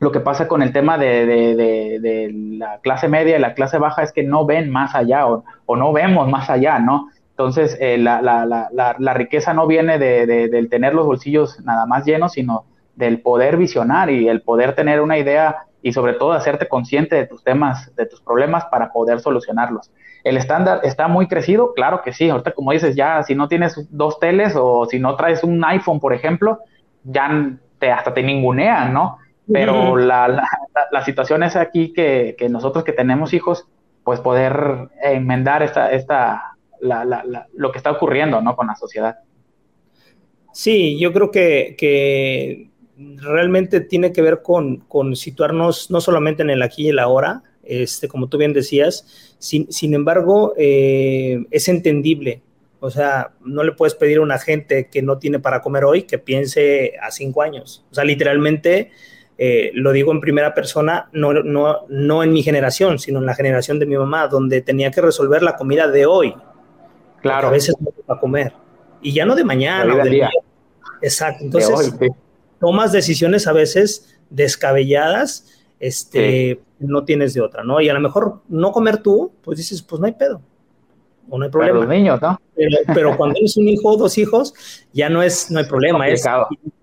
lo 0.00 0.10
que 0.12 0.20
pasa 0.20 0.48
con 0.48 0.62
el 0.62 0.72
tema 0.72 0.96
de, 0.98 1.26
de, 1.26 2.30
la 2.58 2.78
clase 2.78 3.06
media 3.06 3.36
y 3.36 3.40
la 3.40 3.54
clase 3.54 3.78
baja 3.78 4.02
es 4.02 4.12
que 4.12 4.22
no 4.22 4.46
ven 4.46 4.70
más 4.70 4.94
allá 4.94 5.26
o, 5.26 5.44
no 5.76 5.92
vemos 5.92 6.28
más 6.28 6.48
allá, 6.48 6.78
¿no? 6.78 7.08
Entonces, 7.40 7.78
eh, 7.80 7.96
la, 7.96 8.20
la, 8.20 8.44
la, 8.44 8.96
la, 8.98 9.14
riqueza 9.14 9.54
no 9.54 9.66
viene 9.66 9.98
de, 9.98 10.26
del 10.26 10.68
tener 10.68 10.92
los 10.92 11.06
bolsillos 11.06 11.58
nada 11.64 11.86
más 11.86 12.04
llenos, 12.04 12.32
sino 12.32 12.66
del 12.96 13.22
poder 13.22 13.56
visionar 13.56 14.10
y 14.10 14.28
el 14.28 14.42
poder 14.42 14.74
tener 14.74 15.00
una 15.00 15.16
idea 15.16 15.64
y 15.80 15.94
sobre 15.94 16.12
todo 16.12 16.32
hacerte 16.32 16.68
consciente 16.68 17.16
de 17.16 17.26
tus 17.26 17.42
temas, 17.42 17.96
de 17.96 18.04
tus 18.04 18.20
problemas 18.20 18.66
para 18.66 18.92
poder 18.92 19.20
solucionarlos. 19.20 19.90
¿El 20.22 20.36
estándar 20.36 20.80
está 20.82 21.08
muy 21.08 21.28
crecido? 21.28 21.72
Claro 21.72 22.02
que 22.02 22.12
sí. 22.12 22.28
Ahorita, 22.28 22.52
como 22.52 22.72
dices, 22.72 22.94
ya 22.94 23.22
si 23.22 23.34
no 23.34 23.48
tienes 23.48 23.88
dos 23.90 24.20
teles 24.20 24.54
o 24.54 24.84
si 24.84 24.98
no 24.98 25.16
traes 25.16 25.42
un 25.42 25.64
iPhone, 25.64 25.98
por 25.98 26.12
ejemplo, 26.12 26.58
ya 27.04 27.52
te, 27.78 27.90
hasta 27.90 28.12
te 28.12 28.22
ningunean, 28.22 28.92
¿no? 28.92 29.16
Pero 29.50 29.96
la, 29.96 30.28
la, 30.28 30.46
la, 30.92 31.04
situación 31.06 31.42
es 31.42 31.56
aquí 31.56 31.94
que, 31.94 32.36
que, 32.38 32.50
nosotros 32.50 32.84
que 32.84 32.92
tenemos 32.92 33.32
hijos, 33.32 33.66
pues 34.04 34.20
poder 34.20 34.90
enmendar 35.02 35.62
esta, 35.62 35.90
esta, 35.90 36.50
la, 36.80 37.04
la, 37.04 37.46
lo 37.54 37.72
que 37.72 37.78
está 37.78 37.90
ocurriendo 37.90 38.40
¿no? 38.40 38.56
con 38.56 38.66
la 38.66 38.74
sociedad. 38.74 39.18
Sí, 40.52 40.98
yo 40.98 41.12
creo 41.12 41.30
que, 41.30 42.68
realmente 43.16 43.80
tiene 43.80 44.12
que 44.12 44.20
ver 44.20 44.42
con, 44.42 44.84
situarnos 45.14 45.90
no 45.90 46.00
solamente 46.00 46.42
en 46.42 46.50
el 46.50 46.62
aquí 46.62 46.86
y 46.86 46.88
el 46.90 46.98
ahora, 46.98 47.42
este, 47.62 48.08
como 48.08 48.28
tú 48.28 48.36
bien 48.36 48.52
decías, 48.52 49.36
sin, 49.38 49.94
embargo, 49.94 50.54
eh, 50.56 51.44
es 51.50 51.68
entendible. 51.68 52.42
O 52.80 52.90
sea, 52.90 53.32
no 53.44 53.62
le 53.62 53.72
puedes 53.72 53.94
pedir 53.94 54.18
a 54.18 54.22
una 54.22 54.38
gente 54.38 54.88
que 54.88 55.02
no 55.02 55.18
tiene 55.18 55.38
para 55.38 55.60
comer 55.60 55.84
hoy 55.84 56.02
que 56.02 56.18
piense 56.18 56.94
a 57.00 57.10
cinco 57.10 57.42
años. 57.42 57.84
O 57.90 57.94
sea, 57.94 58.04
literalmente 58.04 58.90
eh, 59.36 59.70
lo 59.74 59.92
digo 59.92 60.12
en 60.12 60.20
primera 60.20 60.54
persona, 60.54 61.08
no 61.12 62.22
en 62.22 62.32
mi 62.32 62.42
generación, 62.42 62.98
sino 62.98 63.18
en 63.18 63.26
la 63.26 63.34
generación 63.34 63.78
de 63.78 63.86
mi 63.86 63.96
mamá, 63.96 64.28
donde 64.28 64.62
tenía 64.62 64.90
que 64.90 65.02
resolver 65.02 65.42
la 65.42 65.56
comida 65.56 65.88
de 65.88 66.06
hoy. 66.06 66.34
Claro. 67.20 67.48
A 67.48 67.50
veces 67.50 67.74
no 67.80 67.90
para 68.06 68.20
comer. 68.20 68.52
Y 69.02 69.12
ya 69.12 69.24
no 69.24 69.34
de 69.34 69.44
mañana. 69.44 69.96
del 69.96 70.10
día. 70.10 70.30
Exacto. 71.02 71.44
Entonces, 71.44 71.94
tomas 72.58 72.92
decisiones 72.92 73.46
a 73.46 73.52
veces 73.52 74.16
descabelladas, 74.28 75.46
este, 75.80 76.60
no 76.78 77.04
tienes 77.04 77.34
de 77.34 77.40
otra, 77.40 77.64
¿no? 77.64 77.80
Y 77.80 77.88
a 77.88 77.94
lo 77.94 78.00
mejor 78.00 78.40
no 78.48 78.70
comer 78.72 78.98
tú, 78.98 79.32
pues 79.42 79.58
dices, 79.58 79.82
pues 79.82 80.00
no 80.00 80.06
hay 80.06 80.12
pedo. 80.12 80.42
O 81.28 81.38
no 81.38 81.44
hay 81.44 81.50
problema. 81.50 81.78
Pero 81.78 81.86
los 81.86 81.96
niños, 81.96 82.20
¿no? 82.20 82.40
Pero, 82.94 83.16
cuando 83.16 83.38
eres 83.38 83.56
un 83.56 83.68
hijo 83.68 83.88
o 83.88 83.96
dos 83.96 84.18
hijos, 84.18 84.52
ya 84.92 85.08
no 85.08 85.22
es, 85.22 85.50
no 85.50 85.60
hay 85.60 85.64
problema. 85.64 86.08
Es, 86.08 86.24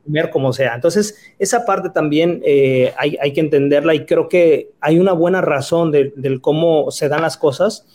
comer 0.06 0.30
como 0.32 0.54
sea. 0.54 0.74
Entonces, 0.74 1.34
esa 1.38 1.66
parte 1.66 1.90
también 1.90 2.42
eh, 2.46 2.94
hay, 2.98 3.18
hay, 3.22 3.34
que 3.34 3.42
entenderla 3.42 3.94
y 3.94 4.06
creo 4.06 4.30
que 4.30 4.72
hay 4.80 5.00
una 5.00 5.12
buena 5.12 5.42
razón 5.42 5.92
del 5.92 6.14
de 6.16 6.40
cómo 6.40 6.92
se 6.92 7.10
dan 7.10 7.22
las 7.22 7.36
cosas. 7.36 7.86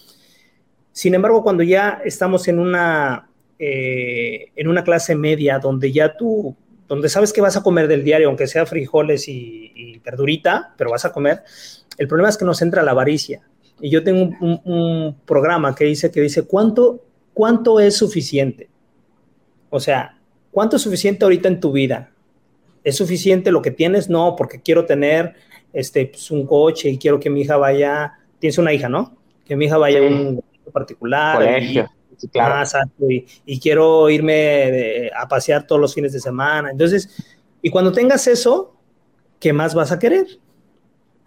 Sin 0.92 1.14
embargo, 1.14 1.42
cuando 1.42 1.62
ya 1.62 2.00
estamos 2.04 2.46
en 2.48 2.58
una, 2.58 3.28
eh, 3.58 4.50
en 4.56 4.68
una 4.68 4.84
clase 4.84 5.14
media 5.14 5.58
donde 5.58 5.92
ya 5.92 6.16
tú, 6.16 6.54
donde 6.88 7.08
sabes 7.08 7.32
que 7.32 7.40
vas 7.40 7.56
a 7.56 7.62
comer 7.62 7.88
del 7.88 8.04
diario, 8.04 8.28
aunque 8.28 8.46
sea 8.46 8.66
frijoles 8.66 9.28
y, 9.28 9.72
y 9.74 9.98
verdurita, 9.98 10.74
pero 10.76 10.90
vas 10.90 11.04
a 11.04 11.12
comer, 11.12 11.42
el 11.98 12.08
problema 12.08 12.28
es 12.28 12.36
que 12.36 12.44
nos 12.44 12.60
entra 12.62 12.82
la 12.82 12.90
avaricia. 12.90 13.40
Y 13.80 13.90
yo 13.90 14.04
tengo 14.04 14.36
un, 14.40 14.60
un 14.64 15.16
programa 15.24 15.74
que 15.74 15.84
dice, 15.84 16.10
que 16.10 16.20
dice, 16.20 16.42
¿cuánto, 16.42 17.02
¿cuánto 17.32 17.80
es 17.80 17.96
suficiente? 17.96 18.68
O 19.70 19.80
sea, 19.80 20.16
¿Cuánto 20.52 20.76
es 20.76 20.82
suficiente 20.82 21.24
ahorita 21.24 21.48
en 21.48 21.60
tu 21.60 21.72
vida? 21.72 22.12
¿Es 22.84 22.96
suficiente 22.96 23.50
lo 23.50 23.62
que 23.62 23.70
tienes? 23.70 24.10
No, 24.10 24.36
porque 24.36 24.60
quiero 24.60 24.84
tener 24.84 25.34
este, 25.72 26.06
pues, 26.06 26.30
un 26.30 26.46
coche 26.46 26.90
y 26.90 26.98
quiero 26.98 27.18
que 27.18 27.30
mi 27.30 27.40
hija 27.40 27.56
vaya, 27.56 28.18
tienes 28.38 28.58
una 28.58 28.74
hija, 28.74 28.90
¿no? 28.90 29.16
Que 29.46 29.56
mi 29.56 29.64
hija 29.64 29.78
vaya 29.78 30.00
a 30.00 30.02
un 30.02 30.42
particular. 30.72 31.36
Colegio. 31.36 31.88
Y, 32.20 32.28
claro. 32.28 32.68
y, 33.08 33.26
y, 33.46 33.60
quiero 33.60 34.08
irme 34.08 35.10
a 35.16 35.26
pasear 35.26 35.66
todos 35.66 35.80
los 35.80 35.94
fines 35.94 36.12
de 36.12 36.20
semana. 36.20 36.70
Entonces, 36.70 37.08
y 37.62 37.70
cuando 37.70 37.92
tengas 37.92 38.26
eso, 38.26 38.74
¿qué 39.40 39.52
más 39.52 39.74
vas 39.74 39.92
a 39.92 39.98
querer? 39.98 40.26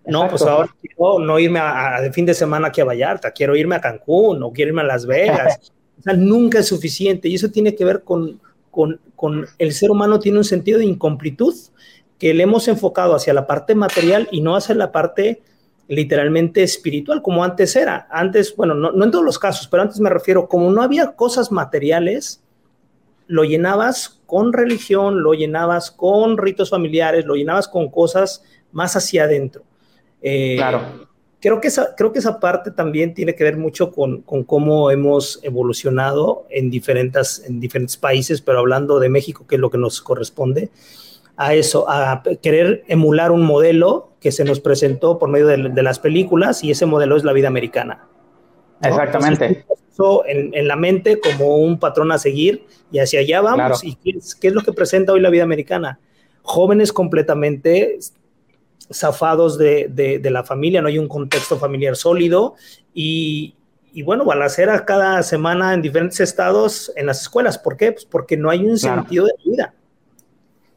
No, 0.06 0.28
pues 0.30 0.42
ahora 0.44 0.74
quiero 0.80 1.20
no 1.20 1.40
irme 1.40 1.60
a, 1.60 2.00
de 2.02 2.12
fin 2.14 2.26
de 2.26 2.34
semana 2.34 2.68
aquí 2.68 2.82
a 2.82 2.86
Vallarta, 2.86 3.32
quiero 3.32 3.56
irme 3.56 3.76
a 3.76 3.82
Cancún 3.82 4.44
o 4.44 4.52
quiero 4.52 4.70
irme 4.70 4.82
a 4.82 4.86
Las 4.86 5.06
Vegas. 5.06 5.72
o 6.00 6.02
sea, 6.02 6.14
nunca 6.14 6.60
es 6.60 6.68
suficiente 6.68 7.28
y 7.28 7.36
eso 7.36 7.50
tiene 7.50 7.74
que 7.74 7.86
ver 7.86 8.04
con, 8.04 8.40
con, 8.70 9.00
el 9.58 9.74
ser 9.74 9.90
humano 9.90 10.20
tiene 10.20 10.38
un 10.38 10.44
sentido 10.44 10.80
de 10.80 10.86
incomplitud 10.86 11.56
que 12.20 12.34
le 12.34 12.44
hemos 12.44 12.68
enfocado 12.68 13.16
hacia 13.16 13.34
la 13.34 13.48
parte 13.48 13.74
material 13.74 14.28
y 14.32 14.42
no 14.42 14.56
hacia 14.56 14.76
la 14.76 14.92
parte 14.92 15.42
literalmente 15.88 16.64
espiritual, 16.64 17.22
como 17.22 17.44
antes 17.44 17.76
era. 17.76 18.08
Antes, 18.10 18.56
bueno, 18.56 18.74
no, 18.74 19.04
en 19.04 19.12
todos 19.12 19.24
los 19.24 19.40
casos, 19.40 19.68
pero 19.68 19.84
antes 19.84 20.00
me 20.00 20.10
refiero, 20.10 20.48
como 20.48 20.72
no 20.72 20.82
había 20.82 21.12
cosas 21.16 21.52
materiales, 21.52 22.42
lo 23.28 23.44
llenabas 23.44 24.22
con 24.26 24.54
religión, 24.54 25.24
lo 25.24 25.34
llenabas 25.34 25.92
con 25.92 26.38
ritos 26.38 26.70
familiares, 26.70 27.26
lo 27.26 27.36
llenabas 27.36 27.68
con 27.68 27.90
cosas 27.90 28.44
más 28.72 28.96
hacia 28.96 29.24
adentro. 29.24 29.64
Eh, 30.22 30.56
claro 30.58 31.06
creo 31.46 31.62
que 31.62 31.68
esa, 31.68 31.94
creo 31.96 32.12
que 32.12 32.18
esa 32.18 32.40
parte 32.40 32.72
también 32.72 33.14
tiene 33.14 33.36
que 33.36 33.44
ver 33.44 33.56
mucho 33.56 33.92
con, 33.92 34.24
con 34.24 34.44
cómo 34.44 34.90
hemos 34.90 35.40
evolucionado 35.44 36.48
en 36.50 36.72
diferentes, 36.72 37.44
en 37.46 37.60
diferentes 37.60 37.98
países, 37.98 38.42
pero 38.42 38.58
hablando 38.58 39.00
de 39.00 39.10
México, 39.10 39.46
que 39.46 39.54
es 39.54 39.62
lo 39.62 39.70
que 39.70 39.78
nos 39.78 40.02
corresponde, 40.02 40.72
a 41.38 41.54
eso, 41.54 41.88
a 41.88 42.24
querer 42.42 42.84
emular 42.88 43.32
un 43.32 43.44
modelo 43.44 44.10
que 44.26 44.32
se 44.32 44.44
nos 44.44 44.60
presentó 44.60 45.20
por 45.20 45.30
medio 45.30 45.46
de, 45.46 45.70
de 45.70 45.84
las 45.84 46.00
películas 46.00 46.64
y 46.64 46.72
ese 46.72 46.88
modelo 46.88 47.16
es 47.16 47.24
la 47.24 47.32
vida 47.32 47.48
americana. 47.48 48.08
Exactamente. 48.82 49.46
Entonces, 49.46 50.26
en, 50.26 50.52
en, 50.56 50.68
la 50.68 50.76
mente 50.76 51.20
como 51.20 51.58
un 51.58 51.78
patrón 51.78 52.12
a 52.12 52.18
seguir 52.18 52.66
y 52.92 52.98
hacia 52.98 53.20
allá 53.20 53.42
vamos. 53.42 53.58
Claro. 53.58 53.76
¿Y 53.84 53.94
qué 53.98 54.18
es, 54.18 54.34
qué 54.34 54.48
es 54.48 54.56
lo 54.56 54.64
que 54.64 54.74
presenta 54.74 55.14
hoy 55.14 55.20
la 55.20 55.30
vida 55.30 55.44
americana? 55.44 56.00
Jóvenes 56.42 56.92
completamente 56.92 58.00
zafados 58.92 59.60
de, 59.60 59.90
de, 59.92 60.18
de, 60.18 60.32
la 60.32 60.44
familia, 60.44 60.82
no 60.82 60.88
hay 60.88 60.98
un 60.98 61.08
contexto 61.08 61.60
familiar 61.60 61.96
sólido 61.96 62.56
y, 62.96 63.54
y, 63.94 64.02
bueno, 64.02 64.26
balacera 64.26 64.86
cada 64.86 65.22
semana 65.22 65.76
en 65.76 65.84
diferentes 65.84 66.20
estados 66.20 66.92
en 66.96 67.06
las 67.06 67.22
escuelas. 67.22 67.60
¿Por 67.60 67.78
qué? 67.78 67.92
Pues 67.92 68.06
porque 68.06 68.38
no 68.38 68.50
hay 68.50 68.66
un 68.66 68.76
claro. 68.76 69.02
sentido 69.02 69.26
de 69.28 69.34
vida. 69.52 69.74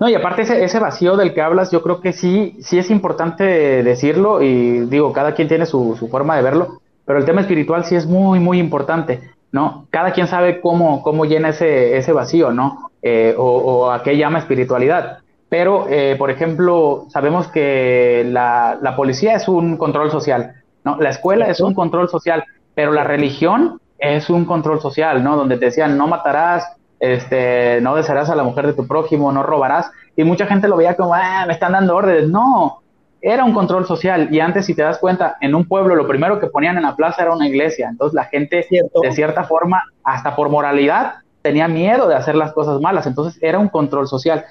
No, 0.01 0.09
y 0.09 0.15
aparte 0.15 0.43
ese, 0.43 0.65
ese, 0.65 0.79
vacío 0.79 1.17
del 1.17 1.35
que 1.35 1.43
hablas, 1.43 1.71
yo 1.73 1.83
creo 1.83 2.01
que 2.01 2.13
sí, 2.13 2.57
sí 2.61 2.79
es 2.79 2.91
importante 2.91 3.45
decirlo 3.83 4.43
y 4.43 4.81
digo, 4.87 5.13
cada 5.13 5.35
quien 5.35 5.49
tiene 5.49 5.67
su, 5.67 5.97
forma 6.11 6.37
de 6.37 6.43
verlo, 6.43 6.81
pero 7.05 7.19
el 7.19 7.25
tema 7.25 7.41
espiritual 7.41 7.85
sí 7.85 7.97
es 7.97 8.07
muy, 8.07 8.39
muy 8.39 8.61
importante, 8.61 9.33
¿no? 9.51 9.87
Cada 9.91 10.13
quien 10.13 10.29
sabe 10.29 10.61
cómo, 10.61 11.03
cómo 11.03 11.25
llena 11.25 11.49
ese, 11.49 11.97
ese 11.97 12.13
vacío, 12.13 12.53
¿no? 12.53 12.91
Eh, 13.03 13.35
o, 13.37 13.45
o 13.45 13.91
a 13.91 14.03
qué 14.03 14.17
llama 14.17 14.39
espiritualidad 14.39 15.19
pero, 15.49 15.87
eh, 15.89 16.15
por 16.19 16.31
ejemplo, 16.31 17.07
sabemos 17.09 17.49
que 17.49 18.27
la, 18.29 18.79
la, 18.81 18.97
policía 18.97 19.35
es 19.35 19.49
un 19.49 19.77
control 19.79 20.11
social, 20.11 20.63
¿no? 20.85 20.99
La 21.01 21.11
escuela 21.11 21.49
es 21.49 21.61
un 21.61 21.75
control 21.75 22.09
social, 22.09 22.45
pero 22.75 22.93
la 22.93 23.05
religión 23.05 23.81
es 23.99 24.29
un 24.29 24.45
control 24.45 24.81
social, 24.81 25.25
¿no? 25.25 25.37
Donde 25.37 25.57
te 25.57 25.67
decían, 25.67 25.97
no 25.97 26.07
matarás, 26.07 26.77
este, 27.01 27.81
no 27.81 27.97
desearás 27.97 28.31
a 28.31 28.37
la 28.37 28.43
mujer 28.43 28.67
de 28.67 28.73
tu 28.73 28.87
prójimo, 28.87 29.33
no 29.33 29.43
robarás, 29.43 29.91
y 30.17 30.25
mucha 30.25 30.47
gente 30.47 30.69
lo 30.69 30.77
veía 30.77 30.97
como, 30.97 31.15
ah, 31.15 31.45
me 31.47 31.53
están 31.53 31.73
dando 31.73 31.97
órdenes, 31.97 32.29
no, 32.29 32.81
era 33.21 33.45
un 33.45 33.53
control 33.53 33.87
social, 33.87 34.29
y 34.31 34.41
antes, 34.41 34.67
si 34.67 34.75
te 34.75 34.83
das 34.83 34.99
cuenta, 34.99 35.37
en 35.41 35.55
un 35.55 35.67
pueblo 35.67 35.95
lo 35.95 36.07
primero 36.07 36.39
que 36.39 36.47
ponían 36.47 36.77
en 36.77 36.85
la 36.85 36.97
plaza 36.97 37.23
era 37.23 37.35
una 37.35 37.49
iglesia, 37.49 37.89
entonces 37.89 38.15
la 38.15 38.25
gente, 38.25 38.67
de 39.03 39.13
cierta 39.13 39.45
forma, 39.45 39.83
hasta 40.05 40.37
por 40.37 40.49
moralidad, 40.49 41.15
tenía 41.43 41.69
miedo 41.69 42.09
de 42.09 42.15
hacer 42.15 42.35
las 42.35 42.53
cosas 42.53 42.81
malas, 42.81 43.07
entonces 43.07 43.41
era 43.43 43.59
un 43.59 43.69
control 43.69 44.07
social. 44.07 44.45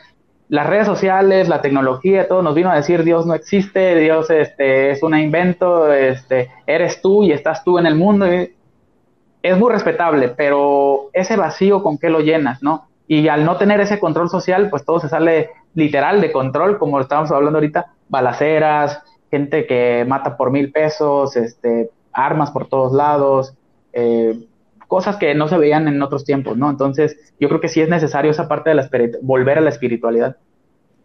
Las 0.50 0.68
redes 0.68 0.88
sociales, 0.88 1.50
la 1.50 1.62
tecnología, 1.62 2.28
todo 2.28 2.42
nos 2.42 2.56
vino 2.56 2.72
a 2.72 2.76
decir 2.76 3.04
Dios 3.04 3.26
no 3.26 3.34
existe, 3.34 3.96
Dios 3.96 4.30
este, 4.30 4.92
es 4.92 5.04
un 5.04 5.18
invento, 5.18 5.92
este, 5.92 6.50
eres 6.66 7.02
tú 7.02 7.24
y 7.24 7.34
estás 7.34 7.64
tú 7.64 7.78
en 7.78 7.86
el 7.86 7.96
mundo. 7.96 8.26
Es 9.42 9.58
muy 9.58 9.72
respetable, 9.72 10.30
pero 10.30 11.10
ese 11.14 11.36
vacío 11.38 11.84
con 11.84 11.98
qué 11.98 12.10
lo 12.10 12.20
llenas, 12.20 12.62
¿no? 12.62 12.88
Y 13.08 13.28
al 13.28 13.46
no 13.46 13.58
tener 13.58 13.80
ese 13.80 14.00
control 14.00 14.30
social, 14.30 14.70
pues 14.70 14.84
todo 14.84 15.00
se 15.00 15.10
sale 15.10 15.52
literal 15.74 16.20
de 16.22 16.32
control, 16.32 16.78
como 16.78 17.00
estábamos 17.00 17.32
hablando 17.32 17.58
ahorita, 17.58 17.94
balaceras, 18.10 19.02
gente 19.32 19.66
que 19.66 20.06
mata 20.08 20.36
por 20.36 20.52
mil 20.52 20.72
pesos, 20.72 21.36
este, 21.36 21.90
armas 22.12 22.52
por 22.52 22.68
todos 22.68 22.94
lados, 22.94 23.54
eh, 23.94 24.48
cosas 24.88 25.18
que 25.18 25.36
no 25.36 25.48
se 25.48 25.58
veían 25.58 25.88
en 25.88 26.02
otros 26.02 26.26
tiempos, 26.26 26.58
¿no? 26.58 26.70
Entonces, 26.70 27.34
yo 27.40 27.48
creo 27.48 27.62
que 27.62 27.68
sí 27.68 27.82
es 27.82 27.90
necesario 27.90 28.32
esa 28.32 28.48
parte 28.48 28.70
de 28.72 28.76
la 28.76 28.90
volver 29.22 29.58
a 29.58 29.62
la 29.62 29.70
espiritualidad. 29.70 30.38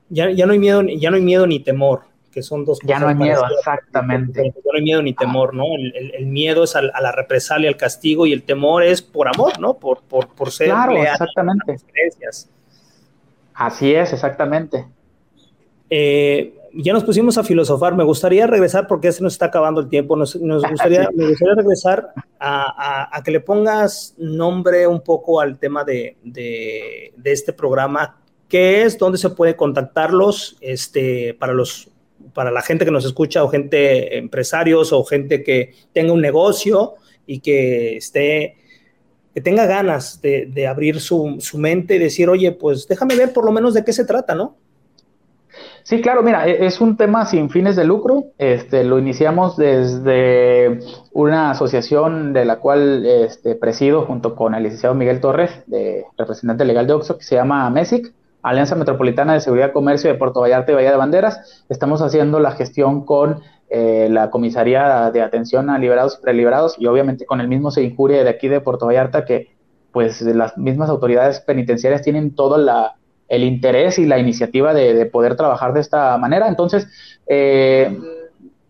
Ya, 0.09 0.31
ya, 0.31 0.47
no 0.47 0.53
hay 0.53 0.59
miedo, 0.59 0.83
ya 0.83 1.11
no 1.11 1.17
hay 1.17 1.23
miedo 1.23 1.47
ni 1.47 1.61
temor, 1.61 2.03
que 2.33 2.43
son 2.43 2.65
dos 2.65 2.81
cosas. 2.81 2.89
Ya 2.89 2.99
no 2.99 3.09
hay 3.09 3.15
miedo, 3.15 3.43
exactamente. 3.59 4.43
Ya 4.43 4.51
no 4.65 4.77
hay 4.77 4.83
miedo 4.83 5.03
ni 5.03 5.15
temor, 5.15 5.55
¿no? 5.55 5.65
El, 5.77 6.27
miedo 6.27 6.65
es 6.65 6.75
a, 6.75 6.83
la 6.83 7.13
represalia, 7.13 7.69
al 7.69 7.77
castigo, 7.77 8.27
y 8.27 8.33
el 8.33 8.43
temor 8.43 8.83
es 8.83 9.03
por 9.03 9.29
amor, 9.29 9.61
¿no? 9.61 9.75
Por, 9.75 10.03
por, 10.03 10.29
por 10.29 10.51
ser 10.51 10.69
claro, 10.69 10.97
exactamente. 10.97 11.77
Así 13.55 13.95
es, 13.95 14.13
exactamente. 14.13 14.87
Eh, 15.91 16.55
ya 16.75 16.93
nos 16.93 17.05
pusimos 17.05 17.37
a 17.39 17.45
filosofar. 17.45 17.95
Me 17.95 18.05
gustaría 18.05 18.47
regresar, 18.47 18.87
porque 18.87 19.13
se 19.13 19.23
nos 19.23 19.35
está 19.35 19.47
acabando 19.47 19.81
el 19.81 19.89
tiempo, 19.89 20.17
nos, 20.17 20.35
gustaría, 20.35 21.09
me 21.15 21.29
gustaría 21.29 21.55
regresar 21.55 22.13
a, 22.41 23.21
que 23.25 23.31
le 23.31 23.41
pongas 23.41 24.15
nombre 24.17 24.87
un 24.87 25.03
poco 25.03 25.41
al 25.41 25.59
tema 25.59 25.85
de, 25.85 26.17
este 27.25 27.53
programa. 27.53 28.19
¿Qué 28.49 28.83
es? 28.83 28.99
¿Dónde 28.99 29.19
se 29.19 29.31
puede 29.31 29.57
contactarlos 29.57 30.57
este, 30.61 31.35
para, 31.35 31.53
los, 31.53 31.89
para 32.35 32.51
la 32.51 32.63
gente 32.63 32.85
que 32.85 32.91
nos 32.91 33.05
escucha 33.05 33.45
o 33.45 33.49
gente 33.49 34.19
empresarios 34.19 34.93
o 34.93 35.05
gente 35.05 35.43
que 35.43 35.75
tenga 35.93 36.13
un 36.13 36.21
negocio 36.21 36.95
y 37.27 37.41
que 37.41 37.97
esté 37.97 38.57
que 39.35 39.41
tenga 39.41 39.65
ganas 39.65 40.21
de, 40.21 40.67
abrir 40.67 41.01
su, 41.01 41.37
su, 41.41 41.57
mente 41.57 41.97
y 41.97 41.99
decir, 41.99 42.29
oye, 42.29 42.53
pues 42.53 42.87
déjame 42.87 43.17
ver 43.17 43.33
por 43.33 43.47
lo 43.47 43.53
menos 43.53 43.73
de 43.73 43.83
qué 43.83 43.95
se 43.95 44.05
trata, 44.05 44.35
¿no? 44.35 44.57
Sí, 45.85 46.01
claro, 46.01 46.23
mira, 46.23 46.47
e-, 46.47 46.67
es 46.67 46.81
un 46.81 46.97
tema 46.97 47.27
sin 47.27 47.51
fines 47.51 47.77
de 47.77 47.85
lucro. 47.85 48.27
Este, 48.39 48.85
lo 48.85 48.99
iniciamos 48.99 49.57
desde 49.57 50.81
una 51.13 51.51
asociación 51.51 52.33
de 52.33 52.45
la 52.45 52.57
cual 52.57 53.05
este, 53.05 53.55
presido 53.55 54.03
junto 54.03 54.35
con 54.35 54.55
el 54.55 54.63
licenciado 54.63 54.95
Miguel 54.95 55.21
Torres, 55.21 55.51
de, 55.67 56.05
representante 56.17 56.65
legal 56.65 56.87
de 56.87 56.93
Oxo, 56.95 57.19
que 57.19 57.25
se 57.25 57.35
llama 57.35 57.69
MESIC, 57.71 58.13
Alianza 58.43 58.75
Metropolitana 58.75 59.35
de 59.35 59.41
Seguridad 59.41 59.73
Comercio 59.73 60.11
de 60.11 60.19
Puerto 60.19 60.41
Vallarta 60.41 60.73
y 60.73 60.75
Bahía 60.75 60.91
de 60.91 60.97
Banderas. 60.97 61.65
Estamos 61.69 62.03
haciendo 62.03 62.41
la 62.41 62.51
gestión 62.53 63.05
con 63.05 63.41
eh, 63.71 64.09
la 64.11 64.31
Comisaría 64.31 65.11
de 65.13 65.23
Atención 65.23 65.71
a 65.71 65.79
Liberados 65.79 66.19
y 66.19 66.23
Preliberados 66.23 66.77
y 66.79 66.87
obviamente 66.87 67.25
con 67.25 67.41
el 67.41 67.49
mismo 67.49 67.71
se 67.71 67.83
injuria 67.83 68.25
de 68.25 68.31
aquí 68.31 68.49
de 68.49 68.61
Puerto 68.61 68.87
Vallarta 68.87 69.25
que 69.25 69.55
pues 69.93 70.21
las 70.23 70.59
mismas 70.59 70.89
autoridades 70.89 71.41
penitenciarias 71.41 72.03
tienen 72.03 72.35
toda 72.35 72.59
la 72.59 72.97
el 73.29 73.45
interés 73.45 73.99
y 73.99 74.05
la 74.05 74.19
iniciativa 74.19 74.75
de, 74.75 75.07
poder 75.07 75.37
trabajar 75.37 75.73
de 75.73 75.81
esta 75.81 76.19
manera. 76.19 76.49
Entonces, 76.49 76.87
eh, 77.27 77.99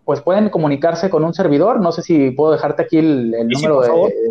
pues 0.05 0.21
pueden 0.21 0.51
comunicarse 0.51 1.11
con 1.11 1.25
un 1.25 1.35
servidor. 1.35 1.81
No 1.81 1.91
sé 1.91 2.03
si 2.03 2.31
puedo 2.31 2.53
dejarte 2.53 2.83
aquí 2.83 2.99
el, 2.99 3.33
número 3.49 3.81
de, 3.81 3.91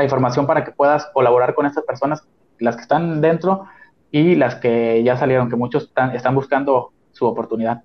información 0.02 0.48
para 0.48 0.64
que 0.64 0.72
puedas 0.72 1.08
colaborar 1.14 1.54
con 1.54 1.66
estas 1.66 1.84
personas, 1.84 2.24
las 2.60 2.76
que 2.76 2.84
están 2.84 3.22
dentro 3.22 3.66
y 4.12 4.36
las 4.36 4.56
que 4.56 5.02
ya 5.04 5.18
salieron, 5.18 5.50
que 5.50 5.56
muchos 5.56 5.84
están, 5.84 6.16
están 6.16 6.36
buscando 6.36 6.92
su 7.12 7.26
oportunidad. 7.26 7.84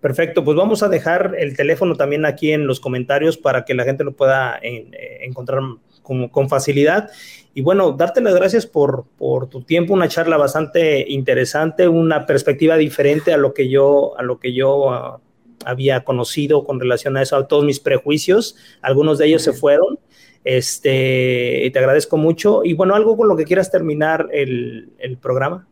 Perfecto, 0.00 0.44
pues 0.44 0.56
vamos 0.56 0.82
a 0.82 0.88
dejar 0.88 1.34
el 1.38 1.54
teléfono 1.56 1.94
también 1.94 2.24
aquí 2.24 2.52
en 2.52 2.66
los 2.66 2.80
comentarios 2.80 3.36
para 3.36 3.66
que 3.66 3.74
la 3.74 3.84
gente 3.84 4.02
lo 4.02 4.12
pueda 4.12 4.58
eh, 4.62 5.18
encontrar 5.20 5.60
con, 6.02 6.48
facilidad. 6.48 7.10
Y 7.54 7.60
bueno, 7.60 7.92
darte 7.92 8.20
las 8.20 8.34
gracias 8.34 8.66
por, 8.66 9.04
tu 9.50 9.62
tiempo, 9.62 9.92
una 9.92 10.08
charla 10.08 10.38
bastante 10.38 11.04
interesante, 11.08 11.86
una 11.86 12.26
perspectiva 12.26 12.76
diferente 12.76 13.32
a 13.32 13.36
lo 13.36 13.52
que 13.52 13.68
yo, 13.68 14.18
a 14.18 14.22
lo 14.22 14.40
que 14.40 14.54
yo 14.54 14.90
ah, 14.90 15.20
había 15.66 16.02
conocido 16.02 16.64
con 16.64 16.80
relación 16.80 17.16
a 17.16 17.22
eso, 17.22 17.36
a 17.36 17.46
todos 17.46 17.64
mis 17.64 17.78
prejuicios. 17.78 18.56
Algunos 18.80 19.18
de 19.18 19.26
ellos 19.26 19.42
se 19.42 19.52
fueron. 19.52 19.98
Este, 20.44 21.70
te 21.72 21.78
agradezco 21.78 22.16
mucho. 22.16 22.62
Y 22.64 22.74
bueno, 22.74 22.94
algo 22.94 23.16
con 23.16 23.28
lo 23.28 23.36
que 23.36 23.44
quieras 23.44 23.70
terminar 23.70 24.28
el, 24.32 24.90
el 24.98 25.16
programa. 25.16 25.66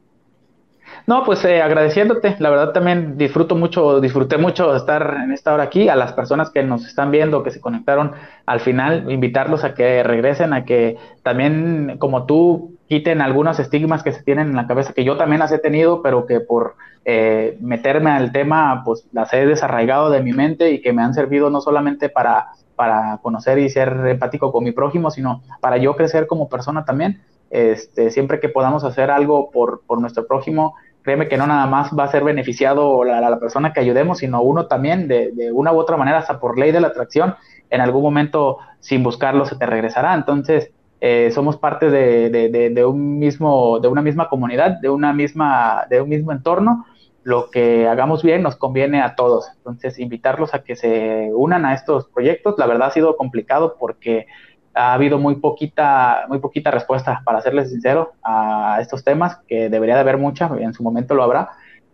No, 1.06 1.24
pues 1.24 1.42
eh, 1.46 1.62
agradeciéndote, 1.62 2.36
la 2.38 2.50
verdad 2.50 2.72
también 2.72 3.16
disfruto 3.16 3.54
mucho, 3.54 3.98
disfruté 3.98 4.36
mucho 4.36 4.76
estar 4.76 5.16
en 5.24 5.32
esta 5.32 5.54
hora 5.54 5.62
aquí, 5.62 5.88
a 5.88 5.96
las 5.96 6.12
personas 6.12 6.50
que 6.50 6.62
nos 6.62 6.84
están 6.86 7.10
viendo, 7.10 7.42
que 7.42 7.50
se 7.50 7.62
conectaron 7.62 8.12
al 8.44 8.60
final, 8.60 9.10
invitarlos 9.10 9.64
a 9.64 9.72
que 9.72 10.02
regresen, 10.02 10.52
a 10.52 10.66
que 10.66 10.98
también 11.22 11.96
como 11.98 12.26
tú 12.26 12.76
quiten 12.88 13.22
algunos 13.22 13.58
estigmas 13.58 14.02
que 14.02 14.12
se 14.12 14.22
tienen 14.22 14.48
en 14.48 14.56
la 14.56 14.66
cabeza, 14.66 14.92
que 14.92 15.04
yo 15.04 15.16
también 15.16 15.40
las 15.40 15.52
he 15.52 15.58
tenido, 15.58 16.02
pero 16.02 16.26
que 16.26 16.40
por 16.40 16.76
eh, 17.06 17.56
meterme 17.60 18.10
al 18.10 18.30
tema, 18.30 18.82
pues 18.84 19.06
las 19.12 19.32
he 19.32 19.46
desarraigado 19.46 20.10
de 20.10 20.22
mi 20.22 20.32
mente 20.32 20.72
y 20.72 20.82
que 20.82 20.92
me 20.92 21.02
han 21.02 21.14
servido 21.14 21.48
no 21.48 21.62
solamente 21.62 22.10
para, 22.10 22.48
para 22.78 23.18
conocer 23.20 23.58
y 23.58 23.68
ser 23.68 23.88
empático 24.06 24.52
con 24.52 24.62
mi 24.62 24.70
prójimo, 24.70 25.10
sino 25.10 25.42
para 25.60 25.78
yo 25.78 25.96
crecer 25.96 26.28
como 26.28 26.48
persona 26.48 26.84
también. 26.84 27.20
Este, 27.50 28.10
siempre 28.10 28.38
que 28.38 28.48
podamos 28.48 28.84
hacer 28.84 29.10
algo 29.10 29.50
por, 29.50 29.82
por 29.84 30.00
nuestro 30.00 30.26
prójimo, 30.28 30.76
créeme 31.02 31.26
que 31.28 31.36
no 31.36 31.46
nada 31.46 31.66
más 31.66 31.90
va 31.98 32.04
a 32.04 32.08
ser 32.08 32.22
beneficiado 32.22 33.02
la, 33.02 33.20
la 33.20 33.40
persona 33.40 33.72
que 33.72 33.80
ayudemos, 33.80 34.18
sino 34.18 34.42
uno 34.42 34.66
también, 34.66 35.08
de, 35.08 35.32
de, 35.32 35.50
una 35.50 35.72
u 35.72 35.78
otra 35.78 35.96
manera, 35.96 36.18
hasta 36.18 36.38
por 36.38 36.56
ley 36.56 36.70
de 36.70 36.80
la 36.80 36.88
atracción, 36.88 37.34
en 37.70 37.80
algún 37.80 38.02
momento, 38.02 38.58
sin 38.78 39.02
buscarlo, 39.02 39.44
se 39.44 39.56
te 39.56 39.66
regresará. 39.66 40.14
Entonces, 40.14 40.70
eh, 41.00 41.30
somos 41.32 41.56
parte 41.56 41.90
de, 41.90 42.30
de, 42.30 42.70
de, 42.70 42.84
un 42.84 43.18
mismo, 43.18 43.80
de 43.80 43.88
una 43.88 44.02
misma 44.02 44.28
comunidad, 44.28 44.80
de 44.80 44.88
una 44.88 45.12
misma, 45.12 45.86
de 45.90 46.00
un 46.00 46.08
mismo 46.08 46.32
entorno. 46.32 46.86
Lo 47.28 47.50
que 47.50 47.86
hagamos 47.86 48.22
bien 48.22 48.42
nos 48.42 48.56
conviene 48.56 49.02
a 49.02 49.14
todos. 49.14 49.50
Entonces, 49.58 49.98
invitarlos 49.98 50.54
a 50.54 50.60
que 50.60 50.76
se 50.76 51.28
unan 51.34 51.66
a 51.66 51.74
estos 51.74 52.08
proyectos. 52.08 52.54
La 52.56 52.64
verdad 52.64 52.88
ha 52.88 52.90
sido 52.90 53.18
complicado 53.18 53.76
porque 53.78 54.26
ha 54.72 54.94
habido 54.94 55.18
muy 55.18 55.34
poquita, 55.34 56.24
muy 56.30 56.38
poquita 56.38 56.70
respuesta, 56.70 57.20
para 57.26 57.42
serles 57.42 57.68
sincero, 57.68 58.12
a 58.22 58.78
estos 58.80 59.04
temas, 59.04 59.40
que 59.46 59.68
debería 59.68 59.96
de 59.96 60.00
haber 60.00 60.16
mucha, 60.16 60.50
en 60.58 60.72
su 60.72 60.82
momento 60.82 61.14
lo 61.14 61.22
habrá, 61.22 61.50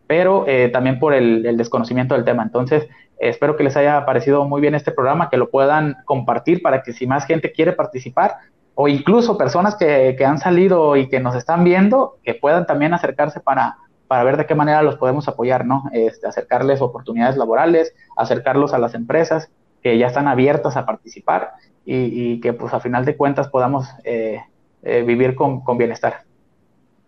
pero 0.07 0.45
eh, 0.47 0.69
también 0.69 1.01
por 1.01 1.13
el, 1.13 1.57
desconocimiento 1.57 2.15
del 2.15 2.25
tema. 2.25 2.45
Entonces, 2.45 2.87
espero 3.19 3.57
que 3.57 3.65
les 3.65 3.77
haya 3.77 4.07
parecido 4.07 4.45
muy 4.45 4.61
bien 4.61 4.77
este 4.77 4.93
programa, 4.93 5.31
que 5.31 5.37
lo 5.37 5.51
puedan 5.51 5.97
compartir 6.05 6.63
para 6.63 6.85
que 6.85 6.93
si 6.93 7.09
más 7.09 7.27
gente 7.27 7.51
quiere 7.51 7.73
participar, 7.73 8.37
o 8.77 8.87
incluso 8.87 9.37
personas 9.37 9.75
que, 9.75 10.17
han 10.25 10.39
salido 10.39 10.95
y 10.95 11.09
que 11.09 11.19
nos 11.19 11.35
están 11.35 11.65
viendo, 11.65 12.19
que 12.23 12.35
puedan 12.35 12.67
también 12.67 12.95
acercarse 12.95 13.41
para, 13.41 13.79
para 14.07 14.25
ver 14.25 14.37
de 14.37 14.47
qué 14.47 14.55
manera 14.55 14.83
los 14.83 14.97
podemos 14.97 15.29
apoyar, 15.29 15.65
¿no? 15.65 15.85
Este, 15.93 16.27
acercarles 16.27 16.81
oportunidades 16.81 17.37
laborales, 17.37 17.95
acercarlos 18.17 18.75
a 18.75 18.79
las 18.79 18.95
empresas 18.95 19.51
que 19.83 19.99
ya 19.99 20.07
están 20.07 20.29
abiertas 20.29 20.77
a 20.77 20.87
participar 20.87 21.53
y, 21.85 22.41
que 22.41 22.55
pues 22.55 22.73
a 22.73 22.81
final 22.81 23.05
de 23.05 23.17
cuentas 23.17 23.49
podamos 23.49 23.87
eh, 24.05 24.41
eh, 24.83 25.03
vivir 25.03 25.35
con, 25.35 25.63
bienestar. 25.77 26.23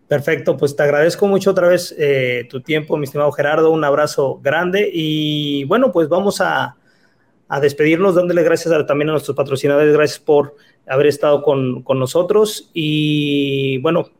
Perfecto, 0.06 0.56
pues 0.56 0.76
te 0.76 0.82
agradezco 0.82 1.26
mucho 1.26 1.52
otra 1.52 1.68
vez 1.68 1.94
eh, 1.98 2.46
tu 2.50 2.60
tiempo, 2.60 2.96
mi 2.98 3.04
estimado 3.04 3.32
Gerardo, 3.32 3.70
un 3.70 3.82
abrazo 3.82 4.38
grande 4.42 4.90
y 4.92 5.64
bueno, 5.64 5.90
pues 5.90 6.08
vamos 6.08 6.40
a, 6.40 6.76
despedirnos 7.60 8.16
dándole 8.16 8.42
gracias 8.42 8.74
también 8.86 9.08
a 9.08 9.12
nuestros 9.12 9.36
patrocinadores, 9.36 9.94
gracias 9.94 10.18
por 10.18 10.56
haber 10.86 11.06
estado 11.06 11.42
con 11.42 11.98
nosotros 11.98 12.70
y 12.74 13.78
bueno, 13.78 14.10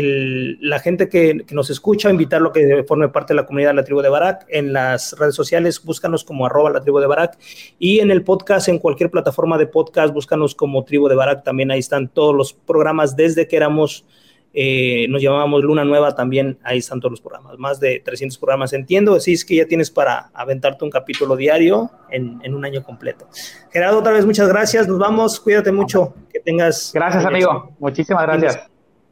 la 0.00 0.78
gente 0.78 1.08
que, 1.10 1.44
nos 1.50 1.68
escucha, 1.68 2.10
invitarlo 2.10 2.48
a 2.48 2.52
que 2.52 2.84
forme 2.88 3.10
parte 3.10 3.34
de 3.34 3.40
la 3.40 3.46
comunidad 3.46 3.70
de 3.70 3.74
la 3.74 3.84
tribu 3.84 4.00
de 4.00 4.08
Barak. 4.08 4.46
En 4.48 4.72
las 4.72 5.14
redes 5.18 5.34
sociales, 5.34 5.82
búscanos 5.84 6.24
como 6.24 6.46
arroba 6.46 6.70
la 6.70 6.80
tribu 6.80 6.98
de 6.98 7.06
Barak. 7.06 7.38
Y 7.78 8.00
en 8.00 8.10
el 8.10 8.22
podcast, 8.22 8.68
en 8.68 8.78
cualquier 8.78 9.10
plataforma 9.10 9.58
de 9.58 9.66
podcast, 9.66 10.14
búscanos 10.14 10.54
como 10.54 10.84
tribu 10.84 11.08
de 11.08 11.14
Barak. 11.14 11.44
También 11.44 11.70
ahí 11.70 11.80
están 11.80 12.08
todos 12.08 12.34
los 12.34 12.54
programas 12.54 13.16
desde 13.16 13.46
que 13.46 13.56
éramos, 13.56 14.06
eh, 14.54 15.06
nos 15.10 15.20
llamábamos 15.20 15.62
Luna 15.62 15.84
Nueva, 15.84 16.14
también 16.14 16.58
ahí 16.62 16.78
están 16.78 16.98
todos 16.98 17.10
los 17.12 17.20
programas. 17.20 17.58
Más 17.58 17.78
de 17.78 18.00
300 18.00 18.38
programas, 18.38 18.72
entiendo. 18.72 19.16
Así 19.16 19.34
es 19.34 19.44
que 19.44 19.56
ya 19.56 19.66
tienes 19.66 19.90
para 19.90 20.30
aventarte 20.32 20.84
un 20.84 20.90
capítulo 20.90 21.36
diario 21.36 21.90
en, 22.10 22.40
en 22.42 22.54
un 22.54 22.64
año 22.64 22.82
completo. 22.82 23.28
Gerardo, 23.70 23.98
otra 23.98 24.12
vez 24.12 24.24
muchas 24.24 24.48
gracias. 24.48 24.88
Nos 24.88 24.98
vamos. 24.98 25.38
Cuídate 25.38 25.70
mucho. 25.70 26.14
Que 26.32 26.40
tengas. 26.40 26.92
Gracias, 26.94 27.26
amigo. 27.26 27.76
Muchísimas 27.78 28.22
gracias. 28.22 28.71